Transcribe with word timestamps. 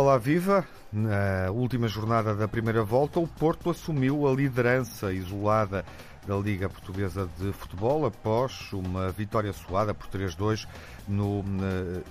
Olá, 0.00 0.16
viva! 0.16 0.64
Na 0.92 1.50
última 1.50 1.88
jornada 1.88 2.32
da 2.32 2.46
primeira 2.46 2.84
volta, 2.84 3.18
o 3.18 3.26
Porto 3.26 3.68
assumiu 3.68 4.28
a 4.28 4.32
liderança 4.32 5.12
isolada 5.12 5.84
da 6.24 6.36
Liga 6.36 6.68
Portuguesa 6.68 7.28
de 7.36 7.50
Futebol 7.50 8.06
após 8.06 8.72
uma 8.72 9.10
vitória 9.10 9.52
suada 9.52 9.92
por 9.92 10.06
3-2 10.06 10.68
no 11.08 11.42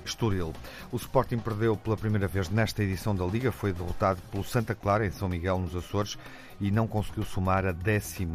Estoril. 0.03 0.51
O 0.91 0.97
Sporting 0.97 1.37
perdeu 1.37 1.77
pela 1.77 1.95
primeira 1.95 2.27
vez 2.27 2.49
nesta 2.49 2.83
edição 2.83 3.15
da 3.15 3.25
Liga, 3.25 3.53
foi 3.53 3.71
derrotado 3.71 4.21
pelo 4.31 4.43
Santa 4.43 4.75
Clara 4.75 5.07
em 5.07 5.11
São 5.11 5.29
Miguel, 5.29 5.57
nos 5.57 5.73
Açores, 5.73 6.17
e 6.59 6.71
não 6.71 6.87
conseguiu 6.87 7.23
somar 7.23 7.65
a 7.65 7.71
12 7.71 8.27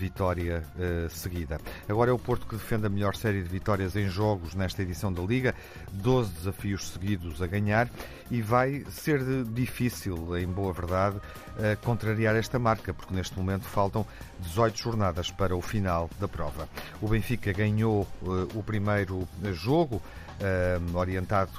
vitória 0.00 0.64
uh, 0.76 1.10
seguida. 1.10 1.60
Agora 1.86 2.10
é 2.10 2.14
o 2.14 2.18
Porto 2.18 2.46
que 2.46 2.56
defende 2.56 2.86
a 2.86 2.88
melhor 2.88 3.14
série 3.14 3.42
de 3.42 3.48
vitórias 3.48 3.94
em 3.94 4.08
jogos 4.08 4.54
nesta 4.54 4.82
edição 4.82 5.12
da 5.12 5.22
Liga, 5.22 5.54
12 5.92 6.32
desafios 6.32 6.88
seguidos 6.88 7.42
a 7.42 7.46
ganhar 7.46 7.88
e 8.30 8.40
vai 8.40 8.84
ser 8.90 9.22
difícil, 9.44 10.38
em 10.38 10.46
boa 10.46 10.72
verdade, 10.72 11.16
uh, 11.16 11.76
contrariar 11.84 12.34
esta 12.34 12.58
marca, 12.58 12.94
porque 12.94 13.14
neste 13.14 13.36
momento 13.36 13.64
faltam 13.64 14.06
18 14.40 14.78
jornadas 14.78 15.30
para 15.30 15.54
o 15.54 15.60
final 15.60 16.08
da 16.18 16.26
prova. 16.26 16.66
O 17.00 17.08
Benfica 17.08 17.52
ganhou 17.52 18.08
uh, 18.22 18.58
o 18.58 18.62
primeiro 18.62 19.28
jogo 19.52 20.00
uh, 20.40 20.96
orientado 20.96 21.50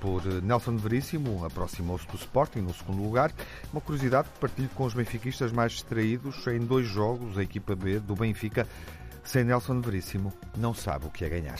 por 0.00 0.24
Nelson 0.42 0.76
Veríssimo, 0.76 1.44
aproximou-se 1.44 2.06
do 2.08 2.16
Sporting 2.16 2.60
no 2.60 2.74
segundo 2.74 3.02
lugar. 3.02 3.32
Uma 3.72 3.80
curiosidade 3.80 4.28
que 4.28 4.38
partilho 4.38 4.70
com 4.70 4.84
os 4.84 4.94
benfiquistas 4.94 5.52
mais 5.52 5.72
distraídos, 5.72 6.46
em 6.46 6.60
dois 6.60 6.86
jogos, 6.86 7.38
a 7.38 7.42
equipa 7.42 7.76
B 7.76 8.00
do 8.00 8.14
Benfica, 8.14 8.66
sem 9.22 9.44
Nelson 9.44 9.80
Veríssimo, 9.80 10.32
não 10.56 10.74
sabe 10.74 11.06
o 11.06 11.10
que 11.10 11.24
é 11.24 11.28
ganhar. 11.28 11.58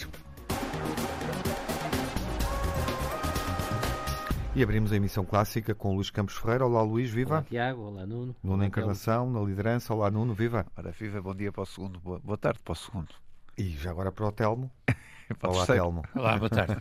E 4.53 4.65
abrimos 4.65 4.93
a 4.93 4.97
emissão 4.97 5.25
clássica 5.25 5.77
com 5.77 5.95
Luís 5.95 6.11
Campos 6.11 6.37
Ferreira. 6.37 6.67
Olá, 6.67 6.83
Luís, 6.83 7.09
viva. 7.09 7.35
Olá, 7.35 7.43
Tiago. 7.43 7.83
Olá, 7.83 8.05
Nuno. 8.05 8.35
Nuno 8.43 8.57
olá, 8.57 8.67
Encarnação, 8.67 9.31
na 9.31 9.41
liderança. 9.41 9.95
Olá, 9.95 10.11
Nuno, 10.11 10.35
viva. 10.35 10.67
Ora, 10.77 10.91
viva, 10.91 11.23
bom 11.23 11.35
dia 11.35 11.53
para 11.53 11.63
o 11.63 11.67
segundo. 11.67 12.01
Boa, 12.01 12.19
boa 12.19 12.37
tarde 12.37 12.59
para 12.65 12.73
o 12.73 12.77
segundo. 12.77 13.15
E 13.57 13.71
já 13.71 13.91
agora 13.91 14.11
para 14.11 14.27
o 14.27 14.33
Telmo. 14.33 14.71
Olá, 15.43 15.67
Telmo. 15.67 16.03
Olá, 16.15 16.37
boa 16.37 16.51
tarde. 16.51 16.75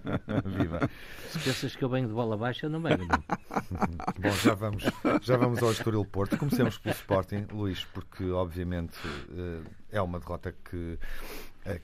Viva. 0.56 0.88
Se 1.28 1.38
pensas 1.38 1.76
que 1.76 1.84
eu 1.84 1.88
venho 1.88 2.08
de 2.08 2.14
bola 2.14 2.36
baixa, 2.36 2.66
eu 2.66 2.70
não 2.70 2.80
venho. 2.80 3.06
Bom, 4.18 4.30
já 4.42 4.54
vamos, 4.54 4.84
já 5.22 5.36
vamos 5.36 5.62
ao 5.62 5.70
Estoril 5.70 6.04
Porto. 6.04 6.36
Comecemos 6.38 6.78
pelo 6.78 6.94
Sporting, 6.94 7.46
Luís, 7.52 7.84
porque 7.84 8.30
obviamente 8.30 8.98
eh, 9.30 9.62
é 9.92 10.02
uma 10.02 10.18
derrota 10.18 10.52
que 10.52 10.98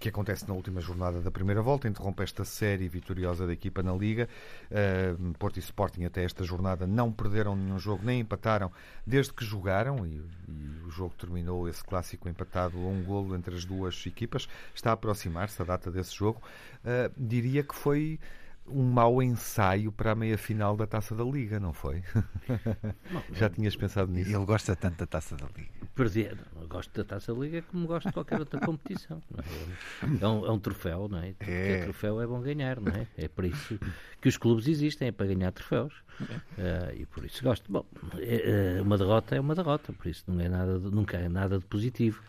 que 0.00 0.08
acontece 0.08 0.48
na 0.48 0.54
última 0.54 0.80
jornada 0.80 1.20
da 1.20 1.30
primeira 1.30 1.60
volta, 1.60 1.86
interrompe 1.86 2.22
esta 2.22 2.44
série 2.44 2.88
vitoriosa 2.88 3.46
da 3.46 3.52
equipa 3.52 3.82
na 3.82 3.92
Liga. 3.92 4.28
Uh, 4.70 5.34
Porto 5.34 5.58
e 5.58 5.60
Sporting 5.60 6.04
até 6.04 6.24
esta 6.24 6.44
jornada 6.44 6.86
não 6.86 7.12
perderam 7.12 7.54
nenhum 7.54 7.78
jogo, 7.78 8.04
nem 8.04 8.20
empataram 8.20 8.70
desde 9.06 9.32
que 9.32 9.44
jogaram 9.44 10.06
e, 10.06 10.22
e 10.48 10.82
o 10.86 10.90
jogo 10.90 11.14
terminou 11.18 11.68
esse 11.68 11.84
clássico 11.84 12.28
empatado 12.28 12.78
a 12.78 12.88
um 12.88 13.02
golo 13.02 13.36
entre 13.36 13.54
as 13.54 13.64
duas 13.64 14.04
equipas. 14.06 14.48
Está 14.74 14.90
a 14.90 14.94
aproximar-se 14.94 15.60
a 15.60 15.64
data 15.64 15.90
desse 15.90 16.14
jogo. 16.14 16.40
Uh, 16.84 17.12
diria 17.16 17.62
que 17.62 17.74
foi 17.74 18.18
um 18.68 18.82
mau 18.82 19.22
ensaio 19.22 19.92
para 19.92 20.12
a 20.12 20.14
meia-final 20.14 20.76
da 20.76 20.86
Taça 20.86 21.14
da 21.14 21.24
Liga, 21.24 21.60
não 21.60 21.72
foi? 21.72 22.02
Não, 23.10 23.22
Já 23.32 23.48
tinhas 23.48 23.76
pensado 23.76 24.10
nisso? 24.10 24.34
Ele 24.34 24.44
gosta 24.44 24.74
tanto 24.74 24.98
da 24.98 25.06
Taça 25.06 25.36
da 25.36 25.46
Liga. 25.56 25.70
Perder. 25.94 26.36
Gosto 26.68 26.92
da 26.92 27.04
Taça 27.04 27.32
da 27.34 27.40
Liga 27.40 27.62
como 27.62 27.86
gosto 27.86 28.08
de 28.08 28.12
qualquer 28.12 28.40
outra 28.40 28.60
competição. 28.60 29.22
É? 29.36 30.24
É, 30.24 30.28
um, 30.28 30.46
é? 30.46 30.50
um, 30.50 30.58
troféu, 30.58 31.08
não 31.08 31.18
é? 31.18 31.34
é. 31.40 31.84
troféu 31.84 32.20
é 32.20 32.26
bom 32.26 32.40
ganhar, 32.40 32.80
não 32.80 32.92
é? 32.92 33.06
É 33.16 33.28
por 33.28 33.44
isso 33.44 33.78
que 34.20 34.28
os 34.28 34.36
clubes 34.36 34.66
existem, 34.66 35.08
é 35.08 35.12
para 35.12 35.26
ganhar 35.26 35.52
troféus. 35.52 35.94
Uh, 36.20 36.94
e 36.96 37.06
por 37.06 37.24
isso 37.24 37.42
gosto. 37.42 37.70
Bom, 37.70 37.84
é, 38.18 38.78
é, 38.78 38.82
uma 38.82 38.96
derrota 38.98 39.36
é 39.36 39.40
uma 39.40 39.54
derrota, 39.54 39.92
por 39.92 40.06
isso 40.08 40.24
não 40.26 40.40
é 40.40 40.48
nada 40.48 40.78
nunca 40.78 41.16
é 41.16 41.28
nada 41.28 41.58
de 41.58 41.64
positivo. 41.64 42.22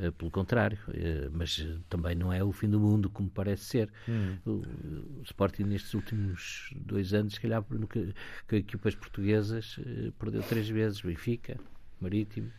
Eh, 0.00 0.12
pelo 0.12 0.30
contrário, 0.30 0.78
eh, 0.94 1.28
mas 1.32 1.66
também 1.88 2.14
não 2.14 2.32
é 2.32 2.42
o 2.42 2.52
fim 2.52 2.68
do 2.68 2.78
mundo 2.78 3.10
como 3.10 3.28
parece 3.28 3.64
ser. 3.64 3.92
Hum. 4.08 4.36
O, 4.46 4.50
o, 4.50 5.22
Sporting 5.24 5.64
nestes 5.64 5.92
últimos 5.92 6.72
dois 6.76 7.12
anos, 7.12 7.34
se 7.34 7.40
calhar 7.40 7.64
que, 7.90 8.14
que 8.46 8.56
equipas 8.56 8.94
portuguesas 8.94 9.76
eh, 9.84 10.12
perdeu 10.16 10.42
três 10.42 10.68
vezes, 10.68 11.00
Benfica, 11.00 11.58
Marítimo 12.00 12.50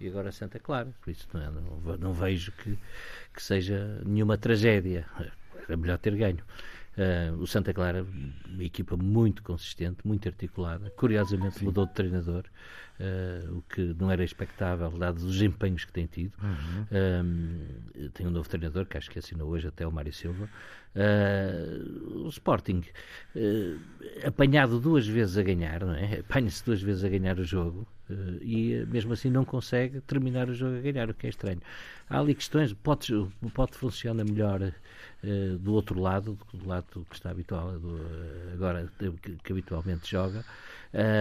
e 0.00 0.08
agora 0.08 0.32
Santa 0.32 0.58
Clara. 0.58 0.90
Por 1.02 1.10
isso 1.10 1.28
não, 1.34 1.42
é, 1.42 1.50
não, 1.50 1.96
não 1.98 2.12
vejo 2.14 2.50
que, 2.52 2.78
que 3.34 3.42
seja 3.42 4.00
nenhuma 4.06 4.38
tragédia. 4.38 5.06
É 5.68 5.76
melhor 5.76 5.98
ter 5.98 6.16
ganho. 6.16 6.42
Uh, 6.96 7.42
o 7.42 7.46
Santa 7.46 7.74
Clara, 7.74 8.06
uma 8.48 8.64
equipa 8.64 8.96
muito 8.96 9.42
consistente, 9.42 9.98
muito 10.02 10.26
articulada. 10.26 10.90
Curiosamente 10.96 11.58
Sim. 11.58 11.66
mudou 11.66 11.84
de 11.84 11.92
treinador, 11.92 12.44
uh, 12.98 13.58
o 13.58 13.62
que 13.62 13.94
não 13.98 14.10
era 14.10 14.24
expectável, 14.24 14.90
dados 14.92 15.22
os 15.22 15.42
empenhos 15.42 15.84
que 15.84 15.92
tem 15.92 16.06
tido. 16.06 16.32
Uhum. 16.42 18.08
tem 18.14 18.26
um 18.26 18.30
novo 18.30 18.48
treinador, 18.48 18.86
que 18.86 18.96
acho 18.96 19.10
que 19.10 19.18
assinou 19.18 19.50
hoje 19.50 19.68
até 19.68 19.86
o 19.86 19.92
Mário 19.92 20.12
Silva. 20.12 20.48
Uh, 20.94 22.24
o 22.24 22.28
Sporting, 22.30 22.82
apanhado 24.26 24.80
duas 24.80 25.06
vezes 25.06 25.36
a 25.36 25.42
ganhar, 25.42 25.84
não 25.84 25.92
é? 25.92 26.20
apanha-se 26.20 26.64
duas 26.64 26.80
vezes 26.80 27.04
a 27.04 27.10
ganhar 27.10 27.38
o 27.38 27.44
jogo. 27.44 27.86
e 28.40 28.86
mesmo 28.88 29.12
assim 29.12 29.28
não 29.28 29.44
consegue 29.44 30.00
terminar 30.00 30.48
o 30.48 30.54
jogo 30.54 30.78
a 30.78 30.80
ganhar, 30.80 31.10
o 31.10 31.14
que 31.14 31.26
é 31.26 31.28
estranho. 31.28 31.60
Há 32.08 32.20
ali 32.20 32.34
questões, 32.34 32.72
pode, 32.72 33.12
pode 33.52 33.76
funcionar 33.76 34.24
melhor 34.24 34.72
uh, 35.26 35.58
do 35.58 35.74
outro 35.74 36.00
lado, 36.00 36.38
do 36.52 36.66
lado 36.66 37.06
que 37.10 37.16
está 37.16 37.30
habitual, 37.30 37.72
do, 37.78 37.88
uh, 37.88 38.52
agora 38.54 38.88
que, 38.98 39.36
que, 39.42 39.52
habitualmente 39.52 40.08
joga, 40.08 40.44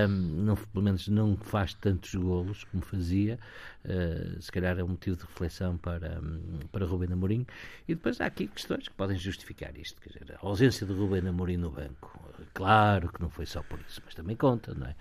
não, 0.08 0.56
pelo 0.56 0.84
menos 0.84 1.08
não 1.08 1.36
faz 1.38 1.74
tantos 1.74 2.14
golos 2.16 2.64
como 2.66 2.84
fazia, 2.84 3.40
uh, 3.86 4.42
se 4.42 4.52
calhar 4.52 4.78
é 4.80 4.84
um 4.84 4.90
motivo 4.90 5.18
de 5.18 5.24
reflexão 5.24 5.78
para, 5.78 6.20
um, 6.20 6.60
para 6.72 6.86
Rubén 6.86 7.12
Amorim, 7.12 7.46
e 7.88 7.96
depois 7.96 8.20
há 8.22 8.26
aqui 8.26 8.48
questões 8.48 8.88
que 8.88 8.94
podem 8.94 9.18
justificar 9.18 9.76
isto, 9.78 10.02
quer 10.02 10.10
dizer, 10.10 10.36
a 10.42 10.46
ausência 10.46 10.86
de 10.86 10.94
Rubén 10.94 11.28
Amorim 11.28 11.58
no 11.58 11.72
banco, 11.72 12.20
claro 12.54 13.10
que 13.12 13.22
não 13.22 13.30
foi 13.30 13.46
só 13.46 13.62
por 13.64 13.80
isso, 13.88 14.02
mas 14.06 14.16
também 14.16 14.36
conta, 14.36 14.74
não 14.74 14.88
é? 14.88 14.96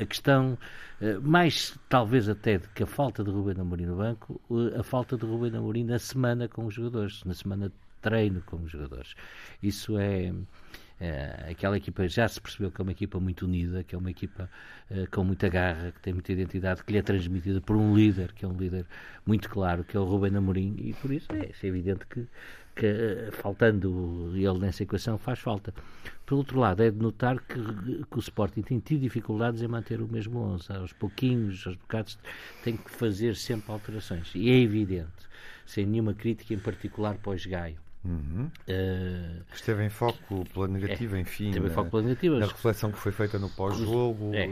a 0.00 0.06
questão, 0.06 0.58
mais 1.22 1.76
talvez 1.88 2.28
até 2.28 2.58
de 2.58 2.68
que 2.68 2.82
a 2.82 2.86
falta 2.86 3.22
de 3.22 3.30
Rubén 3.30 3.60
Amorim 3.60 3.86
no 3.86 3.96
banco, 3.96 4.40
a 4.78 4.82
falta 4.82 5.16
de 5.16 5.24
Rubén 5.24 5.56
Amorim 5.56 5.84
na 5.84 5.98
semana 5.98 6.48
com 6.48 6.66
os 6.66 6.74
jogadores, 6.74 7.22
na 7.24 7.34
semana 7.34 7.68
de 7.68 7.74
treino 8.04 8.42
com 8.42 8.56
os 8.56 8.70
jogadores. 8.70 9.14
Isso 9.62 9.98
é, 9.98 10.32
é, 11.00 11.48
aquela 11.50 11.76
equipa 11.76 12.06
já 12.06 12.28
se 12.28 12.40
percebeu 12.40 12.70
que 12.70 12.80
é 12.80 12.82
uma 12.82 12.92
equipa 12.92 13.18
muito 13.18 13.44
unida, 13.44 13.82
que 13.82 13.94
é 13.94 13.98
uma 13.98 14.10
equipa 14.10 14.48
é, 14.90 15.06
com 15.06 15.24
muita 15.24 15.48
garra, 15.48 15.90
que 15.92 16.00
tem 16.00 16.12
muita 16.12 16.32
identidade, 16.32 16.84
que 16.84 16.92
lhe 16.92 16.98
é 16.98 17.02
transmitida 17.02 17.60
por 17.60 17.76
um 17.76 17.94
líder, 17.94 18.32
que 18.32 18.44
é 18.44 18.48
um 18.48 18.56
líder 18.56 18.86
muito 19.26 19.48
claro, 19.50 19.84
que 19.84 19.96
é 19.96 20.00
o 20.00 20.04
Rubén 20.04 20.36
Amorim, 20.36 20.76
e 20.78 20.92
por 20.94 21.10
isso 21.10 21.26
é, 21.32 21.50
é 21.50 21.66
evidente 21.66 22.06
que, 22.06 22.26
que, 22.76 22.86
eh, 22.86 23.30
faltando 23.32 24.32
ele 24.34 24.58
nessa 24.58 24.82
equação, 24.84 25.18
faz 25.18 25.40
falta. 25.40 25.74
Por 26.24 26.36
outro 26.36 26.58
lado, 26.58 26.82
é 26.82 26.90
de 26.90 26.98
notar 26.98 27.40
que, 27.40 27.54
que, 28.10 28.16
o 28.16 28.20
Sporting 28.20 28.62
tem 28.62 28.78
tido 28.78 29.00
dificuldades 29.00 29.62
em 29.62 29.68
manter 29.68 30.00
o 30.00 30.08
mesmo 30.08 30.38
11. 30.38 30.72
Aos 30.72 30.92
pouquinhos, 30.92 31.66
aos 31.66 31.76
bocados, 31.76 32.18
tem 32.62 32.76
que 32.76 32.90
fazer 32.90 33.36
sempre 33.36 33.72
alterações. 33.72 34.30
E 34.34 34.48
é 34.48 34.58
evidente, 34.58 35.28
sem 35.66 35.84
nenhuma 35.86 36.14
crítica 36.14 36.54
em 36.54 36.58
particular 36.58 37.16
para 37.16 37.32
o 37.32 37.36
Gaio. 37.48 37.83
Uhum. 38.04 38.50
Uh, 38.68 39.42
esteve 39.54 39.82
em 39.84 39.88
foco 39.88 40.44
pela 40.52 40.68
negativa, 40.68 41.16
é, 41.16 41.20
enfim, 41.20 41.48
esteve 41.48 41.68
em 41.68 41.70
foco 41.70 41.90
pela 41.90 42.02
negativa, 42.02 42.38
na 42.38 42.46
reflexão 42.46 42.92
que 42.92 42.98
foi 42.98 43.12
feita 43.12 43.38
no 43.38 43.48
pós-jogo. 43.48 44.34
É, 44.34 44.46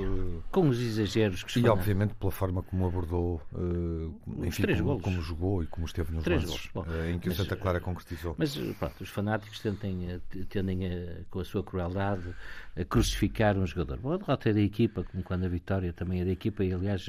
com 0.50 0.68
os 0.68 0.80
exageros 0.80 1.42
que 1.44 1.60
E, 1.60 1.68
obviamente, 1.68 2.14
pela 2.14 2.32
forma 2.32 2.62
como 2.62 2.86
abordou, 2.86 3.42
uh, 3.52 4.44
enfim, 4.44 4.62
como, 4.78 5.00
como, 5.00 5.20
jogou 5.20 5.62
e 5.62 5.66
como 5.66 5.86
esteve 5.86 6.12
nos 6.12 6.24
três 6.24 6.44
lances, 6.44 6.70
Bom, 6.72 6.82
uh, 6.82 7.10
em 7.10 7.18
que 7.18 7.28
mas, 7.28 7.38
o 7.38 7.42
Santa 7.42 7.56
Clara 7.56 7.80
concretizou. 7.80 8.34
Mas, 8.38 8.56
pronto, 8.56 9.02
os 9.02 9.10
fanáticos 9.10 9.60
tendem, 9.60 10.20
tendem 10.48 10.86
a, 10.86 11.24
com 11.30 11.40
a 11.40 11.44
sua 11.44 11.62
crueldade 11.62 12.34
a 12.74 12.84
crucificar 12.84 13.58
um 13.58 13.66
jogador. 13.66 13.98
Bom, 13.98 14.12
a 14.12 14.16
derrota 14.16 14.48
é 14.48 14.52
da 14.54 14.60
equipa, 14.60 15.04
como 15.04 15.22
quando 15.22 15.44
a 15.44 15.48
vitória 15.48 15.92
também 15.92 16.22
é 16.22 16.24
da 16.24 16.30
equipa, 16.30 16.64
e 16.64 16.72
aliás, 16.72 17.06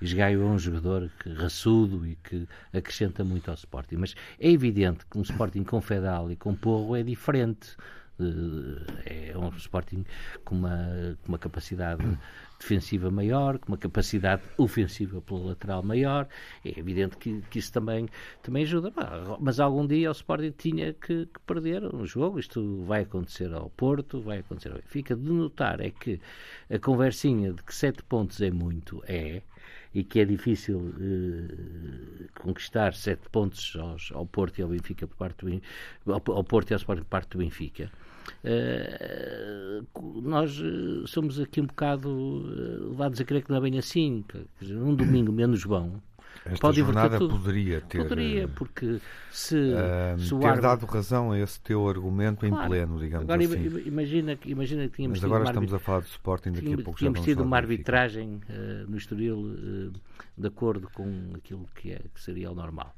Esgaio 0.00 0.42
é 0.42 0.44
um 0.44 0.58
jogador 0.58 1.10
que, 1.20 1.30
raçudo 1.30 2.06
e 2.06 2.16
que 2.16 2.48
acrescenta 2.72 3.22
muito 3.22 3.50
ao 3.50 3.54
Sporting. 3.54 3.96
Mas 3.96 4.14
é 4.40 4.50
evidente 4.50 5.04
que 5.04 5.18
um 5.18 5.22
Sporting 5.22 5.62
com 5.74 5.80
Fedal 5.80 6.30
e 6.30 6.36
com 6.36 6.54
Porro 6.54 6.94
é 6.94 7.02
diferente. 7.02 7.76
Eh, 8.20 9.32
é 9.32 9.36
um 9.36 9.48
Sporting 9.56 10.04
com 10.44 10.54
uma, 10.54 11.18
com 11.20 11.30
uma 11.30 11.38
capacidade 11.38 12.00
defensiva 12.60 13.10
maior, 13.10 13.58
com 13.58 13.72
uma 13.72 13.76
capacidade 13.76 14.40
ofensiva 14.56 15.20
pela 15.20 15.46
lateral 15.46 15.82
maior. 15.82 16.28
É 16.64 16.78
evidente 16.78 17.16
que, 17.16 17.42
que 17.50 17.58
isso 17.58 17.72
também, 17.72 18.08
também 18.40 18.62
ajuda. 18.62 18.92
Mas 19.40 19.58
algum 19.58 19.84
dia 19.84 20.10
o 20.10 20.12
Sporting 20.12 20.52
tinha 20.52 20.92
que, 20.92 21.26
que, 21.26 21.40
perder 21.44 21.92
um 21.92 22.06
jogo. 22.06 22.38
Isto 22.38 22.84
vai 22.84 23.02
acontecer 23.02 23.52
ao 23.52 23.68
Porto, 23.70 24.20
vai 24.20 24.38
acontecer 24.38 24.70
ao 24.70 24.80
Fica 24.82 25.16
De 25.16 25.28
notar 25.28 25.80
é 25.80 25.90
que 25.90 26.20
a 26.70 26.78
conversinha 26.78 27.52
de 27.52 27.64
que 27.64 27.74
sete 27.74 28.00
pontos 28.04 28.40
é 28.40 28.52
muito 28.52 29.02
é 29.08 29.42
e 29.94 30.02
que 30.02 30.20
é 30.20 30.24
difícil 30.24 30.92
eh, 31.00 32.26
conquistar 32.40 32.94
sete 32.94 33.28
pontos 33.30 33.76
aos, 33.78 34.10
ao 34.12 34.26
Porto 34.26 34.58
e 34.58 34.62
ao 34.62 34.68
Benfica 34.68 35.06
por 35.06 35.16
parte 35.16 35.46
do, 36.04 36.12
ao, 36.12 36.22
ao 36.28 36.44
Porto 36.44 36.70
e 36.70 36.74
ao 36.74 36.78
Sporting 36.78 37.02
por 37.02 37.08
parte 37.08 37.30
do 37.30 37.38
Benfica. 37.38 37.90
Uh, 38.42 39.86
nós 40.22 40.58
uh, 40.58 41.06
somos 41.06 41.38
aqui 41.38 41.60
um 41.60 41.66
bocado 41.66 42.08
levados 42.88 43.20
a 43.20 43.24
crer 43.24 43.42
que 43.42 43.50
não 43.50 43.58
é 43.58 43.60
bem 43.60 43.78
assim. 43.78 44.24
Dizer, 44.60 44.76
um 44.76 44.94
domingo 44.94 45.30
menos 45.30 45.64
bom 45.64 46.00
esta 46.46 46.58
pode 46.58 46.80
jornada 46.80 47.18
poderia 47.18 47.80
ter. 47.80 48.02
Poderia, 48.02 48.48
porque 48.48 49.00
se, 49.30 49.56
uh, 49.56 50.18
se 50.18 50.38
ter 50.38 50.60
dado 50.60 50.84
razão 50.84 51.32
a 51.32 51.38
esse 51.38 51.58
teu 51.60 51.88
argumento 51.88 52.46
claro. 52.46 52.64
em 52.64 52.68
pleno, 52.68 52.98
digamos 52.98 53.24
agora, 53.24 53.44
assim. 53.44 53.82
Imagina, 53.86 54.38
imagina 54.44 54.88
que 54.88 54.96
tínhamos 54.96 55.18
Mas 55.18 55.24
agora 55.24 55.44
estamos 55.44 55.72
arbit... 55.72 55.82
a 55.82 55.86
falar 55.86 56.00
de 56.02 56.08
Sporting, 56.08 56.50
daqui 56.50 56.60
tínhamos, 56.60 56.82
a 56.82 56.84
pouco 56.84 56.98
tínhamos 56.98 57.20
tido 57.20 57.42
uma 57.42 57.56
arbitragem 57.56 58.40
uh, 58.48 58.90
no 58.90 58.96
Estoril 58.96 59.38
uh, 59.38 59.92
de 60.36 60.46
acordo 60.46 60.88
com 60.92 61.32
aquilo 61.34 61.66
que, 61.74 61.92
é, 61.92 62.00
que 62.12 62.20
seria 62.20 62.50
o 62.50 62.54
normal. 62.54 62.94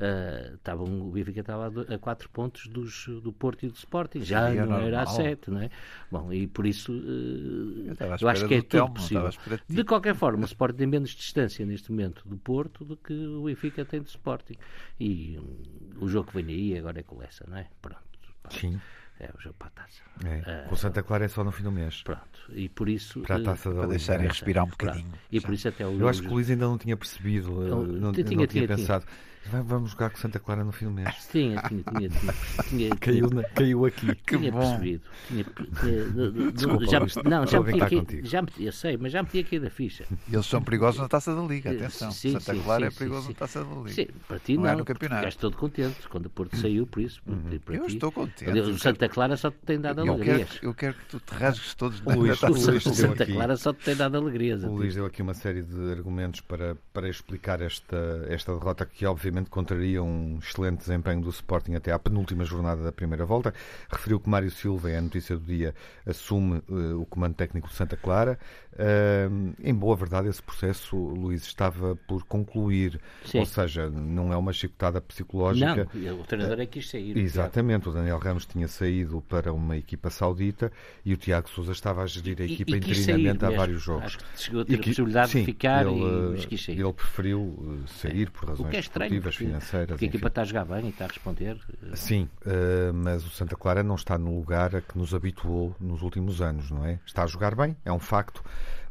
Uh, 0.00 0.56
tava 0.64 0.82
o 0.82 1.10
Benfica 1.10 1.40
estava 1.40 1.66
a 1.66 1.98
4 1.98 2.30
pontos 2.30 2.66
dos, 2.68 3.06
do 3.22 3.30
Porto 3.34 3.66
e 3.66 3.68
do 3.68 3.74
Sporting, 3.74 4.22
já 4.22 4.48
não 4.48 4.54
normal. 4.64 4.80
era 4.80 5.02
a 5.02 5.06
7, 5.06 5.50
não 5.50 5.60
é? 5.60 5.68
Bom, 6.10 6.32
e 6.32 6.46
por 6.46 6.66
isso 6.66 6.90
uh, 6.90 7.86
eu, 7.86 7.96
eu 8.18 8.28
acho 8.30 8.48
que 8.48 8.54
é 8.54 8.62
tudo 8.62 8.68
telmo, 8.70 8.94
possível. 8.94 9.30
De 9.68 9.84
qualquer 9.84 10.14
forma, 10.14 10.42
o 10.42 10.46
Sporting 10.46 10.78
tem 10.78 10.86
menos 10.86 11.10
distância 11.10 11.66
neste 11.66 11.90
momento 11.90 12.26
do 12.26 12.38
Porto 12.38 12.82
do 12.82 12.96
que 12.96 13.12
o 13.12 13.44
Benfica 13.44 13.84
tem 13.84 14.00
do 14.00 14.08
Sporting. 14.08 14.56
E 14.98 15.38
um, 15.38 16.04
o 16.04 16.08
jogo 16.08 16.30
que 16.30 16.42
vem 16.42 16.54
aí 16.54 16.78
agora 16.78 17.00
é 17.00 17.02
com 17.02 17.22
essa, 17.22 17.44
não 17.46 17.58
é? 17.58 17.66
Pronto. 17.82 18.00
Sim. 18.48 18.80
É 19.20 19.28
o 19.36 19.38
jogo 19.38 19.56
para 19.58 19.68
a 19.68 19.70
taça. 19.70 20.02
É. 20.24 20.64
Uh, 20.64 20.68
com 20.70 20.76
Santa 20.76 21.02
Clara 21.02 21.26
é 21.26 21.28
só 21.28 21.44
no 21.44 21.52
fim 21.52 21.62
do 21.62 21.70
mês. 21.70 22.02
Pronto. 22.02 22.40
E 22.54 22.70
por 22.70 22.88
isso. 22.88 23.20
Para 23.20 23.36
a 23.36 23.42
taça 23.42 23.68
da 23.68 23.80
para 23.80 23.88
deixarem 23.90 24.26
respirar 24.26 24.64
um 24.64 24.68
bocadinho. 24.68 25.12
E 25.30 25.38
por 25.42 25.52
isso 25.52 25.68
até 25.68 25.86
o. 25.86 26.00
Eu 26.00 26.08
acho 26.08 26.22
que 26.22 26.28
o 26.28 26.32
Luís 26.32 26.48
ainda 26.48 26.64
não 26.64 26.78
tinha 26.78 26.96
percebido, 26.96 27.62
eu, 27.62 27.86
não, 27.86 27.86
tinha, 27.86 28.00
não 28.00 28.12
tinha, 28.12 28.46
tinha 28.46 28.66
pensado. 28.66 29.04
Tinha. 29.04 29.29
Vamos 29.46 29.92
jogar 29.92 30.10
com 30.10 30.18
Santa 30.18 30.38
Clara 30.38 30.62
no 30.62 30.70
fim 30.70 30.84
do 30.84 30.90
mês. 30.90 31.28
Tinha, 31.32 31.62
tinha, 31.62 31.82
tinha. 31.82 32.08
tinha, 32.10 32.32
tinha 32.68 32.96
caiu, 32.96 33.30
na, 33.30 33.42
caiu 33.44 33.86
aqui. 33.86 34.14
Que 34.14 34.36
tinha 34.36 34.52
bom. 34.52 34.60
percebido. 34.60 35.02
Tinha, 35.26 35.44
tinha, 35.44 36.52
Desculpa, 36.52 36.86
já, 36.86 37.00
não, 37.24 37.46
já 37.46 37.60
me 37.60 37.72
tinha 37.72 37.84
aqui, 37.84 38.20
já 38.22 38.42
me, 38.42 38.48
eu 38.58 38.72
sei, 38.72 38.96
mas 38.98 39.12
já 39.12 39.22
me 39.22 39.28
tinha 39.28 39.42
aqui 39.42 39.58
da 39.58 39.70
ficha. 39.70 40.04
Eles 40.30 40.46
são 40.46 40.62
perigosos 40.62 41.00
na 41.00 41.08
taça 41.08 41.34
da 41.34 41.42
Liga, 41.42 41.70
atenção. 41.70 42.10
Sim, 42.12 42.32
Santa 42.32 42.54
sim, 42.54 42.62
Clara 42.62 42.90
sim, 42.90 42.94
é 42.94 42.98
perigoso 42.98 43.28
na 43.28 43.34
taça 43.34 43.64
da 43.64 43.74
Liga. 43.76 43.92
Sim, 43.92 44.06
para 44.28 44.38
ti 44.38 44.56
não. 44.56 44.64
não 44.64 44.70
é 44.70 44.76
no 44.76 44.84
campeonato. 44.84 45.20
Ficaste 45.20 45.38
todo 45.38 45.56
contente 45.56 46.08
quando 46.08 46.26
o 46.26 46.30
Porto 46.30 46.56
saiu, 46.56 46.86
por 46.86 47.00
isso. 47.00 47.22
Uhum. 47.26 47.58
Para 47.64 47.76
eu 47.76 47.86
ti. 47.86 47.94
estou 47.94 48.12
contente. 48.12 48.60
O 48.60 48.78
Santa 48.78 49.08
Clara 49.08 49.36
só 49.36 49.50
te 49.50 49.58
tem 49.64 49.80
dado 49.80 50.02
alegrias. 50.02 50.58
eu 50.62 50.74
quero 50.74 50.94
que 50.94 51.04
tu 51.06 51.18
te 51.18 51.34
rasgues 51.34 51.74
todos 51.74 52.00
na 52.02 52.14
Luís, 52.14 52.38
taça. 52.38 52.72
O 52.72 52.80
Santa 52.94 53.26
Clara 53.26 53.56
só 53.56 53.72
te 53.72 53.84
tem 53.84 53.96
dado 53.96 54.18
alegrias. 54.18 54.62
O 54.62 54.68
Luís 54.68 54.94
deu 54.94 55.06
aqui 55.06 55.22
uma 55.22 55.34
série 55.34 55.62
de 55.62 55.90
argumentos 55.90 56.40
para, 56.42 56.76
para 56.92 57.08
explicar 57.08 57.62
esta, 57.62 58.26
esta 58.28 58.52
derrota 58.52 58.84
que 58.84 59.06
obviamente 59.06 59.29
contraria 59.48 60.02
um 60.02 60.38
excelente 60.38 60.78
desempenho 60.78 61.20
do 61.20 61.30
Sporting 61.30 61.74
até 61.74 61.92
à 61.92 61.98
penúltima 61.98 62.44
jornada 62.44 62.82
da 62.82 62.92
primeira 62.92 63.24
volta. 63.24 63.54
Referiu 63.90 64.18
que 64.18 64.28
Mário 64.28 64.50
Silva, 64.50 64.90
é 64.90 64.98
a 64.98 65.00
notícia 65.00 65.36
do 65.36 65.44
dia, 65.44 65.74
assume 66.06 66.62
uh, 66.68 67.00
o 67.00 67.06
comando 67.06 67.34
técnico 67.34 67.68
de 67.68 67.74
Santa 67.74 67.96
Clara. 67.96 68.38
Uh, 68.72 69.54
em 69.62 69.74
boa 69.74 69.94
verdade, 69.94 70.28
esse 70.28 70.42
processo, 70.42 70.96
Luís, 70.96 71.44
estava 71.44 71.96
por 72.08 72.24
concluir. 72.24 73.00
Sim. 73.24 73.40
Ou 73.40 73.46
seja, 73.46 73.88
não 73.90 74.32
é 74.32 74.36
uma 74.36 74.52
chicotada 74.52 75.00
psicológica. 75.00 75.88
Não, 75.94 76.20
o 76.20 76.24
treinador 76.24 76.60
é 76.60 76.66
que 76.66 76.80
quis 76.80 76.90
sair. 76.90 77.16
Exatamente, 77.16 77.88
o 77.88 77.92
Daniel 77.92 78.18
Ramos 78.18 78.46
tinha 78.46 78.68
saído 78.68 79.20
para 79.28 79.52
uma 79.52 79.76
equipa 79.76 80.10
saudita 80.10 80.72
e 81.04 81.12
o 81.12 81.16
Tiago 81.16 81.48
Sousa 81.50 81.72
estava 81.72 82.02
a 82.02 82.06
gerir 82.06 82.40
a 82.40 82.44
equipa 82.44 82.72
e, 82.72 82.74
e 82.74 82.76
interinamente 82.78 83.44
há 83.44 83.50
vários 83.50 83.82
jogos. 83.82 84.06
Acho 84.06 84.18
que 84.18 84.24
chegou 84.36 84.62
a 84.62 84.64
ter 84.64 84.74
a 84.76 84.78
possibilidade 84.78 85.30
sim, 85.30 85.40
de 85.40 85.44
ficar 85.44 85.86
ele, 85.86 86.40
e 86.40 86.46
quis 86.46 86.64
sair. 86.64 86.80
Ele 86.80 86.92
preferiu 86.92 87.84
eh, 87.84 87.88
sair 87.88 88.30
por 88.30 88.48
razões 88.48 88.74
é 88.74 88.80
estranho, 88.80 89.19
esportivas, 89.28 89.36
financeiras. 89.36 89.88
Porque 89.88 90.04
a 90.04 90.08
equipa 90.08 90.28
está 90.28 90.42
a 90.42 90.44
jogar 90.44 90.64
bem 90.64 90.86
e 90.86 90.88
está 90.88 91.04
a 91.04 91.08
responder. 91.08 91.58
Sim, 91.94 92.28
uh, 92.46 92.92
mas 92.94 93.24
o 93.24 93.30
Santa 93.30 93.56
Clara 93.56 93.82
não 93.82 93.94
está 93.94 94.16
no 94.16 94.34
lugar 94.34 94.74
a 94.74 94.80
que 94.80 94.96
nos 94.96 95.14
habituou 95.14 95.74
nos 95.78 96.02
últimos 96.02 96.40
anos, 96.40 96.70
não 96.70 96.84
é? 96.84 96.98
Está 97.06 97.24
a 97.24 97.26
jogar 97.26 97.54
bem, 97.54 97.76
é 97.84 97.92
um 97.92 97.98
facto, 97.98 98.42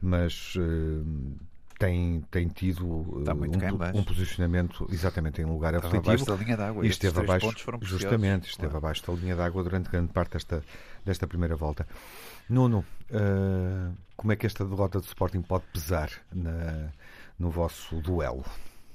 mas 0.02 0.56
uh, 0.56 1.06
tem, 1.80 2.22
tem 2.30 2.48
tido 2.50 2.86
um, 2.86 3.24
um, 3.96 4.04
posicionamento 4.04 4.86
exatamente 4.92 5.42
em 5.42 5.46
lugar 5.46 5.74
estava 5.74 5.98
abaixo 5.98 6.26
da 6.26 6.36
linha 6.36 6.58
d'água. 6.58 6.86
E 6.86 6.90
esteve 6.90 7.20
abaixo, 7.22 7.50
justamente, 7.82 8.50
esteve 8.50 8.68
claro. 8.68 8.86
abaixo 8.86 9.08
da 9.08 9.14
linha 9.14 9.36
d'água 9.36 9.64
durante 9.64 9.90
grande 9.90 10.12
parte 10.12 10.34
desta, 10.34 10.62
desta 11.06 11.26
primeira 11.26 11.56
volta. 11.56 11.88
Nuno, 12.50 12.84
uh, 13.12 13.96
como 14.18 14.34
é 14.34 14.36
que 14.36 14.46
esta 14.46 14.66
derrota 14.66 15.00
do 15.00 15.06
Sporting 15.06 15.42
pode 15.42 15.64
pesar 15.72 16.12
na, 16.34 16.90
no 17.40 17.50
vosso 17.50 18.02
duelo? 18.02 18.44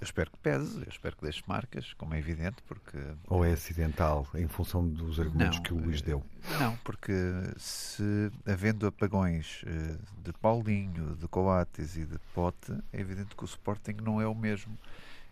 Eu 0.05 0.06
espero 0.06 0.31
que 0.31 0.37
pese, 0.37 0.77
eu 0.77 0.89
espero 0.89 1.17
que 1.17 1.23
deixe 1.23 1.43
marcas, 1.47 1.95
como 1.95 2.12
é 2.12 2.19
evidente, 2.19 2.62
porque... 2.69 2.99
Ou 3.27 3.43
é 3.43 3.53
acidental, 3.53 4.29
em 4.35 4.47
função 4.47 4.87
dos 4.87 5.19
argumentos 5.19 5.56
não, 5.56 5.62
que 5.62 5.73
o 5.73 5.79
Luís 5.79 6.03
deu? 6.03 6.23
Não, 6.61 6.77
porque 6.85 7.15
se, 7.56 8.31
havendo 8.45 8.87
apagões 8.87 9.62
eh, 9.67 9.97
de 10.23 10.31
Paulinho, 10.35 11.17
de 11.17 11.27
Coates 11.27 11.97
e 11.97 12.05
de 12.05 12.19
Pote, 12.35 12.73
é 12.93 13.01
evidente 13.01 13.35
que 13.35 13.45
o 13.45 13.47
Sporting 13.47 13.97
não 14.03 14.21
é 14.21 14.27
o 14.27 14.35
mesmo. 14.35 14.79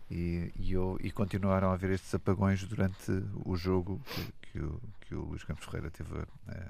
E, 0.09 0.51
e, 0.55 0.73
e 1.01 1.11
continuaram 1.11 1.69
a 1.69 1.73
haver 1.73 1.91
estes 1.91 2.15
apagões 2.15 2.63
durante 2.63 3.11
o 3.45 3.55
jogo 3.55 4.01
que, 4.07 4.33
que, 4.41 4.59
o, 4.59 4.81
que 5.01 5.13
o 5.13 5.21
Luís 5.25 5.43
Campos 5.43 5.65
Ferreira 5.65 5.91
teve 5.91 6.17
a, 6.47 6.67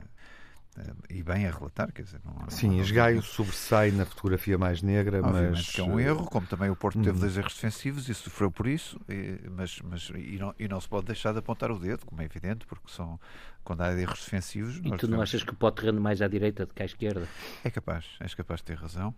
e 1.09 1.21
bem 1.21 1.45
a 1.47 1.51
relatar, 1.51 1.91
quer 1.91 2.03
dizer, 2.03 2.19
não, 2.25 2.49
Sim, 2.49 2.79
Esgaio 2.79 3.21
sobressai 3.21 3.91
na 3.91 4.05
fotografia 4.05 4.57
mais 4.57 4.81
negra, 4.81 5.19
Obviamente 5.19 5.51
mas 5.51 5.69
que 5.69 5.81
é 5.81 5.83
um 5.83 5.99
erro, 5.99 6.25
como 6.25 6.47
também 6.47 6.69
o 6.69 6.75
Porto 6.75 7.01
teve 7.01 7.17
hum. 7.17 7.19
dois 7.19 7.37
erros 7.37 7.53
defensivos 7.53 8.09
e 8.09 8.13
sofreu 8.13 8.51
por 8.51 8.67
isso, 8.67 8.99
e, 9.07 9.39
mas, 9.49 9.79
mas 9.81 10.11
e 10.15 10.37
não, 10.37 10.55
e 10.57 10.67
não 10.67 10.81
se 10.81 10.87
pode 10.87 11.05
deixar 11.05 11.31
de 11.31 11.39
apontar 11.39 11.71
o 11.71 11.77
dedo, 11.77 12.05
como 12.05 12.21
é 12.21 12.25
evidente, 12.25 12.65
porque 12.65 12.89
são 12.89 13.19
quando 13.63 13.81
há 13.81 13.93
erros 13.93 14.19
defensivos. 14.19 14.81
E 14.83 14.97
tu 14.97 15.07
não 15.07 15.21
achas 15.21 15.43
que 15.43 15.51
o 15.51 15.55
Pote 15.55 15.85
rende 15.85 15.99
mais 15.99 16.21
à 16.21 16.27
direita 16.27 16.65
do 16.65 16.73
que 16.73 16.83
à 16.83 16.85
esquerda? 16.85 17.27
É 17.63 17.69
capaz, 17.69 18.05
és 18.19 18.33
capaz 18.33 18.59
de 18.59 18.65
ter 18.65 18.77
razão. 18.77 19.15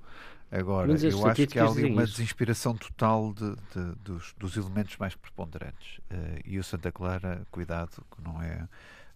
Agora, 0.52 0.92
eu 0.92 1.28
acho 1.28 1.48
que 1.48 1.60
há 1.60 1.66
ali 1.66 1.86
uma 1.86 2.04
isso. 2.04 2.14
desinspiração 2.14 2.76
total 2.76 3.34
de, 3.34 3.56
de, 3.56 3.96
dos, 4.04 4.34
dos 4.38 4.56
elementos 4.56 4.96
mais 4.98 5.16
preponderantes. 5.16 5.98
Uh, 6.12 6.40
e 6.46 6.60
o 6.60 6.64
Santa 6.64 6.92
Clara, 6.92 7.46
cuidado, 7.50 8.06
que 8.16 8.22
não 8.22 8.42
é 8.42 8.68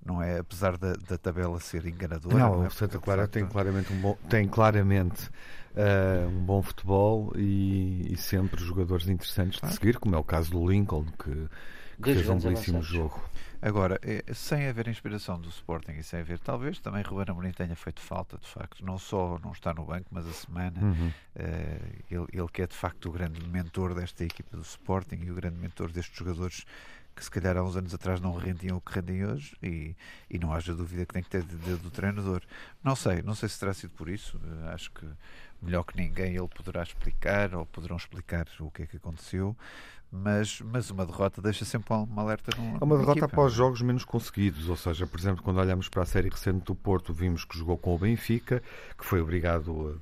não 0.05 0.21
é? 0.21 0.39
Apesar 0.39 0.77
da, 0.77 0.93
da 0.93 1.17
tabela 1.17 1.59
ser 1.59 1.85
enganadora. 1.85 2.37
Não, 2.37 2.55
não 2.57 2.63
é? 2.63 2.67
o 2.67 2.71
Santa 2.71 2.99
Clara 2.99 3.27
tem 3.27 3.45
claramente 3.45 3.91
um 3.93 4.01
bom, 4.01 4.17
tem 4.29 4.47
claramente 4.47 5.29
uh, 5.75 6.27
um 6.29 6.43
bom 6.43 6.61
futebol 6.61 7.31
e, 7.35 8.13
e, 8.13 8.17
sempre 8.17 8.63
jogadores 8.63 9.07
interessantes 9.07 9.59
de 9.61 9.73
seguir, 9.73 9.99
como 9.99 10.15
é 10.15 10.17
o 10.17 10.23
caso 10.23 10.51
do 10.51 10.69
Lincoln, 10.69 11.05
que, 11.05 11.47
que 12.01 12.13
fez 12.13 12.29
um 12.29 12.39
belíssimo 12.39 12.81
jogo. 12.81 13.21
Agora, 13.61 13.99
é, 14.01 14.23
sem 14.33 14.69
haver 14.69 14.87
inspiração 14.87 15.37
do 15.37 15.49
Sporting 15.49 15.91
e 15.91 16.03
sem 16.03 16.21
haver, 16.21 16.39
talvez 16.39 16.79
também 16.79 17.03
Ruben 17.03 17.25
Amorim 17.27 17.51
tenha 17.51 17.75
feito 17.75 17.99
falta, 17.99 18.37
de 18.37 18.47
facto, 18.47 18.85
não 18.85 18.97
só 18.97 19.37
não 19.43 19.51
está 19.51 19.73
no 19.73 19.83
banco, 19.83 20.05
mas 20.11 20.25
a 20.25 20.31
semana, 20.31 20.81
uhum. 20.81 21.07
uh, 21.07 22.03
ele, 22.09 22.25
ele 22.31 22.47
que 22.53 22.61
é 22.61 22.67
de 22.67 22.75
facto 22.75 23.09
o 23.09 23.11
grande 23.11 23.45
mentor 23.45 23.93
desta 23.93 24.23
equipa 24.23 24.55
do 24.55 24.63
Sporting 24.63 25.19
e 25.23 25.31
o 25.31 25.35
grande 25.35 25.57
mentor 25.57 25.91
destes 25.91 26.17
jogadores 26.17 26.63
que 27.19 27.25
se 27.25 27.31
calhar 27.31 27.57
há 27.57 27.63
uns 27.63 27.75
anos 27.75 27.93
atrás 27.93 28.21
não 28.21 28.33
rendiam 28.33 28.77
o 28.77 28.81
que 28.81 28.93
rendem 28.93 29.25
hoje 29.25 29.55
e, 29.61 29.95
e 30.29 30.39
não 30.39 30.53
haja 30.53 30.73
dúvida 30.73 31.05
que 31.05 31.13
tem 31.13 31.21
que 31.21 31.29
ter 31.29 31.43
de, 31.43 31.75
do 31.75 31.91
treinador. 31.91 32.41
Não 32.81 32.95
sei, 32.95 33.21
não 33.21 33.35
sei 33.35 33.49
se 33.49 33.59
terá 33.59 33.73
sido 33.73 33.91
por 33.91 34.07
isso. 34.09 34.37
Uh, 34.37 34.69
acho 34.69 34.89
que 34.91 35.05
melhor 35.61 35.83
que 35.83 35.97
ninguém 35.97 36.35
ele 36.35 36.47
poderá 36.47 36.81
explicar 36.81 37.53
ou 37.53 37.65
poderão 37.65 37.97
explicar 37.97 38.47
o 38.59 38.71
que 38.71 38.83
é 38.83 38.87
que 38.87 38.97
aconteceu 38.97 39.55
mas, 40.11 40.59
mas 40.61 40.89
uma 40.89 41.05
derrota 41.05 41.39
deixa 41.39 41.63
sempre 41.63 41.93
uma 41.93 42.23
alerta 42.23 42.51
É 42.55 42.83
uma 42.83 42.97
derrota 42.97 43.19
equipa. 43.19 43.25
após 43.27 43.53
jogos 43.53 43.81
menos 43.81 44.03
conseguidos, 44.03 44.67
ou 44.67 44.75
seja, 44.75 45.05
por 45.05 45.19
exemplo, 45.19 45.43
quando 45.43 45.59
olhamos 45.59 45.87
para 45.87 46.01
a 46.01 46.05
série 46.05 46.29
recente 46.29 46.65
do 46.65 46.73
Porto, 46.73 47.13
vimos 47.13 47.45
que 47.45 47.55
jogou 47.55 47.77
com 47.77 47.93
o 47.93 47.97
Benfica, 47.97 48.63
que 48.97 49.05
foi 49.05 49.21
obrigado 49.21 50.01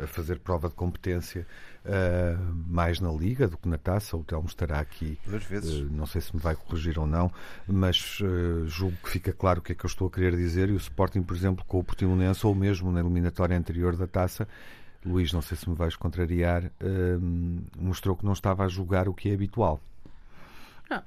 a, 0.00 0.04
a 0.04 0.06
fazer 0.06 0.38
prova 0.40 0.68
de 0.68 0.74
competência 0.74 1.46
uh, 1.88 2.54
mais 2.68 3.00
na 3.00 3.10
Liga 3.10 3.48
do 3.48 3.56
que 3.56 3.68
na 3.68 3.78
Taça. 3.78 4.16
O 4.16 4.22
Telmo 4.22 4.46
estará 4.46 4.78
aqui, 4.78 5.18
Duas 5.26 5.44
vezes. 5.44 5.80
Uh, 5.80 5.88
não 5.90 6.06
sei 6.06 6.20
se 6.20 6.34
me 6.34 6.40
vai 6.40 6.54
corrigir 6.54 6.98
ou 6.98 7.06
não, 7.06 7.32
mas 7.66 8.20
uh, 8.20 8.66
julgo 8.68 8.96
que 9.02 9.10
fica 9.10 9.32
claro 9.32 9.60
o 9.60 9.62
que 9.62 9.72
é 9.72 9.74
que 9.74 9.84
eu 9.84 9.88
estou 9.88 10.08
a 10.08 10.10
querer 10.10 10.36
dizer. 10.36 10.68
E 10.68 10.72
o 10.72 10.76
Sporting, 10.76 11.22
por 11.22 11.36
exemplo, 11.36 11.64
com 11.66 11.78
o 11.78 11.84
Portimonense, 11.84 12.46
ou 12.46 12.54
mesmo 12.54 12.92
na 12.92 13.00
eliminatória 13.00 13.56
anterior 13.56 13.96
da 13.96 14.06
Taça, 14.06 14.46
Luís, 15.04 15.32
não 15.32 15.40
sei 15.40 15.56
se 15.56 15.68
me 15.68 15.74
vais 15.76 15.96
contrariar, 15.96 16.70
mostrou 17.78 18.16
que 18.16 18.24
não 18.24 18.32
estava 18.32 18.64
a 18.64 18.68
jogar 18.68 19.08
o 19.08 19.14
que 19.14 19.30
é 19.30 19.34
habitual. 19.34 19.80
Não. 20.90 21.02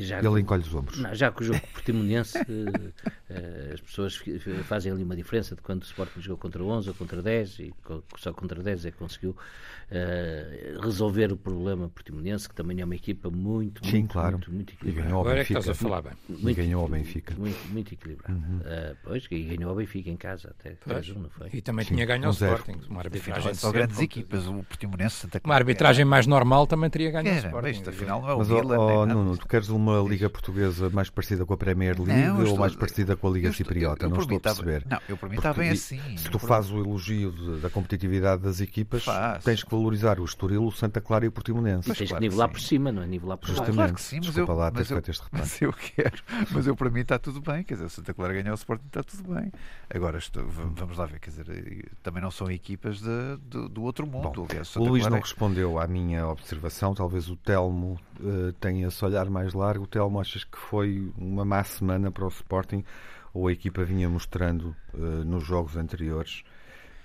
Já, 0.00 0.18
Ele 0.18 0.40
encolhe 0.40 0.62
os 0.62 0.74
ombros. 0.74 0.98
Não, 0.98 1.14
já 1.14 1.30
que 1.30 1.42
o 1.42 1.44
jogo 1.44 1.60
portimonense, 1.72 2.38
as 3.72 3.80
pessoas 3.80 4.22
fazem 4.64 4.92
ali 4.92 5.02
uma 5.02 5.16
diferença 5.16 5.54
de 5.54 5.62
quando 5.62 5.82
o 5.82 5.86
Sporting 5.86 6.20
jogou 6.20 6.38
contra 6.38 6.62
11 6.62 6.88
ou 6.88 6.94
contra 6.94 7.22
10 7.22 7.58
e 7.60 7.74
só 8.16 8.32
contra 8.32 8.62
10 8.62 8.86
é 8.86 8.90
que 8.90 8.98
conseguiu 8.98 9.30
uh, 9.30 10.80
resolver 10.80 11.32
o 11.32 11.36
problema 11.36 11.88
portimonense, 11.88 12.48
que 12.48 12.54
também 12.54 12.80
é 12.80 12.84
uma 12.84 12.94
equipa 12.94 13.30
muito, 13.30 13.84
Sim, 13.86 13.98
muito, 13.98 14.12
claro. 14.12 14.32
muito, 14.32 14.52
muito 14.52 14.72
equilibrada. 14.74 15.10
Agora 15.10 15.40
é 15.40 15.44
que 15.44 15.52
estás 15.52 15.68
a 15.68 15.74
falar 15.74 16.02
bem. 16.02 16.12
Muito, 16.28 16.50
e 16.50 16.54
ganhou 16.54 16.82
ao 16.82 16.88
Benfica. 16.88 17.34
Muito, 17.36 17.68
muito 17.68 17.94
equilibrado. 17.94 18.34
Uhum. 18.34 18.58
Uh, 18.58 18.96
pois, 19.02 19.26
e 19.30 19.42
ganhou 19.42 19.70
ao 19.70 19.76
Benfica 19.76 20.10
em 20.10 20.16
casa 20.16 20.54
até. 20.58 20.76
Não 21.14 21.30
foi? 21.30 21.50
E 21.52 21.60
também 21.60 21.84
Sim, 21.84 21.94
tinha 21.94 22.06
ganho 22.06 22.26
ao 22.26 22.32
Sporting. 22.32 22.80
Uma 22.88 23.00
arbitragem 23.00 23.54
só 23.54 23.72
grandes 23.72 23.98
equipas, 24.00 24.46
o 24.46 24.62
Portimonense 24.62 25.16
Santa 25.16 25.40
Uma 25.44 25.54
arbitragem 25.54 26.04
mais 26.04 26.26
normal 26.26 26.66
também 26.66 26.90
teria 26.90 27.10
ganho 27.10 27.30
ao 27.30 27.36
Sporting. 27.36 27.70
Isto, 27.70 27.90
afinal 27.90 28.22
não 28.22 28.28
é 28.28 28.34
o 28.34 28.38
Mas, 28.38 28.48
Vila, 28.48 28.78
oh, 28.78 29.06
Nuno, 29.06 29.36
tu 29.36 29.46
queres 29.46 29.68
uma 29.78 30.00
Liga 30.00 30.28
Portuguesa 30.28 30.90
mais 30.90 31.08
parecida 31.08 31.46
com 31.46 31.54
a 31.54 31.56
Premier 31.56 31.96
League 32.00 32.26
não, 32.26 32.38
estou, 32.38 32.52
ou 32.52 32.58
mais 32.58 32.74
parecida 32.74 33.16
com 33.16 33.28
a 33.28 33.30
Liga 33.30 33.52
Cipriota? 33.52 34.04
Eu, 34.04 34.10
eu, 34.10 34.14
não 34.14 34.20
estou 34.20 34.36
a 34.36 34.40
perceber. 34.40 34.84
Não, 34.88 34.98
eu 35.08 35.16
para 35.16 35.28
mim 35.28 35.36
está 35.36 35.54
bem 35.54 35.70
assim. 35.70 36.00
Se 36.16 36.28
tu 36.28 36.38
fazes 36.38 36.70
o 36.70 36.78
elogio 36.78 37.30
de, 37.30 37.60
da 37.60 37.70
competitividade 37.70 38.42
das 38.42 38.60
equipas, 38.60 39.04
Faz. 39.04 39.44
tens 39.44 39.62
que 39.62 39.70
valorizar 39.70 40.18
o 40.18 40.24
Estoril, 40.24 40.64
o 40.64 40.72
Santa 40.72 41.00
Clara 41.00 41.24
e 41.24 41.28
o 41.28 41.32
Portimonense. 41.32 41.90
E 41.90 41.94
tens 41.94 42.10
que 42.10 42.20
nivelar 42.20 42.48
por 42.48 42.60
cima, 42.60 42.90
não 42.90 43.02
é? 43.02 43.06
Nivelar 43.06 43.38
por 43.38 43.48
Justamente. 43.48 43.74
Claro 43.74 43.94
que 43.94 44.00
sim, 44.00 44.16
mas 44.16 44.26
Desculpa 44.26 44.52
eu, 44.52 44.56
lá 44.56 44.70
mas 44.74 44.90
eu, 44.90 44.98
este 44.98 45.22
mas 45.30 45.62
eu 45.62 45.72
quero. 45.72 46.22
Mas 46.50 46.66
eu 46.66 46.76
para 46.76 46.90
mim 46.90 47.00
está 47.00 47.18
tudo 47.18 47.40
bem. 47.40 47.62
Quer 47.62 47.74
dizer, 47.74 47.86
o 47.86 47.90
Santa 47.90 48.12
Clara 48.12 48.34
ganhou 48.34 48.52
o 48.52 48.54
Sporting, 48.54 48.86
está 48.86 49.02
tudo 49.02 49.34
bem. 49.34 49.52
Agora, 49.88 50.18
estou, 50.18 50.46
vamos 50.48 50.98
lá 50.98 51.06
ver. 51.06 51.20
Quer 51.20 51.30
dizer, 51.30 51.90
também 52.02 52.22
não 52.22 52.30
são 52.30 52.50
equipas 52.50 53.00
de, 53.00 53.36
de, 53.48 53.68
do 53.68 53.82
outro 53.82 54.06
mundo. 54.06 54.30
Bom, 54.30 54.46
aliás, 54.50 54.74
o 54.76 54.84
Luís 54.84 55.02
Clara... 55.02 55.14
não 55.14 55.20
respondeu 55.20 55.78
à 55.78 55.86
minha 55.86 56.26
observação. 56.26 56.94
Talvez 56.94 57.28
o 57.28 57.36
Telmo 57.36 57.98
uh, 58.20 58.52
tenha 58.54 58.88
esse 58.88 59.04
olhar 59.04 59.28
mais 59.30 59.52
largo. 59.68 59.86
Telmo, 59.86 60.20
achas 60.20 60.44
que 60.44 60.58
foi 60.58 61.12
uma 61.16 61.44
má 61.44 61.62
semana 61.62 62.10
para 62.10 62.24
o 62.24 62.28
Sporting? 62.28 62.84
Ou 63.32 63.48
a 63.48 63.52
equipa 63.52 63.84
vinha 63.84 64.08
mostrando 64.08 64.74
uh, 64.94 65.24
nos 65.24 65.44
jogos 65.44 65.76
anteriores 65.76 66.42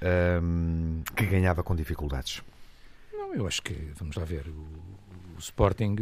um, 0.01 1.01
ehm, 1.01 1.03
que 1.15 1.25
ganhava 1.25 1.61
com 1.61 1.75
dificuldades? 1.75 2.41
Não, 3.11 3.35
eu 3.35 3.45
acho 3.45 3.61
que, 3.61 3.73
vamos 3.95 4.15
lá 4.15 4.23
ver, 4.23 4.47
o 4.47 4.92
Sporting, 5.43 5.95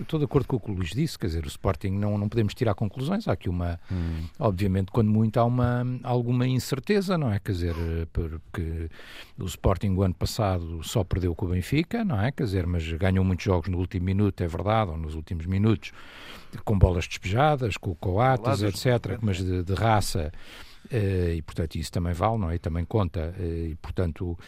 estou 0.00 0.18
de 0.18 0.24
acordo 0.24 0.46
com 0.46 0.56
o 0.56 0.60
que 0.60 0.70
o 0.70 0.74
Luís 0.74 0.90
disse, 0.90 1.18
quer 1.18 1.26
dizer, 1.26 1.44
o 1.44 1.48
Sporting 1.48 1.90
não, 1.90 2.16
não 2.16 2.28
podemos 2.28 2.54
tirar 2.54 2.74
conclusões, 2.74 3.26
há 3.28 3.32
aqui 3.32 3.48
uma, 3.48 3.80
hum. 3.90 4.24
obviamente, 4.38 4.90
quando 4.92 5.10
muito 5.10 5.38
há 5.38 5.44
uma, 5.44 5.84
alguma 6.02 6.46
incerteza, 6.46 7.16
não 7.16 7.32
é? 7.32 7.38
Quer 7.38 7.52
dizer, 7.52 7.74
porque 8.12 8.88
o 9.38 9.44
Sporting 9.44 9.90
o 9.90 10.02
ano 10.02 10.14
passado 10.14 10.82
só 10.82 11.02
perdeu 11.04 11.34
com 11.34 11.46
o 11.46 11.48
Benfica, 11.50 12.04
não 12.04 12.20
é? 12.20 12.30
Quer 12.30 12.44
dizer, 12.44 12.66
mas 12.66 12.90
ganhou 12.92 13.24
muitos 13.24 13.44
jogos 13.44 13.68
no 13.68 13.78
último 13.78 14.06
minuto, 14.06 14.40
é 14.42 14.46
verdade, 14.46 14.90
ou 14.90 14.96
nos 14.96 15.14
últimos 15.14 15.46
minutos, 15.46 15.92
com 16.64 16.78
bolas 16.78 17.06
despejadas, 17.06 17.76
com 17.76 17.94
coates, 17.94 18.62
etc., 18.62 19.18
mas 19.20 19.38
de, 19.38 19.62
de 19.62 19.74
raça 19.74 20.32
Uh, 20.86 21.34
e 21.34 21.42
portanto 21.42 21.74
isso 21.76 21.90
também 21.90 22.12
vale, 22.12 22.38
não 22.38 22.50
é? 22.50 22.54
E 22.54 22.58
também 22.58 22.84
conta, 22.84 23.34
uh, 23.38 23.66
e 23.66 23.74
portanto, 23.76 24.30
uh, 24.30 24.38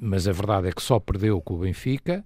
mas 0.00 0.28
a 0.28 0.32
verdade 0.32 0.68
é 0.68 0.72
que 0.72 0.82
só 0.82 1.00
perdeu 1.00 1.40
com 1.40 1.54
o 1.54 1.58
Benfica 1.58 2.24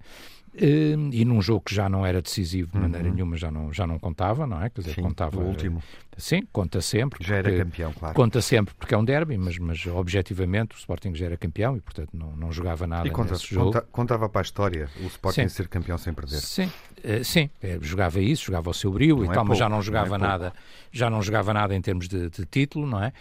e 0.61 1.25
num 1.25 1.41
jogo 1.41 1.63
que 1.63 1.75
já 1.75 1.89
não 1.89 2.05
era 2.05 2.21
decisivo 2.21 2.73
de 2.73 2.79
maneira 2.79 3.09
uhum. 3.09 3.15
nenhuma, 3.15 3.37
já 3.37 3.51
não, 3.51 3.73
já 3.73 3.87
não 3.87 3.99
contava, 3.99 4.47
não 4.47 4.63
é? 4.63 4.69
Quer 4.71 4.81
dizer, 4.81 4.95
sim, 4.95 5.03
contava. 5.03 5.39
O 5.39 5.47
último. 5.47 5.83
Sim, 6.17 6.43
conta 6.53 6.81
sempre. 6.81 7.25
Já 7.25 7.37
era 7.37 7.57
campeão, 7.57 7.93
claro. 7.93 8.15
Conta 8.15 8.43
sempre 8.43 8.75
porque 8.75 8.93
é 8.93 8.99
um 8.99 9.05
derby, 9.05 9.39
mas, 9.39 9.57
mas 9.59 9.87
objetivamente 9.87 10.75
o 10.75 10.79
Sporting 10.79 11.15
já 11.15 11.27
era 11.27 11.37
campeão 11.37 11.77
e, 11.77 11.81
portanto, 11.81 12.11
não, 12.13 12.35
não 12.35 12.51
jogava 12.51 12.87
nada 12.89 13.07
e 13.07 13.11
conta, 13.11 13.33
nesse 13.33 13.55
jogo. 13.55 13.67
Conta, 13.73 13.87
contava 13.93 14.29
para 14.29 14.41
a 14.41 14.43
história 14.43 14.89
o 15.01 15.07
Sporting 15.07 15.43
sim. 15.43 15.49
ser 15.49 15.69
campeão 15.69 15.97
sem 15.97 16.13
perder. 16.13 16.41
Sim, 16.41 16.65
uh, 16.65 17.25
sim. 17.25 17.49
É, 17.63 17.79
jogava 17.81 18.21
isso, 18.21 18.47
jogava 18.47 18.69
o 18.69 18.75
seu 18.75 18.91
brilho 18.91 19.19
não 19.19 19.25
e 19.25 19.27
é 19.27 19.29
tal, 19.29 19.35
pouco, 19.37 19.49
mas 19.51 19.59
já 19.59 19.69
não 19.69 19.81
jogava 19.81 20.19
não 20.19 20.27
é 20.27 20.29
nada. 20.29 20.53
Já 20.91 21.09
não 21.09 21.23
jogava 21.23 21.55
nada 21.55 21.75
em 21.77 21.81
termos 21.81 22.09
de, 22.09 22.29
de 22.31 22.45
título, 22.47 22.85
não 22.85 23.03
é? 23.03 23.13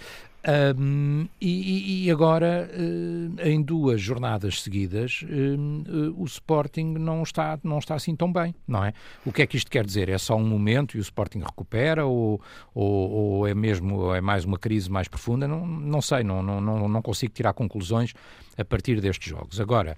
Um, 0.48 1.28
e, 1.42 2.06
e, 2.06 2.12
agora, 2.12 2.72
uh, 2.74 3.42
em 3.42 3.62
duas 3.62 4.00
jornadas 4.00 4.62
seguidas, 4.62 5.22
uh, 5.24 5.28
uh, 5.28 6.22
o 6.22 6.24
Sporting 6.24 6.94
não 6.94 7.22
está, 7.22 7.60
não 7.62 7.80
está 7.80 7.96
assim 7.96 8.16
tão 8.16 8.32
bem, 8.32 8.56
não 8.66 8.82
é? 8.82 8.94
O 9.26 9.34
que 9.34 9.42
é 9.42 9.48
que 9.48 9.58
isto 9.58 9.70
quer 9.70 9.86
dizer? 9.86 10.08
É 10.08 10.18
só 10.18 10.38
um 10.38 10.48
momento 10.48 10.96
e 10.96 11.00
o 11.00 11.02
Sporting 11.02 11.40
recupera 11.40 12.06
ou, 12.06 12.42
ou, 12.74 13.10
ou 13.12 13.48
é 13.48 13.54
mesmo 13.54 14.16
é 14.16 14.22
mais 14.22 14.46
uma 14.46 14.58
crise 14.58 14.90
mais 14.90 15.10
profunda? 15.10 15.50
Não, 15.50 15.68
não 15.68 16.02
sei, 16.02 16.24
não, 16.24 16.42
não, 16.42 16.62
não, 16.62 16.88
não 16.88 17.02
consigo 17.02 17.34
tirar 17.34 17.52
conclusões 17.52 18.14
a 18.58 18.64
partir 18.64 19.02
destes 19.02 19.30
jogos. 19.30 19.60
Agora, 19.60 19.98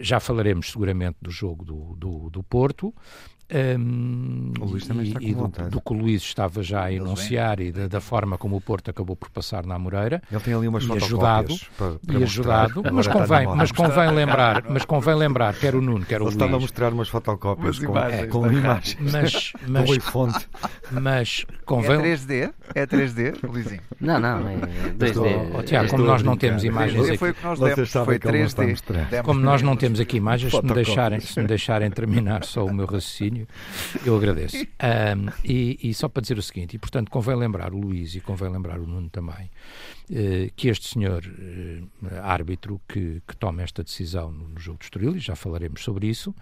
já 0.00 0.20
falaremos 0.20 0.70
seguramente 0.70 1.16
do 1.22 1.30
jogo 1.30 1.64
do, 1.64 1.96
do, 1.96 2.30
do 2.30 2.42
Porto, 2.42 2.94
um, 3.52 4.52
o 4.60 4.64
Luís 4.64 4.86
também 4.86 5.06
e, 5.06 5.08
está 5.08 5.20
com 5.20 5.26
e 5.26 5.34
do, 5.34 5.70
do, 5.70 5.80
que 5.80 5.92
o 5.92 5.96
Luís 5.96 6.22
estava 6.22 6.62
já 6.62 6.84
a 6.84 6.92
enunciar 6.92 7.60
e 7.60 7.72
da, 7.72 7.88
da, 7.88 8.00
forma 8.00 8.38
como 8.38 8.56
o 8.56 8.60
Porto 8.60 8.90
acabou 8.90 9.16
por 9.16 9.28
passar 9.30 9.66
na 9.66 9.78
Moreira. 9.78 10.22
Ele 10.30 10.40
tem 10.40 10.54
ali 10.54 10.68
umas 10.68 10.84
e 10.84 10.92
ajudado, 10.92 11.54
para, 11.76 11.94
para 11.94 12.18
e 12.18 12.22
ajudado, 12.22 12.82
mas 12.92 13.06
convém, 13.08 13.46
mas 13.48 13.72
convém 13.72 14.10
lembrar, 14.10 14.64
mas 14.68 14.84
convém 14.84 15.14
lembrar, 15.14 15.54
quer 15.54 15.74
o 15.74 15.80
Nuno, 15.80 16.04
quer 16.04 16.20
o 16.20 16.24
Ele 16.24 16.24
Luís. 16.24 16.34
estava 16.34 16.56
a 16.56 16.60
mostrar 16.60 16.92
umas 16.92 17.08
fotocópias 17.08 17.78
com, 17.78 17.90
imagens, 17.90 18.22
é, 18.22 18.26
com 18.26 18.52
imagens. 18.52 18.96
Mas, 19.00 19.52
mas, 19.66 19.98
com 19.98 20.00
fonte. 20.00 20.48
Mas 20.92 21.46
convém. 21.64 22.00
É 22.00 22.16
3D? 22.16 22.52
É 22.74 22.86
3D, 22.86 23.48
Luizinho? 23.48 23.80
Não, 24.00 24.20
não, 24.20 24.48
é 24.48 24.56
2D. 24.96 25.50
Oh, 25.58 25.62
Tiago, 25.62 25.90
como 25.90 26.04
nós 26.04 26.22
não 26.22 26.36
temos 26.36 26.62
imagens 26.64 27.08
aqui. 27.08 27.18
Foi 27.18 27.30
o 27.30 27.34
que 27.34 27.44
nós 27.44 27.58
demos, 27.58 27.90
foi 27.90 28.18
3D. 28.18 29.22
Como 29.24 29.40
nós 29.40 29.62
não 29.62 29.76
temos 29.76 29.98
aqui 29.98 30.16
imagens, 30.16 30.52
se 30.52 31.40
me 31.40 31.46
deixarem 31.46 31.90
terminar 31.90 32.44
só 32.44 32.64
o 32.64 32.72
meu 32.72 32.86
raciocínio 32.86 33.39
eu 34.04 34.16
agradeço. 34.16 34.56
Um, 34.56 35.30
e, 35.44 35.78
e, 35.82 35.94
só 35.94 36.08
para 36.08 36.22
dizer 36.22 36.38
o 36.38 36.42
seguinte, 36.42 36.74
e 36.74 36.78
portanto 36.78 37.10
convém 37.10 37.36
lembrar 37.36 37.72
o 37.72 37.78
Luís 37.78 38.14
e 38.14 38.20
convém 38.20 38.50
lembrar 38.50 38.78
o 38.78 38.86
Nuno 38.86 39.10
também, 39.10 39.50
uh, 40.10 40.52
que 40.56 40.68
este 40.68 40.88
senhor 40.88 41.24
uh, 41.24 42.20
árbitro 42.22 42.80
que, 42.88 43.22
que, 43.26 43.36
toma 43.36 43.62
esta 43.62 43.82
decisão 43.82 44.30
no, 44.30 44.48
no 44.48 44.60
jogo 44.60 44.78
de 44.78 44.84
Estoril, 44.84 45.16
e 45.16 45.20
já 45.20 45.36
falaremos 45.36 45.82
sobre 45.82 46.06
isso, 46.06 46.34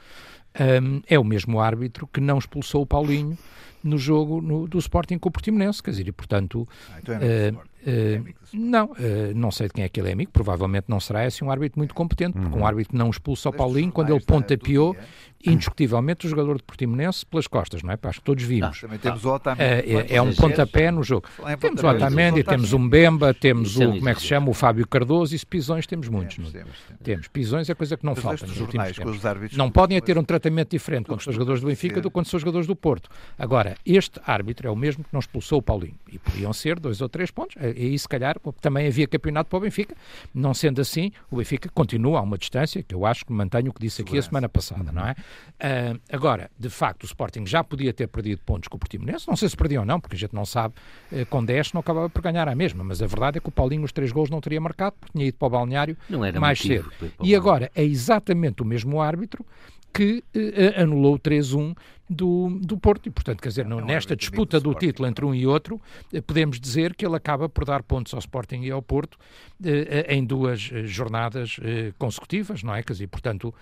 um, 0.82 1.02
é 1.06 1.18
o 1.18 1.24
mesmo 1.24 1.60
árbitro 1.60 2.06
que 2.06 2.20
não 2.20 2.38
expulsou 2.38 2.82
o 2.82 2.86
Paulinho 2.86 3.36
no 3.82 3.96
jogo 3.96 4.40
no, 4.40 4.66
do 4.66 4.78
Sporting 4.78 5.18
com 5.18 5.28
o 5.28 5.32
Portimonense, 5.32 5.82
quer 5.82 5.90
dizer, 5.92 6.08
e 6.08 6.12
portanto... 6.12 6.68
Ah, 6.90 6.98
então 6.98 7.14
é 7.20 7.52
Uh, 7.78 8.34
não, 8.52 8.86
uh, 8.86 9.34
não 9.34 9.50
sei 9.50 9.68
de 9.68 9.74
quem 9.74 9.84
é 9.84 9.88
que 9.88 10.00
ele 10.00 10.10
é 10.10 10.12
amigo, 10.12 10.32
provavelmente 10.32 10.86
não 10.88 10.98
será 10.98 11.26
esse 11.26 11.44
um 11.44 11.50
árbitro 11.50 11.78
muito 11.78 11.94
competente, 11.94 12.32
porque 12.32 12.54
uhum. 12.54 12.62
um 12.62 12.66
árbitro 12.66 12.98
não 12.98 13.08
expulsa 13.08 13.48
o 13.48 13.52
Paulinho 13.52 13.92
quando 13.92 14.10
ele 14.10 14.22
pontapeou 14.24 14.96
indiscutivelmente 15.45 16.26
o 16.26 16.28
jogador 16.28 16.57
de 16.57 16.62
Portimonense 16.62 17.25
pelas 17.25 17.47
costas, 17.47 17.83
não 17.83 17.92
é? 17.92 17.99
Acho 18.02 18.18
que 18.18 18.25
todos 18.25 18.45
vimos. 18.45 18.80
também 18.80 18.99
temos 18.99 19.25
o 19.25 19.35
Otamendi. 19.35 19.62
É, 19.62 19.78
é, 19.78 20.16
é 20.16 20.23
um 20.23 20.35
pontapé 20.35 20.90
no 20.90 21.02
jogo. 21.02 21.28
Temos 21.61 21.83
o 21.83 21.87
Otamendi, 21.87 22.42
temos 22.42 22.73
o 22.73 22.78
Mbemba, 22.78 23.33
temos 23.35 23.76
o, 23.76 23.92
como 23.92 24.09
é 24.09 24.14
que 24.14 24.21
se 24.21 24.26
chama, 24.26 24.50
o 24.50 24.54
Fábio 24.54 24.87
Cardoso 24.87 25.35
e 25.35 25.47
pisões 25.47 25.87
temos 25.87 26.09
muitos. 26.09 26.37
Temos, 26.37 26.52
temos, 26.52 26.76
temos. 27.02 27.28
Pisões 27.28 27.71
é 27.71 27.75
coisa 27.75 27.97
que 27.97 28.04
não 28.04 28.14
Mas 28.14 28.23
falta 28.23 28.47
nos 28.47 28.61
últimos 28.61 28.92
tempos. 28.92 29.57
Não 29.57 29.71
podem 29.71 30.00
ter 30.00 30.18
um 30.18 30.25
tratamento 30.25 30.71
diferente 30.71 31.07
quando 31.07 31.23
são 31.23 31.33
jogadores 31.33 31.61
do 31.61 31.66
Benfica 31.66 32.00
do 32.00 32.11
que 32.11 32.14
quando 32.14 32.26
são 32.26 32.38
jogadores 32.38 32.66
do 32.66 32.75
Porto. 32.75 33.09
Agora, 33.38 33.76
este 33.85 34.21
árbitro 34.26 34.68
é 34.68 34.71
o 34.71 34.76
mesmo 34.76 35.04
que 35.04 35.11
não 35.12 35.21
expulsou 35.21 35.59
o 35.59 35.62
Paulinho. 35.62 35.95
E 36.11 36.18
podiam 36.18 36.52
ser 36.52 36.78
dois 36.80 37.00
ou 37.00 37.09
três 37.09 37.30
pontos. 37.30 37.57
E 37.57 37.66
aí, 37.66 37.99
se 37.99 38.09
calhar, 38.09 38.37
também 38.61 38.87
havia 38.87 39.07
campeonato 39.07 39.50
para 39.50 39.57
o 39.57 39.61
Benfica. 39.61 39.95
Não 40.35 40.52
sendo 40.52 40.80
assim, 40.80 41.12
o 41.30 41.37
Benfica 41.37 41.68
continua 41.73 42.18
a 42.18 42.23
uma 42.23 42.37
distância 42.37 42.83
que 42.83 42.95
eu 42.95 43.07
acho 43.07 43.25
que 43.25 43.33
mantenho 43.33 43.71
o 43.71 43.75
que 43.75 43.80
disse 43.80 44.02
aqui 44.02 44.18
a 44.18 44.23
semana 44.23 44.49
passada, 44.49 44.90
não 44.92 45.07
é? 45.07 45.14
Uh, 45.58 46.00
agora, 46.12 46.50
de 46.56 46.70
facto, 46.70 47.02
o 47.02 47.06
Sporting 47.06 47.44
já 47.44 47.64
podia 47.64 47.92
ter 47.92 48.06
perdido 48.06 48.40
pontos 48.47 48.68
com 48.68 48.76
o 48.76 48.78
Portimonense, 48.78 49.26
não 49.26 49.35
sei 49.35 49.49
se 49.49 49.56
perdia 49.56 49.80
ou 49.80 49.87
não, 49.87 49.99
porque 49.99 50.14
a 50.14 50.18
gente 50.18 50.35
não 50.35 50.47
sabe, 50.47 50.75
uh, 51.11 51.26
com 51.26 51.44
10 51.44 51.73
não 51.73 51.80
acabava 51.80 52.08
por 52.08 52.23
ganhar 52.23 52.49
a 52.49 52.54
mesma, 52.54 52.85
mas 52.85 53.02
a 53.02 53.06
verdade 53.06 53.38
é 53.38 53.40
que 53.40 53.49
o 53.49 53.52
Paulinho 53.52 53.85
os 53.85 53.92
três 53.92 54.12
gols 54.12 54.30
não 54.30 54.40
teria 54.40 54.61
marcado, 54.61 54.97
porque 55.00 55.12
tinha 55.12 55.26
ido 55.26 55.37
para 55.37 55.47
o 55.47 55.50
balneário 55.50 55.97
mais 56.40 56.58
cedo. 56.61 56.90
E 57.23 57.35
agora, 57.35 57.70
é 57.75 57.82
exatamente 57.82 58.62
o 58.62 58.64
mesmo 58.64 59.00
árbitro 59.00 59.44
que 59.92 60.23
uh, 60.35 60.83
anulou 60.83 61.14
o 61.14 61.18
3-1 61.18 61.76
do, 62.09 62.59
do 62.62 62.78
Porto. 62.78 63.07
E, 63.07 63.11
portanto, 63.11 63.40
quer 63.40 63.49
dizer, 63.49 63.66
não, 63.66 63.80
nesta 63.80 64.16
disputa 64.16 64.59
do 64.59 64.73
título 64.75 65.09
entre 65.09 65.25
um 65.25 65.35
e 65.35 65.47
outro, 65.47 65.80
uh, 66.12 66.23
podemos 66.23 66.61
dizer 66.61 66.95
que 66.95 67.04
ele 67.04 67.16
acaba 67.16 67.49
por 67.49 67.64
dar 67.64 67.83
pontos 67.83 68.14
ao 68.14 68.21
Sporting 68.21 68.62
e 68.62 68.71
ao 68.71 68.80
Porto 68.80 69.14
uh, 69.14 69.66
em 70.09 70.25
duas 70.25 70.61
jornadas 70.61 71.59
consecutivas, 71.99 72.62
não 72.62 72.75
é? 72.75 72.83
Quer 72.83 72.92
dizer, 72.92 73.07
portanto, 73.09 73.52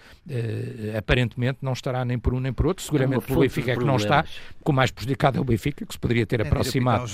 aparentemente 0.96 1.58
não 1.62 1.72
estará 1.72 2.04
nem 2.04 2.18
por 2.18 2.34
um 2.34 2.40
nem 2.40 2.52
por 2.52 2.66
outro. 2.66 2.84
Seguramente 2.84 3.24
é 3.24 3.26
pelo 3.26 3.40
Benfica 3.40 3.72
é 3.72 3.76
que 3.76 3.84
não 3.84 3.96
está, 3.96 4.24
com 4.62 4.72
o 4.72 4.74
mais 4.74 4.90
prejudicado 4.90 5.38
é 5.38 5.40
o 5.40 5.44
Benfica, 5.44 5.86
que 5.86 5.92
se 5.92 5.98
poderia 5.98 6.26
ter 6.26 6.42
aproximado. 6.42 7.06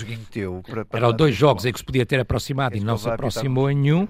Eram 0.92 1.12
dois 1.12 1.34
jogos 1.34 1.64
em 1.64 1.72
que 1.72 1.78
se 1.78 1.84
podia 1.84 2.04
ter 2.04 2.20
aproximado 2.20 2.76
e 2.76 2.80
não 2.80 2.96
se 2.96 3.08
aproximou 3.08 3.70
em 3.70 3.76
nenhum. 3.76 4.08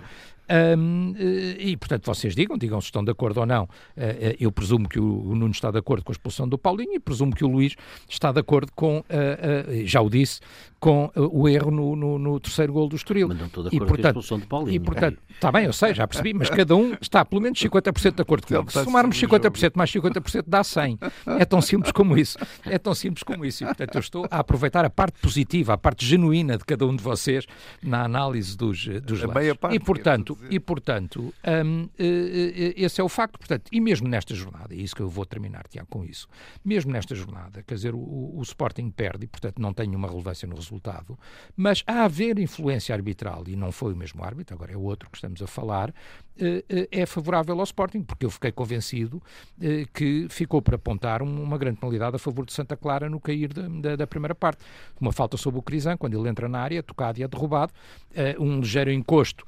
Um, 0.50 1.14
eh, 1.16 1.56
e, 1.58 1.76
portanto, 1.76 2.04
vocês 2.06 2.34
digam, 2.34 2.58
digam 2.58 2.80
se 2.80 2.86
estão 2.86 3.04
de 3.04 3.10
acordo 3.10 3.40
ou 3.40 3.46
não. 3.46 3.64
Uh, 3.64 4.36
eu 4.38 4.50
presumo 4.50 4.88
que 4.88 4.98
o, 4.98 5.30
o 5.30 5.34
Nuno 5.34 5.52
está 5.52 5.70
de 5.70 5.78
acordo 5.78 6.04
com 6.04 6.12
a 6.12 6.14
expulsão 6.14 6.48
do 6.48 6.58
Paulinho 6.58 6.94
e 6.94 7.00
presumo 7.00 7.34
que 7.34 7.44
o 7.44 7.48
Luís 7.48 7.74
está 8.08 8.32
de 8.32 8.40
acordo 8.40 8.70
com, 8.74 8.98
uh, 8.98 9.02
uh, 9.02 9.86
já 9.86 10.00
o 10.00 10.10
disse, 10.10 10.40
com 10.82 11.04
uh, 11.16 11.30
o 11.32 11.48
erro 11.48 11.70
no, 11.70 11.94
no, 11.94 12.18
no, 12.18 12.40
terceiro 12.40 12.72
gol 12.72 12.88
do 12.88 12.96
Estoril. 12.96 13.28
Mas 13.28 13.38
não 13.38 13.46
estou 13.46 13.62
de 13.62 13.68
acordo 13.68 13.84
e, 13.84 13.88
portanto, 13.88 14.14
com 14.14 14.18
a 14.18 14.22
expulsão 14.22 14.38
de 14.40 14.46
Paulinho. 14.46 14.74
E, 14.74 14.80
portanto, 14.80 15.18
está 15.30 15.52
bem, 15.52 15.66
eu 15.66 15.72
sei, 15.72 15.94
já 15.94 16.08
percebi, 16.08 16.34
mas 16.34 16.50
cada 16.50 16.74
um 16.74 16.96
está 17.00 17.24
pelo 17.24 17.40
menos 17.40 17.60
50% 17.60 18.14
de 18.16 18.22
acordo 18.22 18.46
comigo. 18.46 18.70
Se 18.70 18.82
somarmos 18.82 19.16
50% 19.16 19.72
mais 19.76 19.92
50% 19.92 20.44
dá 20.46 20.64
100. 20.64 20.98
É 21.38 21.44
tão 21.44 21.62
simples 21.62 21.92
como 21.92 22.18
isso. 22.18 22.36
É 22.66 22.78
tão 22.78 22.94
simples 22.94 23.22
como 23.22 23.44
isso. 23.44 23.62
E, 23.62 23.66
portanto, 23.66 23.94
eu 23.94 24.00
estou 24.00 24.26
a 24.28 24.40
aproveitar 24.40 24.84
a 24.84 24.90
parte 24.90 25.20
positiva, 25.20 25.74
a 25.74 25.78
parte 25.78 26.04
genuína 26.04 26.58
de 26.58 26.64
cada 26.64 26.84
um 26.84 26.96
de 26.96 27.02
vocês 27.02 27.46
na 27.80 28.02
análise 28.02 28.56
dos, 28.56 28.86
dos 29.02 29.22
lados. 29.22 29.42
E, 29.70 29.78
portanto, 29.78 30.31
e, 30.50 30.60
portanto 30.60 31.32
um, 31.64 31.88
esse 31.98 33.00
é 33.00 33.04
o 33.04 33.08
facto. 33.08 33.38
Portanto, 33.38 33.68
e 33.72 33.80
mesmo 33.80 34.08
nesta 34.08 34.34
jornada, 34.34 34.74
é 34.74 34.78
isso 34.78 34.94
que 34.94 35.02
eu 35.02 35.08
vou 35.08 35.24
terminar, 35.24 35.66
Tiago, 35.68 35.88
com 35.88 36.04
isso, 36.04 36.28
mesmo 36.64 36.92
nesta 36.92 37.14
jornada, 37.14 37.62
quer 37.62 37.74
dizer, 37.74 37.94
o, 37.94 37.98
o 37.98 38.42
Sporting 38.42 38.90
perde 38.90 39.24
e, 39.24 39.28
portanto, 39.28 39.60
não 39.60 39.72
tem 39.72 39.86
nenhuma 39.86 40.08
relevância 40.08 40.46
no 40.46 40.54
resultado 40.54 41.18
mas 41.56 41.82
a 41.86 42.04
haver 42.04 42.38
influência 42.38 42.94
arbitral, 42.94 43.44
e 43.46 43.56
não 43.56 43.72
foi 43.72 43.92
o 43.92 43.96
mesmo 43.96 44.24
árbitro, 44.24 44.54
agora 44.54 44.72
é 44.72 44.76
o 44.76 44.82
outro 44.82 45.10
que 45.10 45.16
estamos 45.16 45.42
a 45.42 45.46
falar, 45.46 45.92
eh, 46.38 46.64
eh, 46.68 46.88
é 46.90 47.06
favorável 47.06 47.58
ao 47.58 47.64
Sporting, 47.64 48.02
porque 48.02 48.24
eu 48.24 48.30
fiquei 48.30 48.50
convencido 48.50 49.22
eh, 49.60 49.84
que 49.92 50.26
ficou 50.30 50.62
para 50.62 50.76
apontar 50.76 51.22
uma 51.22 51.58
grande 51.58 51.78
penalidade 51.78 52.16
a 52.16 52.18
favor 52.18 52.46
de 52.46 52.52
Santa 52.52 52.76
Clara 52.76 53.08
no 53.08 53.20
cair 53.20 53.52
da, 53.52 53.68
da, 53.68 53.96
da 53.96 54.06
primeira 54.06 54.34
parte. 54.34 54.64
Uma 55.00 55.12
falta 55.12 55.36
sobre 55.36 55.60
o 55.60 55.62
Crisan, 55.62 55.96
quando 55.96 56.18
ele 56.18 56.28
entra 56.28 56.48
na 56.48 56.60
área, 56.60 56.82
tocado 56.82 57.20
e 57.20 57.22
é 57.22 57.28
derrubado, 57.28 57.72
um 58.38 58.60
ligeiro 58.60 58.90
encosto 58.90 59.44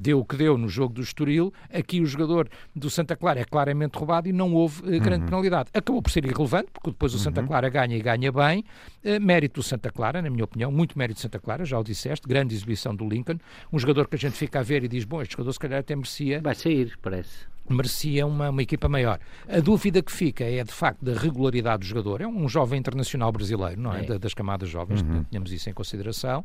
deu 0.00 0.24
que 0.26 0.36
deu 0.36 0.58
no 0.58 0.68
jogo 0.68 0.94
do 0.94 1.00
Estoril, 1.00 1.52
aqui 1.72 2.00
o 2.00 2.06
jogador 2.06 2.48
do 2.74 2.90
Santa 2.90 3.16
Clara 3.16 3.40
é 3.40 3.44
claramente 3.44 3.96
roubado 3.96 4.28
e 4.28 4.32
não 4.32 4.52
houve 4.52 4.82
grande 4.98 5.24
uhum. 5.24 5.30
penalidade. 5.30 5.70
Acabou 5.72 6.02
por 6.02 6.10
ser 6.10 6.24
irrelevante, 6.24 6.68
porque 6.72 6.90
depois 6.90 7.14
o 7.14 7.18
Santa 7.18 7.40
uhum. 7.40 7.46
Clara 7.46 7.68
ganha 7.68 7.96
e 7.96 8.02
ganha 8.02 8.32
bem, 8.32 8.64
mérito 9.20 9.60
do 9.60 9.62
Santa 9.62 9.90
Clara, 9.90 10.20
na 10.20 10.30
minha 10.30 10.44
opinião, 10.44 10.70
muito 10.70 10.98
mérito 10.98 11.16
de 11.16 11.22
Santa 11.22 11.38
Clara, 11.38 11.64
já 11.64 11.78
o 11.78 11.84
disseste, 11.84 12.26
grande 12.26 12.54
exibição 12.54 12.94
do 12.94 13.08
Lincoln, 13.08 13.38
um 13.72 13.78
jogador 13.78 14.08
que 14.08 14.16
a 14.16 14.18
gente 14.18 14.36
fica 14.36 14.60
a 14.60 14.62
ver 14.62 14.84
e 14.84 14.88
diz, 14.88 15.04
bom, 15.04 15.22
este 15.22 15.32
jogador 15.32 15.52
se 15.52 15.58
calhar 15.58 15.80
até 15.80 15.94
merecia... 15.94 16.40
Vai 16.40 16.54
sair, 16.54 16.98
parece 17.00 17.46
merecia 17.68 18.26
uma, 18.26 18.50
uma 18.50 18.62
equipa 18.62 18.88
maior. 18.88 19.18
A 19.48 19.60
dúvida 19.60 20.02
que 20.02 20.12
fica 20.12 20.44
é, 20.44 20.62
de 20.62 20.72
facto, 20.72 21.04
da 21.04 21.14
regularidade 21.14 21.80
do 21.80 21.86
jogador. 21.86 22.20
É 22.20 22.26
um 22.26 22.48
jovem 22.48 22.78
internacional 22.78 23.32
brasileiro, 23.32 23.80
não 23.80 23.92
é? 23.92 24.04
é. 24.04 24.18
Das 24.18 24.34
camadas 24.34 24.68
jovens, 24.68 25.02
uhum. 25.02 25.24
tenhamos 25.24 25.52
isso 25.52 25.68
em 25.68 25.72
consideração. 25.72 26.44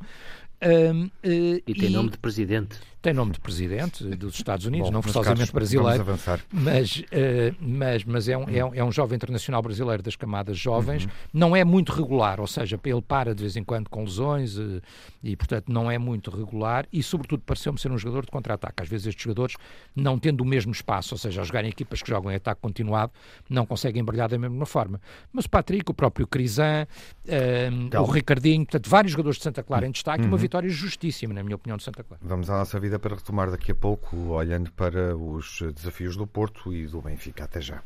Um, 0.63 1.05
uh, 1.05 1.09
e 1.23 1.73
tem 1.73 1.89
e... 1.89 1.89
nome 1.89 2.11
de 2.11 2.17
presidente 2.17 2.79
tem 3.01 3.13
nome 3.13 3.31
de 3.31 3.39
presidente 3.39 4.03
dos 4.15 4.35
Estados 4.35 4.65
Unidos, 4.67 4.89
Bom, 4.89 4.93
não 4.93 5.01
forçosamente 5.01 5.51
brasileiro, 5.51 6.05
mas, 6.51 6.97
uh, 6.97 7.55
mas, 7.59 8.03
mas 8.03 8.29
é, 8.29 8.37
um, 8.37 8.43
é, 8.47 8.63
um, 8.63 8.75
é 8.75 8.83
um 8.83 8.91
jovem 8.91 9.15
internacional 9.15 9.61
brasileiro 9.61 10.03
das 10.03 10.15
camadas 10.15 10.57
jovens, 10.57 11.05
uhum. 11.05 11.11
não 11.33 11.55
é 11.55 11.63
muito 11.63 11.91
regular, 11.91 12.39
ou 12.39 12.45
seja, 12.45 12.79
ele 12.85 13.01
para 13.01 13.33
de 13.33 13.41
vez 13.41 13.57
em 13.57 13.63
quando 13.63 13.89
com 13.89 14.03
lesões 14.03 14.55
uh, 14.57 14.79
e, 15.23 15.35
portanto, 15.35 15.71
não 15.71 15.89
é 15.89 15.97
muito 15.97 16.29
regular 16.29 16.85
e, 16.93 17.01
sobretudo, 17.01 17.41
pareceu-me 17.43 17.79
ser 17.79 17.91
um 17.91 17.97
jogador 17.97 18.25
de 18.25 18.31
contra-ataque. 18.31 18.83
Às 18.83 18.89
vezes 18.89 19.07
estes 19.07 19.23
jogadores, 19.23 19.55
não 19.95 20.19
tendo 20.19 20.41
o 20.41 20.45
mesmo 20.45 20.71
espaço, 20.71 21.15
ou 21.15 21.17
seja, 21.17 21.41
a 21.41 21.43
jogar 21.43 21.65
em 21.65 21.69
equipas 21.69 22.03
que 22.03 22.09
jogam 22.09 22.31
em 22.31 22.35
ataque 22.35 22.61
continuado, 22.61 23.11
não 23.49 23.65
conseguem 23.65 24.03
brilhar 24.03 24.29
da 24.29 24.37
mesma 24.37 24.65
forma. 24.67 25.01
Mas 25.33 25.45
o 25.45 25.49
Patrick, 25.49 25.89
o 25.89 25.93
próprio 25.93 26.27
Crisan, 26.27 26.85
uh, 27.25 27.99
o 27.99 28.05
Ricardinho, 28.05 28.63
portanto, 28.63 28.87
vários 28.87 29.11
jogadores 29.11 29.37
de 29.37 29.43
Santa 29.43 29.63
Clara 29.63 29.87
em 29.87 29.91
destaque, 29.91 30.21
uhum. 30.21 30.27
uma 30.27 30.37
vitória 30.37 30.50
justíssima, 30.69 31.33
na 31.33 31.43
minha 31.43 31.55
opinião, 31.55 31.77
de 31.77 31.83
Santa 31.83 32.03
Clara. 32.03 32.21
Vamos 32.23 32.49
à 32.49 32.57
nossa 32.57 32.79
vida 32.79 32.99
para 32.99 33.15
retomar 33.15 33.49
daqui 33.49 33.71
a 33.71 33.75
pouco, 33.75 34.15
olhando 34.29 34.71
para 34.71 35.15
os 35.15 35.61
desafios 35.75 36.15
do 36.15 36.27
Porto 36.27 36.73
e 36.73 36.87
do 36.87 37.01
Benfica. 37.01 37.45
Até 37.45 37.61
já. 37.61 37.81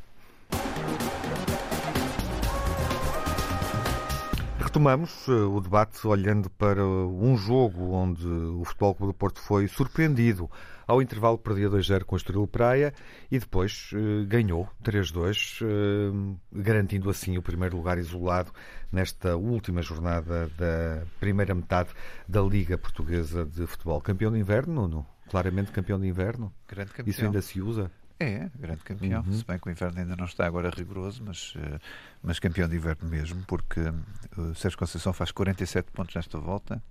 Retomamos 4.75 5.29
eh, 5.29 5.31
o 5.31 5.61
debate 5.61 6.05
olhando 6.05 6.49
para 6.49 6.85
um 6.85 7.37
jogo 7.37 7.93
onde 7.93 8.27
o 8.27 8.61
Futebol 8.65 8.93
Clube 8.93 9.13
do 9.13 9.17
Porto 9.17 9.39
foi 9.39 9.69
surpreendido. 9.69 10.51
Ao 10.85 11.01
intervalo 11.01 11.37
perdia 11.37 11.69
2-0 11.69 12.03
com 12.03 12.13
o 12.13 12.17
Estoril 12.17 12.45
Praia 12.45 12.93
e 13.31 13.39
depois 13.39 13.91
eh, 13.93 14.25
ganhou 14.25 14.67
3-2, 14.83 15.61
eh, 15.61 16.37
garantindo 16.51 17.09
assim 17.09 17.37
o 17.37 17.41
primeiro 17.41 17.77
lugar 17.77 17.97
isolado 17.97 18.51
nesta 18.91 19.37
última 19.37 19.81
jornada 19.81 20.51
da 20.57 21.05
primeira 21.21 21.55
metade 21.55 21.91
da 22.27 22.41
Liga 22.41 22.77
Portuguesa 22.77 23.45
de 23.45 23.65
Futebol. 23.65 24.01
Campeão 24.01 24.29
de 24.29 24.39
inverno, 24.39 24.73
Nuno? 24.73 25.07
Claramente 25.29 25.71
campeão 25.71 25.97
de 25.97 26.05
inverno? 26.05 26.51
Grande 26.67 26.91
campeão. 26.91 27.11
Isso 27.11 27.23
ainda 27.23 27.41
se 27.41 27.61
usa? 27.61 27.89
É, 28.17 28.49
grande 28.57 28.81
campeão, 28.81 29.21
uhum. 29.23 29.33
se 29.33 29.43
bem 29.43 29.59
que 29.59 29.67
o 29.67 29.71
inverno 29.71 29.99
ainda 29.99 30.15
não 30.15 30.23
está 30.23 30.45
agora 30.45 30.69
rigoroso, 30.69 31.21
mas, 31.25 31.53
uh, 31.55 31.79
mas 32.23 32.39
campeão 32.39 32.67
de 32.67 32.77
inverno 32.77 33.09
mesmo, 33.09 33.43
porque 33.45 33.81
uh, 33.81 34.41
o 34.41 34.55
Sérgio 34.55 34.79
Conceição 34.79 35.11
faz 35.11 35.31
47 35.31 35.91
pontos 35.91 36.15
nesta 36.15 36.37
volta, 36.37 36.81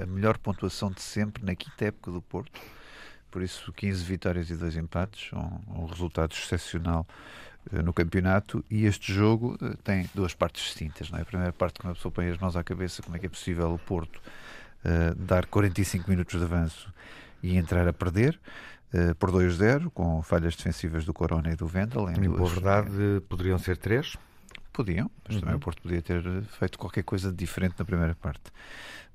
a 0.00 0.06
melhor 0.06 0.38
pontuação 0.38 0.90
de 0.90 1.02
sempre 1.02 1.44
na 1.44 1.54
quinta 1.54 1.84
época 1.84 2.10
do 2.10 2.22
Porto, 2.22 2.58
por 3.30 3.42
isso 3.42 3.70
15 3.74 4.04
vitórias 4.04 4.48
e 4.48 4.56
2 4.56 4.76
empates, 4.78 5.30
um, 5.34 5.82
um 5.82 5.84
resultado 5.84 6.32
excepcional 6.32 7.06
uh, 7.70 7.82
no 7.82 7.92
campeonato, 7.92 8.64
e 8.70 8.86
este 8.86 9.12
jogo 9.12 9.58
tem 9.82 10.08
duas 10.14 10.32
partes 10.32 10.64
distintas, 10.64 11.10
não 11.10 11.18
é? 11.18 11.22
A 11.22 11.26
primeira 11.26 11.52
parte, 11.52 11.78
quando 11.78 11.92
a 11.92 11.94
pessoa 11.94 12.10
põe 12.10 12.30
as 12.30 12.38
mãos 12.38 12.56
à 12.56 12.64
cabeça, 12.64 13.02
como 13.02 13.14
é 13.16 13.18
que 13.18 13.26
é 13.26 13.28
possível 13.28 13.74
o 13.74 13.78
Porto 13.78 14.18
dar 15.16 15.46
45 15.46 16.10
minutos 16.10 16.38
de 16.38 16.44
avanço 16.44 16.92
e 17.42 17.56
entrar 17.56 17.88
a 17.88 17.92
perder, 17.92 18.38
uh, 18.94 19.14
por 19.16 19.30
2-0, 19.30 19.90
com 19.92 20.22
falhas 20.22 20.56
defensivas 20.56 21.04
do 21.04 21.12
Corona 21.12 21.52
e 21.52 21.56
do 21.56 21.66
Vendel. 21.66 22.08
Em, 22.10 22.24
em 22.24 22.30
boa 22.30 22.48
verdade, 22.48 22.90
poderiam 23.28 23.58
ser 23.58 23.76
três? 23.76 24.16
Podiam, 24.72 25.10
mas 25.26 25.36
uhum. 25.36 25.40
também 25.40 25.56
o 25.56 25.60
Porto 25.60 25.82
podia 25.82 26.02
ter 26.02 26.22
feito 26.58 26.78
qualquer 26.78 27.04
coisa 27.04 27.30
de 27.30 27.36
diferente 27.36 27.74
na 27.78 27.84
primeira 27.84 28.14
parte. 28.14 28.42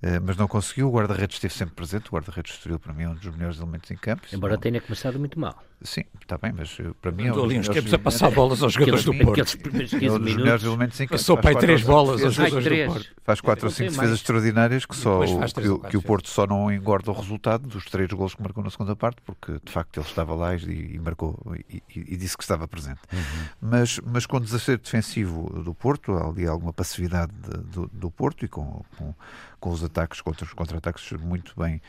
Uh, 0.01 0.21
mas 0.23 0.37
não 0.37 0.47
conseguiu. 0.47 0.87
O 0.87 0.91
guarda-redes 0.91 1.35
esteve 1.35 1.53
sempre 1.53 1.75
presente. 1.75 2.07
O 2.07 2.11
guarda-redes 2.13 2.53
Estoril, 2.53 2.79
para 2.79 2.93
mim, 2.93 3.03
é 3.03 3.09
um 3.09 3.15
dos 3.15 3.35
melhores 3.35 3.57
elementos 3.57 3.91
em 3.91 3.97
campo. 3.97 4.23
Embora 4.31 4.53
não... 4.53 4.61
tenha 4.61 4.79
começado 4.79 5.19
muito 5.19 5.39
mal. 5.39 5.61
Sim, 5.81 6.03
está 6.21 6.37
bem, 6.37 6.51
mas 6.51 6.77
eh, 6.77 6.91
para 7.01 7.09
mim 7.09 7.27
é 7.27 7.31
um 7.31 7.35
dos 7.35 7.47
melhores... 7.47 7.93
a 7.93 7.99
passar 7.99 8.29
bolas 8.31 8.61
aos 8.61 8.73
jogadores 8.73 9.05
do 9.05 9.13
Porto. 9.13 9.31
Aqueles 9.31 9.55
primeiros 9.55 9.91
15 9.91 10.05
é 10.05 10.11
um 10.11 10.19
dos 10.19 10.35
melhores 10.35 10.63
elementos 10.65 10.99
em 10.99 11.07
campo. 11.07 11.17
Passou 11.17 11.37
para 11.37 11.51
aí 11.51 11.55
três 11.57 11.81
bolas 11.83 12.21
aos 12.21 12.33
jogadores 12.33 12.65
do 12.65 12.93
Porto. 12.93 13.09
Faz 13.23 13.39
quatro 13.39 13.65
ou 13.67 13.71
cinco 13.71 13.91
defesas 13.91 14.15
extraordinárias 14.17 14.85
que, 14.85 14.95
só, 14.95 15.21
que, 15.21 15.89
que, 15.89 15.97
o 15.97 16.01
Porto 16.01 16.27
só 16.27 16.45
não 16.45 16.69
engorda 16.69 17.11
o 17.11 17.13
resultado 17.13 17.65
dos 17.65 17.85
três 17.85 18.09
gols 18.09 18.35
que 18.35 18.41
marcou 18.41 18.61
na 18.61 18.69
segunda 18.69 18.93
parte, 18.93 19.21
porque 19.21 19.53
de 19.63 19.71
facto 19.71 19.97
ele 20.01 20.05
estava 20.05 20.35
lá 20.35 20.53
e, 20.53 20.95
e 20.95 20.99
marcou 20.99 21.39
e, 21.69 21.81
e, 21.95 22.17
disse 22.17 22.35
que 22.35 22.43
estava 22.43 22.67
presente. 22.67 22.99
Uhum. 23.13 23.45
Mas, 23.61 24.01
mas 24.05 24.25
com 24.25 24.35
o 24.35 24.39
desacerto 24.41 24.83
defensivo 24.83 25.61
do 25.63 25.73
Porto, 25.73 26.13
ali 26.13 26.45
alguma 26.45 26.73
passividade 26.73 27.31
de, 27.31 27.57
do, 27.57 27.89
do 27.93 28.11
Porto 28.11 28.43
e 28.43 28.49
com, 28.49 28.83
com, 28.97 29.15
com 29.61 29.69
os 29.69 29.81
ataques 29.89 30.21
contra 30.21 30.47
contra-ataques 30.47 31.11
muito 31.13 31.53
bem 31.57 31.81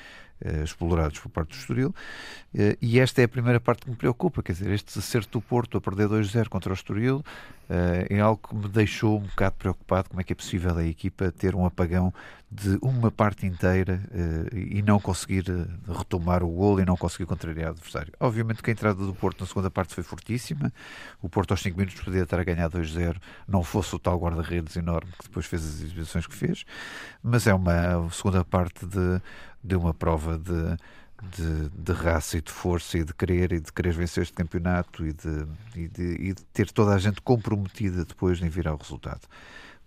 uh, 0.45 0.65
explorados 0.65 1.19
por 1.19 1.29
parte 1.31 1.51
do 1.51 1.57
Estoril. 1.57 1.95
Uh, 2.55 2.77
e 2.81 2.99
esta 2.99 3.21
é 3.21 3.25
a 3.25 3.29
primeira 3.29 3.61
parte 3.61 3.85
que 3.85 3.91
me 3.91 3.97
preocupa, 3.97 4.43
quer 4.43 4.53
dizer, 4.53 4.71
este 4.71 4.87
desacerto 4.87 5.39
do 5.39 5.43
Porto 5.43 5.79
a 5.79 5.81
perder 5.81 6.09
2-0 6.09 6.49
contra 6.49 6.71
o 6.71 6.75
Estoril 6.75 7.19
uh, 7.19 7.25
é 8.09 8.21
algo 8.21 8.49
que 8.49 8.55
me 8.55 8.69
deixou 8.69 9.19
um 9.19 9.23
bocado 9.23 9.57
preocupado, 9.57 10.09
como 10.09 10.21
é 10.21 10.25
que 10.25 10.33
é 10.33 10.37
possível 10.37 10.77
a 10.77 10.85
equipa 10.85 11.31
ter 11.31 11.55
um 11.55 11.65
apagão 11.65 12.13
de 12.51 12.79
uma 12.83 13.13
parte 13.13 13.47
inteira 13.47 14.03
e 14.53 14.83
não 14.83 14.99
conseguir 14.99 15.45
retomar 15.87 16.43
o 16.43 16.49
gol 16.49 16.81
e 16.81 16.85
não 16.85 16.97
conseguir 16.97 17.25
contrariar 17.25 17.69
o 17.69 17.71
adversário. 17.71 18.13
Obviamente 18.19 18.63
que 18.63 18.71
a 18.71 18.73
entrada 18.73 19.05
do 19.05 19.15
Porto 19.15 19.41
na 19.41 19.47
segunda 19.47 19.71
parte 19.71 19.95
foi 19.95 20.03
fortíssima, 20.03 20.73
o 21.23 21.29
Porto 21.29 21.53
aos 21.53 21.63
5 21.63 21.79
minutos 21.79 22.01
podia 22.01 22.23
estar 22.23 22.41
a 22.41 22.45
ganhar 22.45 22.69
2-0, 22.69 23.17
não 23.47 23.63
fosse 23.63 23.95
o 23.95 23.99
tal 23.99 24.19
guarda-redes 24.19 24.77
enorme 24.77 25.13
que 25.19 25.29
depois 25.29 25.47
fez 25.47 25.65
as 25.65 25.81
exibições 25.81 26.27
que 26.27 26.35
fez, 26.35 26.65
mas 27.23 27.47
é 27.47 27.55
uma 27.55 28.11
segunda 28.11 28.45
parte 28.45 28.85
de 28.85 29.21
de 29.63 29.77
uma 29.77 29.93
prova 29.93 30.39
de, 30.39 30.77
de, 31.37 31.69
de, 31.71 31.93
raça 31.93 32.39
e 32.39 32.41
de 32.41 32.51
força 32.51 32.99
e 32.99 33.05
de 33.05 33.15
querer 33.15 33.53
e 33.53 33.61
de 33.61 33.73
querer 33.73 33.93
vencer 33.93 34.23
este 34.23 34.35
campeonato 34.35 35.07
e 35.07 35.13
de, 35.13 35.47
e 35.77 35.89
de, 35.89 36.03
e 36.03 36.35
de 36.35 36.43
ter 36.53 36.71
toda 36.71 36.95
a 36.95 36.99
gente 36.99 37.21
comprometida 37.21 38.05
depois 38.05 38.41
em 38.41 38.49
vir 38.49 38.67
ao 38.67 38.77
resultado. 38.77 39.21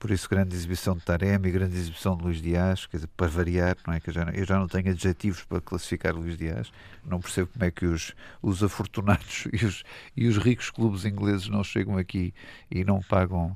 Por 0.04 0.12
isso, 0.12 0.30
grande 0.30 0.54
exibição 0.54 0.98
de 0.98 1.02
Taremi, 1.02 1.50
grande 1.50 1.78
exibição 1.78 2.18
de 2.18 2.26
Luís 2.26 2.42
Dias, 2.42 2.86
quer 2.88 2.98
dizer, 2.98 3.10
para 3.16 3.28
variar, 3.28 3.78
não 3.88 3.94
é? 3.94 4.02
Que 4.02 4.10
eu 4.10 4.14
já, 4.14 4.24
eu 4.34 4.46
já 4.46 4.60
não 4.60 4.68
tenho 4.68 4.90
adjetivos 4.90 5.46
para 5.46 5.62
classificar 5.62 6.14
Luís 6.14 6.38
Dias, 6.38 6.74
não 7.06 7.22
percebo 7.22 7.50
como 7.54 7.64
é 7.64 7.72
que 7.72 7.86
os, 7.86 8.14
os 8.42 8.62
afortunados 8.62 9.48
e 9.54 9.66
os, 9.66 9.86
e 10.18 10.28
os 10.28 10.38
ricos 10.38 10.70
clubes 10.70 11.06
ingleses 11.06 11.48
não 11.48 11.64
chegam 11.64 11.98
aqui 11.98 12.34
e 12.70 12.84
não 12.84 13.02
pagam 13.02 13.56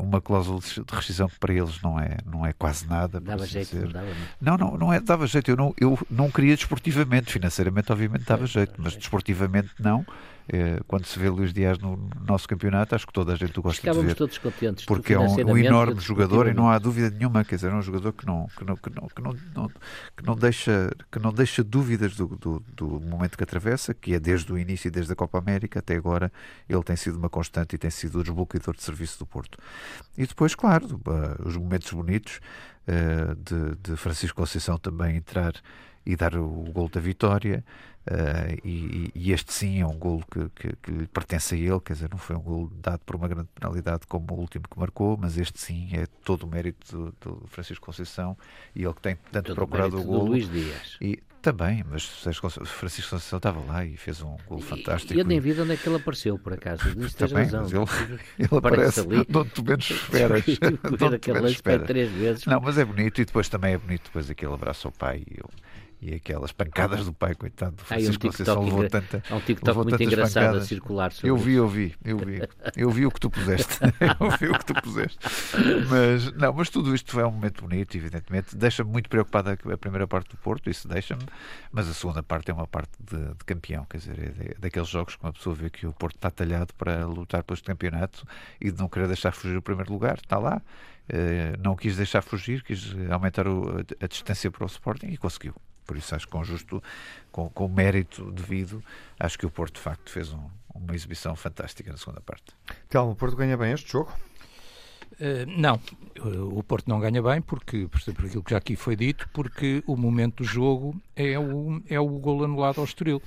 uma 0.00 0.20
cláusula 0.20 0.60
de 0.60 0.82
rescisão 0.90 1.28
que 1.28 1.38
para 1.38 1.52
eles 1.54 1.80
não 1.82 1.98
é, 1.98 2.18
não 2.26 2.44
é 2.44 2.52
quase 2.52 2.86
nada. 2.86 3.20
Dava 3.20 3.46
jeito, 3.46 3.70
dizer. 3.70 3.84
não 3.84 3.92
dava? 3.92 4.06
Não, 4.40 4.56
não, 4.58 4.78
não 4.78 4.92
é, 4.92 5.00
dava 5.00 5.26
jeito. 5.26 5.50
Eu 5.50 5.56
não, 5.56 5.74
eu 5.80 5.98
não 6.10 6.30
queria 6.30 6.56
desportivamente, 6.56 7.32
financeiramente, 7.32 7.90
obviamente, 7.92 8.24
dava 8.24 8.46
jeito, 8.46 8.74
mas 8.78 8.96
desportivamente 8.96 9.70
não. 9.78 10.04
Eh, 10.46 10.80
quando 10.86 11.06
se 11.06 11.18
vê 11.18 11.30
Luís 11.30 11.54
Dias 11.54 11.78
no 11.78 12.10
nosso 12.26 12.46
campeonato, 12.46 12.94
acho 12.94 13.06
que 13.06 13.12
toda 13.12 13.32
a 13.32 13.36
gente 13.36 13.58
gosta 13.60 13.80
Ficávamos 13.80 14.08
de 14.08 14.08
ver. 14.08 14.14
todos 14.14 14.36
contentes. 14.36 14.84
Porque 14.84 15.14
é 15.14 15.18
um, 15.18 15.34
um 15.34 15.56
enorme 15.56 15.98
jogador 16.00 16.46
e 16.48 16.52
não 16.52 16.68
há 16.68 16.78
dúvida 16.78 17.08
nenhuma, 17.08 17.42
quer 17.44 17.54
dizer, 17.54 17.70
é 17.70 17.74
um 17.74 17.80
jogador 17.80 18.12
que 18.12 18.26
não, 18.26 18.46
que 18.48 18.64
não, 18.64 18.76
que 18.76 18.90
não, 18.90 19.08
que 19.08 19.22
não, 19.22 19.68
que 20.14 20.26
não, 20.26 20.36
deixa, 20.36 20.90
que 21.10 21.18
não 21.18 21.32
deixa 21.32 21.64
dúvidas 21.64 22.14
do, 22.14 22.26
do, 22.26 22.62
do, 22.76 22.86
momento 23.00 23.38
que 23.38 23.42
atravessa, 23.42 23.94
que 23.94 24.12
é 24.12 24.20
desde 24.20 24.52
o 24.52 24.58
início 24.58 24.88
e 24.88 24.90
desde 24.90 25.10
a 25.14 25.16
Copa 25.16 25.38
América 25.38 25.78
até 25.78 25.96
agora, 25.96 26.30
ele 26.68 26.82
tem 26.82 26.96
sido 26.96 27.16
uma 27.16 27.30
constante 27.30 27.76
e 27.76 27.78
tem 27.78 27.90
sido 27.90 28.18
o 28.18 28.22
desbloqueador 28.22 28.76
de 28.76 28.82
serviço 28.82 29.18
do 29.18 29.26
Porto. 29.26 29.43
E 30.16 30.26
depois, 30.26 30.54
claro, 30.54 31.00
os 31.44 31.56
momentos 31.56 31.92
bonitos 31.92 32.40
uh, 32.88 33.34
de, 33.36 33.76
de 33.76 33.96
Francisco 33.96 34.36
Conceição 34.36 34.78
também 34.78 35.16
entrar 35.16 35.54
e 36.06 36.16
dar 36.16 36.36
o, 36.36 36.44
o 36.44 36.72
gol 36.72 36.88
da 36.88 37.00
vitória. 37.00 37.64
Uh, 38.06 38.60
e, 38.62 39.10
e, 39.14 39.32
este 39.32 39.50
sim 39.50 39.80
é 39.80 39.86
um 39.86 39.96
gol 39.96 40.22
que, 40.30 40.50
que, 40.50 40.76
que, 40.76 40.90
lhe 40.90 41.06
pertence 41.06 41.54
a 41.54 41.58
ele, 41.58 41.80
quer 41.80 41.94
dizer, 41.94 42.10
não 42.10 42.18
foi 42.18 42.36
um 42.36 42.42
gol 42.42 42.70
dado 42.82 43.00
por 43.00 43.16
uma 43.16 43.26
grande 43.26 43.48
penalidade 43.54 44.06
como 44.06 44.26
o 44.30 44.40
último 44.40 44.64
que 44.70 44.78
marcou, 44.78 45.16
mas 45.16 45.38
este 45.38 45.58
sim 45.58 45.88
é 45.92 46.04
todo 46.22 46.42
o 46.42 46.46
mérito 46.46 46.94
do, 46.94 47.14
do 47.38 47.46
Francisco 47.46 47.86
Conceição 47.86 48.36
e 48.74 48.84
ele 48.84 48.92
que 48.92 49.00
tem 49.00 49.16
tanto 49.32 49.46
todo 49.46 49.54
procurado 49.54 49.96
o, 49.96 50.00
o 50.02 50.04
gol. 50.04 50.24
Luís 50.26 50.50
Dias. 50.50 50.98
E, 51.00 51.22
também, 51.44 51.84
mas 51.90 52.06
Francisco 52.06 52.48
Conceição 53.10 53.36
estava 53.36 53.60
lá 53.60 53.84
e 53.84 53.98
fez 53.98 54.22
um 54.22 54.34
gol 54.48 54.60
fantástico. 54.60 55.12
E 55.12 55.18
eu 55.18 55.26
nem 55.26 55.38
vi 55.38 55.52
de 55.52 55.60
onde 55.60 55.72
é 55.74 55.76
que 55.76 55.86
ele 55.86 55.96
apareceu, 55.96 56.38
por 56.38 56.54
acaso. 56.54 56.82
Nisso 56.96 57.14
tens 57.16 57.30
Também, 57.30 57.44
razão. 57.44 57.84
Mas 57.86 58.00
ele, 58.00 58.20
ele 58.38 58.48
aparece 58.50 59.00
ali. 59.00 59.24
tu 59.26 59.62
menos 59.62 59.90
esperas. 59.90 60.42
onde 60.48 61.18
tu 61.18 61.32
menos 61.34 61.50
esperas. 61.52 61.86
três 61.86 62.10
vezes. 62.10 62.46
Não, 62.46 62.60
mas 62.60 62.78
é 62.78 62.84
bonito 62.84 63.20
e 63.20 63.26
depois 63.26 63.48
também 63.50 63.74
é 63.74 63.78
bonito 63.78 64.04
depois 64.04 64.30
aquele 64.30 64.54
abraço 64.54 64.88
ao 64.88 64.92
pai. 64.92 65.22
E 65.30 65.38
eu, 65.38 65.50
e 66.04 66.14
aquelas 66.14 66.52
pancadas 66.52 67.04
do 67.04 67.12
pai, 67.12 67.34
coitado 67.34 67.76
do 67.76 67.84
Francisco 67.84 68.26
um 68.26 68.30
Conceição 68.30 68.62
levou 68.62 68.88
tanta 68.88 69.22
Há 69.30 69.36
um 69.36 69.40
TikTok 69.40 69.76
muito 69.78 70.02
engraçado 70.02 70.42
pancadas. 70.42 70.62
a 70.62 70.66
circular 70.66 71.12
sobre 71.12 71.30
Eu 71.30 71.36
vi, 71.36 71.54
eu 71.54 71.68
vi, 71.68 71.94
eu 72.04 72.18
vi, 72.18 72.42
eu 72.76 72.90
vi 72.90 73.06
o 73.06 73.10
que 73.10 73.20
tu 73.20 73.30
puseste. 73.30 73.78
Eu 74.20 74.30
vi 74.38 74.48
o 74.48 74.58
que 74.58 74.66
tu 74.66 74.74
puseste. 74.74 75.18
Mas, 75.88 76.32
não, 76.32 76.52
mas 76.52 76.68
tudo 76.68 76.94
isto 76.94 77.18
é 77.18 77.26
um 77.26 77.30
momento 77.30 77.62
bonito 77.62 77.96
evidentemente, 77.96 78.56
deixa-me 78.56 78.90
muito 78.90 79.08
preocupado 79.08 79.50
a 79.50 79.78
primeira 79.78 80.06
parte 80.06 80.30
do 80.30 80.36
Porto, 80.36 80.68
isso 80.68 80.86
deixa-me 80.86 81.22
mas 81.72 81.88
a 81.88 81.94
segunda 81.94 82.22
parte 82.22 82.50
é 82.50 82.54
uma 82.54 82.66
parte 82.66 82.92
de, 83.00 83.16
de 83.16 83.44
campeão 83.44 83.84
quer 83.84 83.98
dizer, 83.98 84.34
é 84.40 84.54
daqueles 84.58 84.88
jogos 84.88 85.16
que 85.16 85.24
uma 85.24 85.32
pessoa 85.32 85.54
vê 85.54 85.70
que 85.70 85.86
o 85.86 85.92
Porto 85.92 86.16
está 86.16 86.30
talhado 86.30 86.74
para 86.74 87.06
lutar 87.06 87.42
pelo 87.42 87.60
campeonato 87.62 88.26
e 88.60 88.70
de 88.70 88.78
não 88.78 88.88
querer 88.88 89.06
deixar 89.06 89.32
fugir 89.32 89.56
o 89.56 89.62
primeiro 89.62 89.92
lugar, 89.92 90.16
está 90.16 90.38
lá. 90.38 90.60
Uh, 91.04 91.60
não 91.62 91.76
quis 91.76 91.96
deixar 91.96 92.22
fugir, 92.22 92.62
quis 92.62 92.94
aumentar 93.10 93.46
a, 93.46 94.06
distância 94.06 94.50
para 94.50 94.64
o 94.64 94.66
Sporting 94.66 95.08
e 95.08 95.18
conseguiu. 95.18 95.54
Por 95.84 95.96
isso 95.96 96.14
acho 96.14 96.26
que 96.26 96.32
com 96.32 96.44
justo, 96.44 96.82
com, 97.30 97.48
com 97.48 97.68
mérito 97.68 98.30
devido, 98.30 98.82
acho 99.18 99.38
que 99.38 99.46
o 99.46 99.50
Porto 99.50 99.74
de 99.74 99.80
facto 99.80 100.10
fez 100.10 100.32
um, 100.32 100.48
uma 100.74 100.94
exibição 100.94 101.36
fantástica 101.36 101.90
na 101.90 101.96
segunda 101.96 102.20
parte. 102.20 102.54
Então, 102.86 103.10
o 103.10 103.14
Porto 103.14 103.36
ganha 103.36 103.56
bem 103.56 103.72
este 103.72 103.92
jogo? 103.92 104.12
Uh, 105.12 105.46
não, 105.46 105.80
o 106.50 106.62
Porto 106.62 106.88
não 106.88 106.98
ganha 106.98 107.22
bem 107.22 107.40
porque, 107.40 107.86
por 107.86 108.26
aquilo 108.26 108.42
que 108.42 108.50
já 108.50 108.58
aqui 108.58 108.74
foi 108.74 108.96
dito, 108.96 109.28
porque 109.32 109.82
o 109.86 109.96
momento 109.96 110.42
do 110.42 110.44
jogo 110.44 111.00
é 111.14 111.38
o, 111.38 111.80
é 111.88 112.00
o 112.00 112.08
gol 112.18 112.44
anulado 112.44 112.78
ao 112.78 112.84
Estoril. 112.84 113.22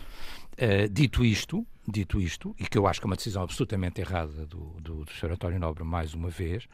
Uh, 0.53 0.89
dito 0.89 1.23
isto, 1.23 1.65
dito 1.87 2.19
isto, 2.19 2.55
e 2.59 2.65
que 2.65 2.77
eu 2.77 2.87
acho 2.87 2.99
que 2.99 3.05
é 3.05 3.09
uma 3.09 3.15
decisão 3.15 3.43
absolutamente 3.43 4.01
errada 4.01 4.45
do, 4.45 4.75
do, 4.81 5.05
do 5.05 5.11
Sr. 5.13 5.31
António 5.31 5.59
Nobre 5.59 5.83
mais 5.83 6.13
uma 6.13 6.29
vez, 6.29 6.67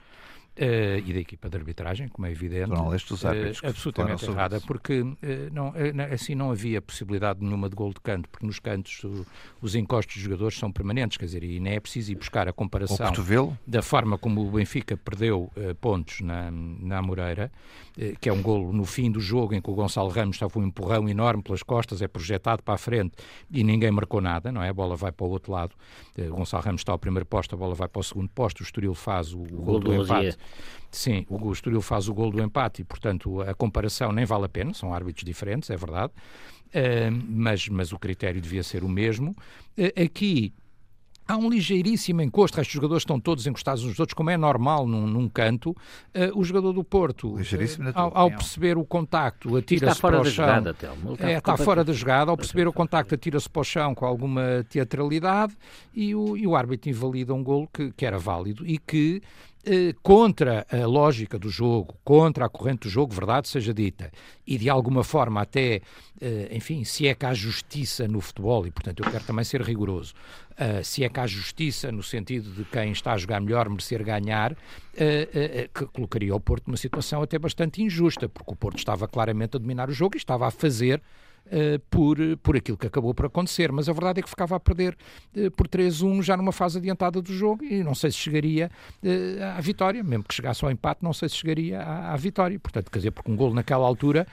Uh, 0.55 1.01
e 1.03 1.11
da 1.13 1.19
equipa 1.19 1.49
de 1.49 1.57
arbitragem, 1.57 2.07
como 2.07 2.27
é 2.27 2.31
evidente. 2.31 2.67
Foram 2.67 2.93
estes 2.93 3.25
árbitros 3.25 3.59
uh, 3.63 3.67
absolutamente 3.69 4.23
errada, 4.23 4.61
porque 4.61 5.01
uh, 5.01 5.17
não, 5.51 5.73
assim 6.13 6.35
não 6.35 6.51
havia 6.51 6.79
possibilidade 6.79 7.43
nenhuma 7.43 7.67
de 7.67 7.75
gol 7.75 7.91
de 7.91 7.99
canto, 7.99 8.29
porque 8.29 8.45
nos 8.45 8.59
cantos 8.59 9.03
o, 9.03 9.25
os 9.63 9.73
encostos 9.73 10.13
dos 10.13 10.23
jogadores 10.23 10.55
são 10.55 10.71
permanentes, 10.71 11.17
quer 11.17 11.25
dizer, 11.25 11.43
e 11.43 11.59
nem 11.59 11.73
é 11.73 11.79
preciso 11.79 12.11
ir 12.11 12.15
buscar 12.15 12.47
a 12.47 12.53
comparação 12.53 12.97
da 13.65 13.81
forma 13.81 14.15
como 14.15 14.47
o 14.47 14.51
Benfica 14.51 14.95
perdeu 14.95 15.51
pontos 15.81 16.21
na, 16.21 16.51
na 16.51 17.01
Moreira, 17.01 17.51
que 18.21 18.29
é 18.29 18.33
um 18.33 18.41
golo 18.43 18.71
no 18.71 18.85
fim 18.85 19.11
do 19.11 19.19
jogo 19.19 19.55
em 19.55 19.61
que 19.61 19.71
o 19.71 19.73
Gonçalo 19.73 20.09
Ramos 20.09 20.35
estava 20.35 20.59
um 20.59 20.63
empurrão 20.63 21.09
enorme 21.09 21.41
pelas 21.41 21.63
costas, 21.63 21.99
é 22.03 22.07
projetado 22.07 22.61
para 22.61 22.75
a 22.75 22.77
frente 22.77 23.13
e 23.49 23.63
ninguém 23.63 23.89
marcou 23.89 24.21
nada, 24.21 24.51
não 24.51 24.61
é? 24.61 24.69
A 24.69 24.73
bola 24.73 24.95
vai 24.95 25.11
para 25.11 25.25
o 25.25 25.29
outro 25.29 25.51
lado, 25.51 25.75
o 26.15 26.35
Gonçalo 26.35 26.63
Ramos 26.63 26.81
está 26.81 26.91
ao 26.91 26.99
primeiro 26.99 27.25
posto, 27.25 27.55
a 27.55 27.57
bola 27.57 27.73
vai 27.73 27.87
para 27.87 27.99
o 27.99 28.03
segundo 28.03 28.29
posto, 28.29 28.59
o 28.59 28.63
Estoril 28.63 28.93
faz 28.93 29.33
o, 29.33 29.39
o, 29.39 29.41
o 29.41 29.61
gol 29.63 29.79
do 29.79 29.93
empate. 29.95 30.42
Sim, 30.91 31.25
o 31.27 31.51
Estoril 31.51 31.81
faz 31.81 32.07
o 32.07 32.13
gol 32.13 32.29
do 32.29 32.41
empate 32.41 32.81
e, 32.81 32.85
portanto, 32.85 33.41
a 33.41 33.53
comparação 33.55 34.11
nem 34.11 34.25
vale 34.25 34.45
a 34.45 34.49
pena, 34.49 34.73
são 34.73 34.93
árbitros 34.93 35.23
diferentes, 35.23 35.69
é 35.71 35.75
verdade, 35.75 36.13
uh, 36.67 37.23
mas, 37.29 37.67
mas 37.67 37.91
o 37.91 37.97
critério 37.97 38.39
devia 38.39 38.61
ser 38.61 38.83
o 38.83 38.89
mesmo. 38.89 39.35
Uh, 39.75 40.03
aqui 40.03 40.53
Há 41.25 41.37
um 41.37 41.49
ligeiríssimo 41.49 42.21
encosto, 42.21 42.59
os 42.59 42.67
jogadores 42.67 43.01
estão 43.01 43.19
todos 43.19 43.47
encostados 43.47 43.83
uns 43.83 43.89
nos 43.89 43.99
outros, 43.99 44.13
como 44.13 44.29
é 44.29 44.37
normal 44.37 44.85
num, 44.85 45.07
num 45.07 45.29
canto. 45.29 45.71
Uh, 45.71 46.37
o 46.37 46.43
jogador 46.43 46.73
do 46.73 46.83
Porto, 46.83 47.35
uh, 47.35 47.39
ao, 47.95 48.17
ao, 48.17 48.29
perceber 48.29 48.77
o 48.77 48.83
contacto, 48.83 49.55
atira-se 49.55 50.01
para 50.01 50.19
o 50.19 50.25
chão. 50.25 50.45
Jogada, 50.45 50.71
está, 50.71 51.29
é, 51.29 51.37
está 51.37 51.57
fora 51.57 51.83
da 51.83 51.93
jogada, 51.93 52.31
ao 52.31 52.37
perceber 52.37 52.67
o 52.67 52.73
contacto, 52.73 53.15
atira-se 53.15 53.49
para 53.49 53.61
o 53.61 53.63
chão 53.63 53.95
com 53.95 54.05
alguma 54.05 54.65
teatralidade 54.69 55.55
e 55.93 56.13
o, 56.13 56.35
e 56.35 56.45
o 56.45 56.55
árbitro 56.55 56.89
invalida 56.89 57.33
um 57.33 57.43
golo 57.43 57.69
que, 57.71 57.91
que 57.91 58.05
era 58.05 58.19
válido 58.19 58.67
e 58.67 58.77
que 58.77 59.21
eh, 59.65 59.95
contra 60.03 60.65
a 60.69 60.85
lógica 60.85 61.39
do 61.39 61.49
jogo, 61.49 61.95
contra 62.03 62.45
a 62.45 62.49
corrente 62.49 62.81
do 62.81 62.89
jogo, 62.89 63.13
verdade 63.13 63.47
seja 63.47 63.73
dita, 63.73 64.11
e 64.45 64.57
de 64.57 64.69
alguma 64.69 65.05
forma 65.05 65.41
até, 65.41 65.81
enfim, 66.51 66.83
se 66.83 67.07
é 67.07 67.15
que 67.15 67.25
há 67.25 67.33
justiça 67.33 68.05
no 68.05 68.19
futebol, 68.19 68.67
e 68.67 68.71
portanto 68.71 69.01
eu 69.01 69.09
quero 69.09 69.23
também 69.23 69.45
ser 69.45 69.61
rigoroso, 69.61 70.13
uh, 70.53 70.83
se 70.83 71.03
é 71.03 71.09
que 71.09 71.19
há 71.19 71.27
justiça 71.27 71.91
no 71.91 72.03
sentido 72.03 72.51
de 72.51 72.63
quem 72.65 72.91
está 72.91 73.13
a 73.13 73.17
jogar 73.17 73.39
melhor 73.39 73.69
merecer 73.69 74.03
ganhar, 74.03 74.51
uh, 74.51 74.55
uh, 74.55 75.69
que 75.73 75.85
colocaria 75.87 76.35
o 76.35 76.39
Porto 76.39 76.67
numa 76.67 76.77
situação 76.77 77.21
até 77.21 77.37
bastante 77.37 77.81
injusta, 77.81 78.27
porque 78.27 78.51
o 78.51 78.55
Porto 78.55 78.77
estava 78.77 79.07
claramente 79.07 79.55
a 79.55 79.59
dominar 79.59 79.89
o 79.89 79.93
jogo 79.93 80.15
e 80.15 80.17
estava 80.17 80.47
a 80.47 80.51
fazer 80.51 81.01
uh, 81.47 81.79
por, 81.89 82.17
por 82.41 82.55
aquilo 82.55 82.77
que 82.77 82.87
acabou 82.87 83.13
por 83.13 83.25
acontecer. 83.25 83.71
Mas 83.71 83.89
a 83.89 83.93
verdade 83.93 84.19
é 84.19 84.23
que 84.23 84.29
ficava 84.29 84.55
a 84.55 84.59
perder 84.59 84.97
uh, 85.35 85.51
por 85.51 85.67
3-1 85.67 86.21
já 86.21 86.37
numa 86.37 86.51
fase 86.51 86.77
adiantada 86.77 87.21
do 87.21 87.33
jogo 87.33 87.63
e 87.63 87.83
não 87.83 87.95
sei 87.95 88.11
se 88.11 88.17
chegaria 88.17 88.69
uh, 89.03 89.57
à 89.57 89.61
vitória, 89.61 90.03
mesmo 90.03 90.23
que 90.23 90.33
chegasse 90.33 90.63
ao 90.63 90.71
empate, 90.71 91.03
não 91.03 91.13
sei 91.13 91.29
se 91.29 91.35
chegaria 91.35 91.81
à, 91.81 92.13
à 92.13 92.17
vitória. 92.17 92.59
Portanto, 92.59 92.91
quer 92.91 92.99
dizer, 92.99 93.11
porque 93.11 93.31
um 93.31 93.35
golo 93.35 93.53
naquela 93.53 93.85
altura, 93.85 94.27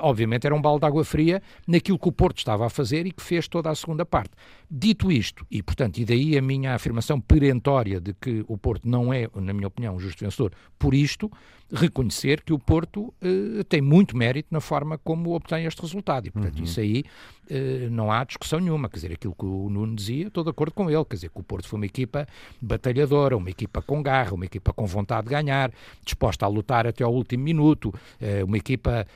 obviamente, 0.00 0.46
era 0.46 0.54
um 0.54 0.60
balde 0.60 0.80
de 0.80 0.86
água 0.86 1.04
fria 1.04 1.42
naquilo 1.66 1.98
que 1.98 2.08
o 2.08 2.12
Porto 2.12 2.38
estava 2.38 2.66
a 2.66 2.70
fazer 2.70 3.06
e 3.06 3.12
que 3.12 3.22
fez 3.22 3.46
toda 3.48 3.70
a 3.70 3.74
segunda 3.74 4.04
parte. 4.04 4.30
Dito 4.70 5.12
isto, 5.12 5.46
e 5.50 5.62
portanto, 5.62 5.98
e 5.98 6.04
daí 6.04 6.36
a 6.38 6.42
minha 6.42 6.74
afirmação 6.74 7.20
perentória 7.20 8.00
de 8.00 8.14
que 8.14 8.44
o 8.48 8.56
Porto 8.56 8.88
não 8.88 9.12
é, 9.12 9.28
na 9.34 9.52
minha 9.52 9.68
opinião, 9.68 9.96
um 9.96 10.00
justo 10.00 10.24
vencedor, 10.24 10.52
por 10.78 10.94
isto, 10.94 11.30
reconhecer 11.72 12.42
que 12.42 12.52
o 12.52 12.58
Porto 12.58 13.12
eh, 13.22 13.64
tem 13.66 13.80
muito 13.80 14.14
mérito 14.14 14.48
na 14.50 14.60
forma 14.60 14.98
como 14.98 15.34
obtém 15.34 15.64
este 15.64 15.80
resultado. 15.80 16.26
E, 16.26 16.30
portanto, 16.30 16.58
uhum. 16.58 16.64
isso 16.64 16.78
aí 16.78 17.02
eh, 17.48 17.88
não 17.90 18.12
há 18.12 18.22
discussão 18.24 18.60
nenhuma. 18.60 18.90
Quer 18.90 18.96
dizer, 18.96 19.12
aquilo 19.12 19.34
que 19.34 19.46
o 19.46 19.70
Nuno 19.70 19.96
dizia, 19.96 20.26
estou 20.26 20.44
de 20.44 20.50
acordo 20.50 20.74
com 20.74 20.90
ele. 20.90 21.04
Quer 21.06 21.16
dizer, 21.16 21.30
que 21.30 21.40
o 21.40 21.42
Porto 21.42 21.66
foi 21.66 21.78
uma 21.78 21.86
equipa 21.86 22.28
batalhadora, 22.60 23.36
uma 23.36 23.48
equipa 23.48 23.80
com 23.80 24.02
garra, 24.02 24.34
uma 24.34 24.44
equipa 24.44 24.70
com 24.72 24.84
vontade 24.84 25.28
de 25.28 25.30
ganhar, 25.30 25.72
disposta 26.04 26.44
a 26.44 26.48
lutar 26.48 26.86
até 26.86 27.02
ao 27.02 27.14
último 27.14 27.42
minuto, 27.42 27.92
eh, 28.20 28.44
uma 28.44 28.58
equipa 28.58 29.06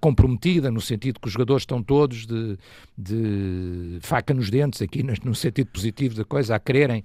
comprometida 0.00 0.70
no 0.70 0.80
sentido 0.80 1.20
que 1.20 1.28
os 1.28 1.32
jogadores 1.32 1.62
estão 1.62 1.82
todos 1.82 2.26
de, 2.26 2.58
de 2.98 3.98
faca 4.00 4.34
nos 4.34 4.50
dentes, 4.50 4.82
aqui 4.82 5.02
no 5.24 5.34
sentido 5.34 5.68
positivo 5.68 6.16
da 6.16 6.24
coisa, 6.24 6.56
a 6.56 6.58
quererem 6.58 7.04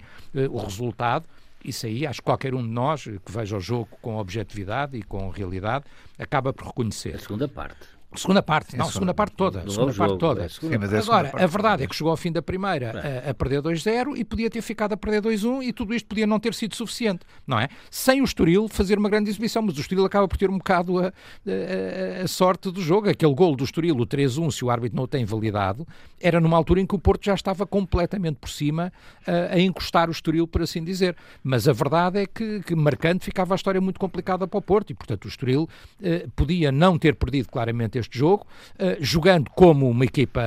o 0.50 0.58
resultado. 0.58 1.26
Isso 1.66 1.86
aí, 1.86 2.06
acho 2.06 2.20
que 2.20 2.24
qualquer 2.24 2.54
um 2.54 2.62
de 2.62 2.68
nós 2.68 3.04
que 3.04 3.32
veja 3.32 3.56
o 3.56 3.60
jogo 3.60 3.88
com 4.00 4.16
objetividade 4.18 4.96
e 4.96 5.02
com 5.02 5.28
realidade 5.30 5.84
acaba 6.16 6.52
por 6.52 6.68
reconhecer. 6.68 7.16
A 7.16 7.18
segunda 7.18 7.48
parte. 7.48 7.95
Segunda 8.16 8.42
parte, 8.42 8.76
não, 8.76 8.86
segunda 8.86 9.14
parte 9.14 9.34
toda. 9.36 9.68
Segunda 9.68 9.94
parte 9.94 10.18
toda. 10.18 10.44
É 10.44 10.48
segunda 10.48 10.88
Sim, 10.88 10.96
Agora, 10.96 11.32
a 11.34 11.46
verdade 11.46 11.84
é 11.84 11.86
que 11.86 11.94
chegou 11.94 12.10
ao 12.10 12.16
fim 12.16 12.32
da 12.32 12.42
primeira 12.42 13.22
a, 13.26 13.30
a 13.30 13.34
perder 13.34 13.62
2-0 13.62 14.16
e 14.16 14.24
podia 14.24 14.50
ter 14.50 14.62
ficado 14.62 14.92
a 14.92 14.96
perder 14.96 15.22
2-1 15.22 15.62
e 15.62 15.72
tudo 15.72 15.94
isto 15.94 16.06
podia 16.06 16.26
não 16.26 16.38
ter 16.38 16.54
sido 16.54 16.74
suficiente, 16.74 17.20
não 17.46 17.58
é? 17.58 17.68
Sem 17.90 18.20
o 18.20 18.24
Estoril 18.24 18.68
fazer 18.68 18.98
uma 18.98 19.08
grande 19.08 19.30
exibição, 19.30 19.62
mas 19.62 19.76
o 19.76 19.80
Estoril 19.80 20.04
acaba 20.04 20.26
por 20.26 20.36
ter 20.36 20.50
um 20.50 20.58
bocado 20.58 20.98
a, 20.98 21.06
a, 21.06 22.24
a 22.24 22.28
sorte 22.28 22.70
do 22.70 22.80
jogo. 22.80 23.08
Aquele 23.08 23.34
gol 23.34 23.54
do 23.56 23.64
Estoril, 23.64 23.96
o 23.96 24.06
3-1, 24.06 24.50
se 24.50 24.64
o 24.64 24.70
árbitro 24.70 24.96
não 24.96 25.04
o 25.04 25.08
tem 25.08 25.24
validado, 25.24 25.86
era 26.20 26.40
numa 26.40 26.56
altura 26.56 26.80
em 26.80 26.86
que 26.86 26.94
o 26.94 26.98
Porto 26.98 27.24
já 27.24 27.34
estava 27.34 27.66
completamente 27.66 28.36
por 28.36 28.48
cima 28.48 28.92
a 29.26 29.58
encostar 29.58 30.08
o 30.08 30.12
Estoril, 30.12 30.46
por 30.46 30.62
assim 30.62 30.82
dizer. 30.82 31.16
Mas 31.42 31.68
a 31.68 31.72
verdade 31.72 32.20
é 32.20 32.26
que, 32.26 32.60
que 32.60 32.74
marcante 32.74 33.24
ficava 33.24 33.54
a 33.54 33.56
história 33.56 33.80
muito 33.80 33.98
complicada 33.98 34.46
para 34.46 34.58
o 34.58 34.62
Porto 34.62 34.90
e, 34.90 34.94
portanto, 34.94 35.24
o 35.24 35.28
Estoril 35.28 35.68
eh, 36.02 36.26
podia 36.34 36.70
não 36.70 36.98
ter 36.98 37.14
perdido 37.14 37.48
claramente 37.48 37.98
este 37.98 38.05
jogo, 38.10 38.46
uh, 38.74 38.96
jogando 39.00 39.50
como 39.50 39.88
uma 39.88 40.04
equipa 40.04 40.42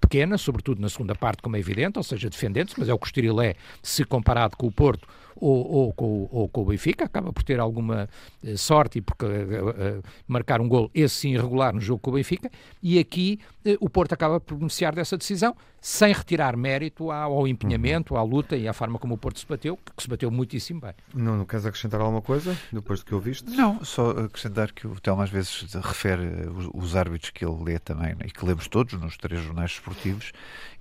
pequena, 0.00 0.36
sobretudo 0.38 0.80
na 0.80 0.88
segunda 0.88 1.14
parte, 1.14 1.42
como 1.42 1.56
é 1.56 1.58
evidente, 1.58 1.98
ou 1.98 2.02
seja, 2.02 2.28
defendendo-se, 2.28 2.74
mas 2.78 2.88
é 2.88 2.94
o 2.94 2.98
que 2.98 3.06
o 3.06 3.08
Estoril 3.08 3.40
é, 3.40 3.54
se 3.82 4.04
comparado 4.04 4.56
com 4.56 4.66
o 4.66 4.72
Porto, 4.72 5.06
ou, 5.40 5.72
ou, 5.72 5.94
ou, 5.96 6.28
ou, 6.30 6.48
com 6.48 6.62
o 6.62 6.64
Benfica, 6.66 7.04
acaba 7.04 7.32
por 7.32 7.42
ter 7.42 7.58
alguma 7.58 8.08
uh, 8.44 8.58
sorte 8.58 9.00
porque 9.00 9.24
uh, 9.24 10.02
marcar 10.28 10.60
um 10.60 10.68
gol, 10.68 10.90
esse 10.94 11.14
sim 11.14 11.34
irregular 11.34 11.74
no 11.74 11.80
jogo 11.80 12.00
com 12.00 12.10
o 12.10 12.14
Benfica, 12.14 12.50
e 12.82 12.98
aqui 12.98 13.38
o 13.78 13.90
Porto 13.90 14.14
acaba 14.14 14.40
por 14.40 14.56
beneficiar 14.56 14.94
dessa 14.94 15.18
decisão, 15.18 15.54
sem 15.82 16.12
retirar 16.12 16.56
mérito 16.56 17.10
ao 17.10 17.46
empenhamento, 17.46 18.14
uhum. 18.14 18.20
à 18.20 18.22
luta 18.22 18.56
e 18.56 18.66
à 18.66 18.72
forma 18.72 18.98
como 18.98 19.14
o 19.14 19.18
Porto 19.18 19.38
se 19.38 19.46
bateu, 19.46 19.78
que 19.96 20.02
se 20.02 20.08
bateu 20.08 20.30
muitíssimo 20.30 20.80
bem. 20.80 20.94
Não, 21.14 21.36
não 21.36 21.44
queres 21.44 21.66
acrescentar 21.66 22.00
alguma 22.00 22.22
coisa 22.22 22.56
depois 22.72 23.00
do 23.00 23.06
que 23.06 23.14
ouviste? 23.14 23.50
Não, 23.50 23.84
só 23.84 24.10
acrescentar 24.10 24.72
que 24.72 24.86
o 24.86 24.98
Telmo 25.00 25.22
às 25.22 25.30
vezes 25.30 25.74
refere 25.74 26.48
os, 26.54 26.70
os 26.72 26.96
árbitros 26.96 27.30
que 27.30 27.44
ele 27.44 27.62
lê 27.62 27.78
também, 27.78 28.14
e 28.24 28.30
que 28.30 28.44
lemos 28.44 28.66
todos 28.66 28.94
nos 28.94 29.16
três 29.16 29.42
jornais 29.42 29.72
esportivos, 29.72 30.32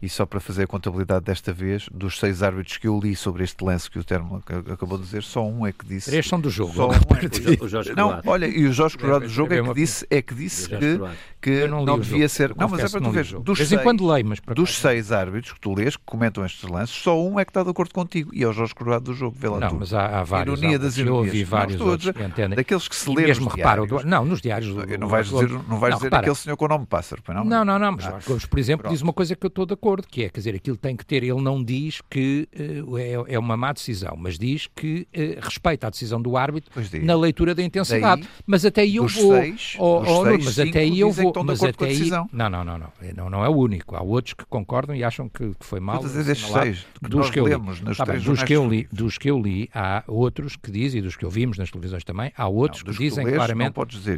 e 0.02 0.08
só 0.08 0.26
para 0.26 0.40
fazer 0.40 0.64
a 0.64 0.68
contabilidade 0.68 1.26
desta 1.26 1.52
vez, 1.52 1.88
dos 1.92 2.18
seis 2.18 2.42
árbitros 2.42 2.78
que 2.78 2.88
eu 2.88 2.98
li 2.98 3.16
sobre 3.16 3.44
este 3.44 3.64
lance 3.64 3.90
que 3.90 4.00
o 4.00 4.04
Termo 4.04 4.42
acabou 4.72 4.98
de 4.98 5.06
dizer, 5.06 5.24
só 5.24 5.46
um 5.46 5.66
é 5.66 5.72
que 5.72 5.86
disse. 5.86 6.10
Três 6.10 6.28
são 6.28 6.40
do 6.40 6.50
jogo. 6.50 6.74
Só 6.74 6.90
um 6.90 6.92
é 6.92 7.30
que... 7.30 7.64
o 7.64 7.68
Jorge 7.68 7.94
Não, 7.96 8.22
olha, 8.26 8.48
e 8.48 8.66
o 8.66 8.74
Jorge 8.74 8.98
Corrado 8.98 9.22
do 9.22 9.30
jogo 9.30 9.54
é 9.54 9.62
que 9.62 9.74
disse, 9.74 10.08
é 10.10 10.22
que, 10.22 10.34
disse 10.34 10.70
que, 10.70 11.00
que 11.42 11.68
não, 11.68 11.86
não 11.86 12.00
devia 12.00 12.28
ser. 12.28 12.56
Não, 12.56 12.68
mas 12.68 12.80
é 12.84 12.90
para 12.90 13.02
tu 13.02 13.12
ver. 13.12 13.26
Dos 13.40 13.58
seis, 13.58 13.72
leio, 14.02 14.26
mas 14.26 14.40
dos 14.56 14.78
seis 14.78 15.12
árbitros 15.12 15.54
que 15.54 15.60
tu 15.60 15.74
lês, 15.74 15.96
que 15.96 16.04
comentam 16.06 16.46
estes 16.46 16.70
lances, 16.70 16.96
só 16.96 17.22
um 17.22 17.40
é 17.40 17.46
que 17.46 17.52
está 17.52 17.64
de 17.64 17.70
acordo 17.70 17.94
contigo. 17.94 18.32
E 18.34 18.44
é 18.44 18.48
o 18.48 18.54
Jorge 18.54 18.74
Corrado 18.74 19.06
do 19.06 19.14
jogo. 19.14 19.36
Vê 19.40 19.50
lá 19.50 19.60
não, 19.60 19.70
tu. 19.70 19.76
mas 19.80 19.94
há, 19.94 20.20
há 20.20 20.24
vários. 20.24 20.60
Ironia 20.60 20.80
das 20.80 20.98
ironias. 20.98 21.26
Eu 21.26 21.26
ouvi 21.26 21.44
vários 21.44 21.82
outros 21.82 22.10
entendem. 22.10 22.56
Daqueles 22.56 22.88
que 22.88 22.96
se 22.96 23.10
lê 23.10 23.24
mesmo 23.24 23.50
reparo, 23.50 23.88
Não, 24.06 24.26
nos 24.26 24.42
diários. 24.42 24.74
Não 24.98 25.08
vais 25.08 25.30
dizer, 25.30 25.50
não 25.50 25.80
vais 25.80 25.96
dizer 25.96 26.14
aquele 26.14 26.36
senhor 26.36 26.58
com 26.58 26.66
o 26.66 26.68
nome 26.68 26.86
pássaro, 26.86 27.22
não? 27.28 27.44
Não, 27.44 27.66
não, 27.66 27.80
não. 27.80 27.92
Mas, 27.92 28.46
por 28.46 28.60
exemplo, 28.60 28.90
diz 28.90 29.02
uma 29.02 29.14
coisa 29.14 29.36
que 29.36 29.46
eu 29.46 29.50
estou 29.50 29.66
de 29.66 29.74
acordo, 29.74 30.08
que 30.08 30.24
é, 30.24 30.30
quer 30.30 30.40
dizer, 30.40 30.56
aquilo 30.56 30.78
tem 30.78 30.96
que 30.96 31.06
ter, 31.06 31.24
ele 31.24 31.42
não 31.42 31.64
diz 31.64 32.02
que 32.10 32.48
uh, 32.86 32.98
é, 32.98 33.34
é, 33.34 33.40
uma 33.40 33.58
má 33.58 33.72
decisão, 33.72 34.16
mas 34.18 34.38
diz 34.40 34.68
que 34.74 35.08
uh, 35.16 35.40
respeita 35.42 35.88
a 35.88 35.90
decisão 35.90 36.22
do 36.22 36.38
árbitro 36.38 36.72
na 37.02 37.16
leitura 37.16 37.54
da 37.54 37.62
intensidade. 37.62 38.22
Daí, 38.22 38.30
mas 38.48 38.66
até 38.66 38.82
aí 38.82 38.96
eu 38.96 39.08
vou. 39.08 39.34
Seis, 39.34 39.76
oh, 39.78 40.02
oh, 40.02 40.24
seis, 40.24 40.46
mas 40.46 40.60
até 40.60 40.80
aí 40.80 41.00
eu 41.00 41.12
vou. 41.12 41.34
Mas 41.44 41.62
até 41.62 41.86
aí. 41.88 42.10
Não, 42.10 42.28
não, 42.32 42.50
não, 42.50 42.64
não, 42.64 42.80
não. 43.16 43.30
Não 43.30 43.46
é 43.46 43.50
o 43.50 43.56
único. 43.56 43.96
Há 43.96 44.02
outros 44.02 44.34
que 44.34 44.46
concordam 44.46 44.96
e 44.96 45.04
acham 45.04 45.28
que, 45.28 45.54
que 45.56 45.66
foi 45.66 45.80
mal. 45.80 46.02
Destes 46.02 46.48
seis, 46.48 46.86
que 47.04 47.10
dos 47.10 47.30
que 47.30 47.40
eu 47.40 47.48
li, 47.48 47.96
tá 47.96 48.06
bem, 48.06 48.20
dos, 48.20 48.44
que 48.44 48.54
eu 48.54 48.68
li 48.68 48.88
dos 48.92 49.18
que 49.18 49.30
eu 49.30 49.40
li, 49.40 49.70
há 49.74 50.04
outros 50.08 50.56
que 50.56 50.72
dizem, 50.72 51.00
e 51.00 51.02
dos 51.02 51.18
que 51.18 51.26
ouvimos 51.26 51.58
nas 51.58 51.70
televisões 51.70 52.04
também, 52.04 52.32
há 52.36 52.48
outros 52.48 52.84
não, 52.84 52.94
que 52.94 52.98
dizem 52.98 53.26
que 53.26 53.34
claramente. 53.34 53.74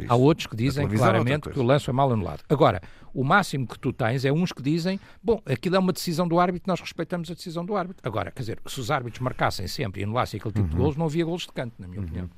Há 0.08 0.14
outros 0.14 0.46
que 0.46 0.56
dizem 0.56 0.86
é 0.86 0.88
claramente 0.88 1.50
que 1.50 1.58
o 1.58 1.62
lance 1.62 1.90
é 1.90 1.92
mal 1.92 2.12
anulado. 2.12 2.42
Agora, 2.48 2.80
o 3.14 3.22
máximo 3.24 3.66
que 3.66 3.78
tu 3.78 3.92
tens 3.92 4.24
é 4.24 4.32
uns 4.32 4.52
que 4.52 4.62
dizem, 4.62 4.98
bom, 5.22 5.40
aquilo 5.44 5.76
é 5.76 5.78
uma 5.78 5.92
decisão 5.92 6.26
do 6.26 6.38
árbitro, 6.40 6.68
nós 6.68 6.80
respeitamos 6.80 7.30
a 7.30 7.34
decisão 7.34 7.64
do 7.64 7.76
árbitro. 7.76 8.02
Agora, 8.06 8.30
quer 8.30 8.40
dizer, 8.40 8.58
se 8.66 8.80
os 8.80 8.90
árbitros 8.90 9.20
marcassem 9.20 9.66
sempre 9.66 10.00
e 10.00 10.04
anulassem 10.04 10.38
aquele 10.38 10.54
tipo 10.54 10.66
uhum. 10.66 10.70
de 10.70 10.76
gols, 10.76 10.96
não 10.96 11.06
havia 11.06 11.24
gols 11.24 11.42
de 11.42 11.52
canto, 11.52 11.74
na 11.78 11.86
minha 11.86 12.00
uhum. 12.00 12.06
opinião. 12.06 12.30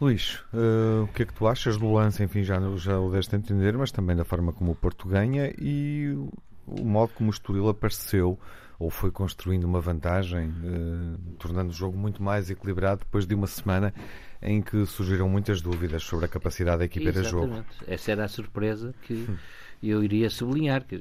Luís, 0.00 0.40
uh, 0.52 1.04
o 1.04 1.08
que 1.08 1.22
é 1.22 1.26
que 1.26 1.32
tu 1.32 1.46
achas 1.46 1.76
do 1.76 1.92
lance? 1.92 2.22
Enfim, 2.22 2.42
já, 2.42 2.58
já 2.76 2.98
o 2.98 3.10
deste 3.10 3.34
a 3.36 3.38
entender, 3.38 3.76
mas 3.78 3.92
também 3.92 4.16
da 4.16 4.24
forma 4.24 4.52
como 4.52 4.72
o 4.72 4.74
Porto 4.74 5.08
ganha 5.08 5.52
e 5.56 6.12
o 6.66 6.84
modo 6.84 7.12
como 7.14 7.30
o 7.30 7.32
Estoril 7.32 7.68
apareceu 7.68 8.38
ou 8.76 8.90
foi 8.90 9.12
construindo 9.12 9.64
uma 9.64 9.80
vantagem, 9.80 10.48
uh, 10.48 11.18
tornando 11.38 11.70
o 11.70 11.72
jogo 11.72 11.96
muito 11.96 12.20
mais 12.22 12.50
equilibrado 12.50 13.02
depois 13.04 13.24
de 13.24 13.34
uma 13.34 13.46
semana 13.46 13.94
em 14.42 14.60
que 14.60 14.84
surgiram 14.84 15.28
muitas 15.28 15.62
dúvidas 15.62 16.02
sobre 16.02 16.26
a 16.26 16.28
capacidade 16.28 16.78
da 16.78 16.84
equipa 16.84 17.12
de 17.12 17.22
jogo. 17.22 17.64
Essa 17.86 18.12
era 18.12 18.24
a 18.24 18.28
surpresa 18.28 18.92
que 19.02 19.14
hum 19.14 19.36
eu 19.90 20.02
iria 20.02 20.30
sublinhar. 20.30 20.84
que 20.84 20.96
eh, 20.96 20.98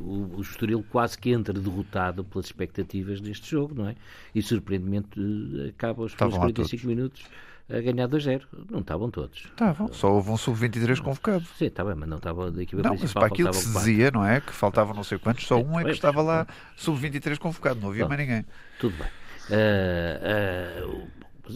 o, 0.00 0.36
o 0.36 0.40
Estoril 0.40 0.84
quase 0.90 1.18
que 1.18 1.30
entra 1.30 1.52
derrotado 1.52 2.24
pelas 2.24 2.46
expectativas 2.46 3.20
deste 3.20 3.50
jogo, 3.50 3.74
não 3.74 3.88
é? 3.88 3.96
E 4.34 4.42
surpreendentemente 4.42 5.20
eh, 5.20 5.68
acaba 5.70 6.02
os 6.02 6.14
primeiros 6.14 6.38
45 6.38 6.86
minutos 6.86 7.24
a 7.68 7.80
ganhar 7.80 8.08
2-0. 8.08 8.42
Não 8.70 8.80
estavam 8.80 9.10
todos. 9.10 9.38
Estavam, 9.44 9.92
só 9.92 10.12
houve 10.12 10.30
um 10.30 10.36
sub-23 10.36 11.00
convocado. 11.00 11.44
Sim, 11.56 11.66
está 11.66 11.84
bem, 11.84 11.94
mas 11.94 12.08
não 12.08 12.18
estava 12.18 12.50
da 12.50 12.62
equipa 12.62 12.82
não, 12.82 12.90
principal. 12.90 13.22
Mas 13.22 13.30
para 13.30 13.34
aquilo 13.34 13.50
que 13.50 13.56
se 13.56 13.72
dizia, 13.72 14.10
não 14.10 14.24
é? 14.24 14.40
Que 14.40 14.52
faltavam 14.52 14.94
não 14.94 15.04
sei 15.04 15.18
quantos, 15.18 15.46
só 15.46 15.60
um 15.60 15.78
é 15.78 15.84
que 15.84 15.90
estava 15.90 16.20
lá 16.22 16.46
sub-23 16.76 17.38
convocado, 17.38 17.80
não 17.80 17.90
havia 17.90 18.04
Bom, 18.04 18.08
mais 18.08 18.20
ninguém. 18.20 18.44
Tudo 18.78 18.96
bem. 18.96 19.08
Uh, 19.50 20.88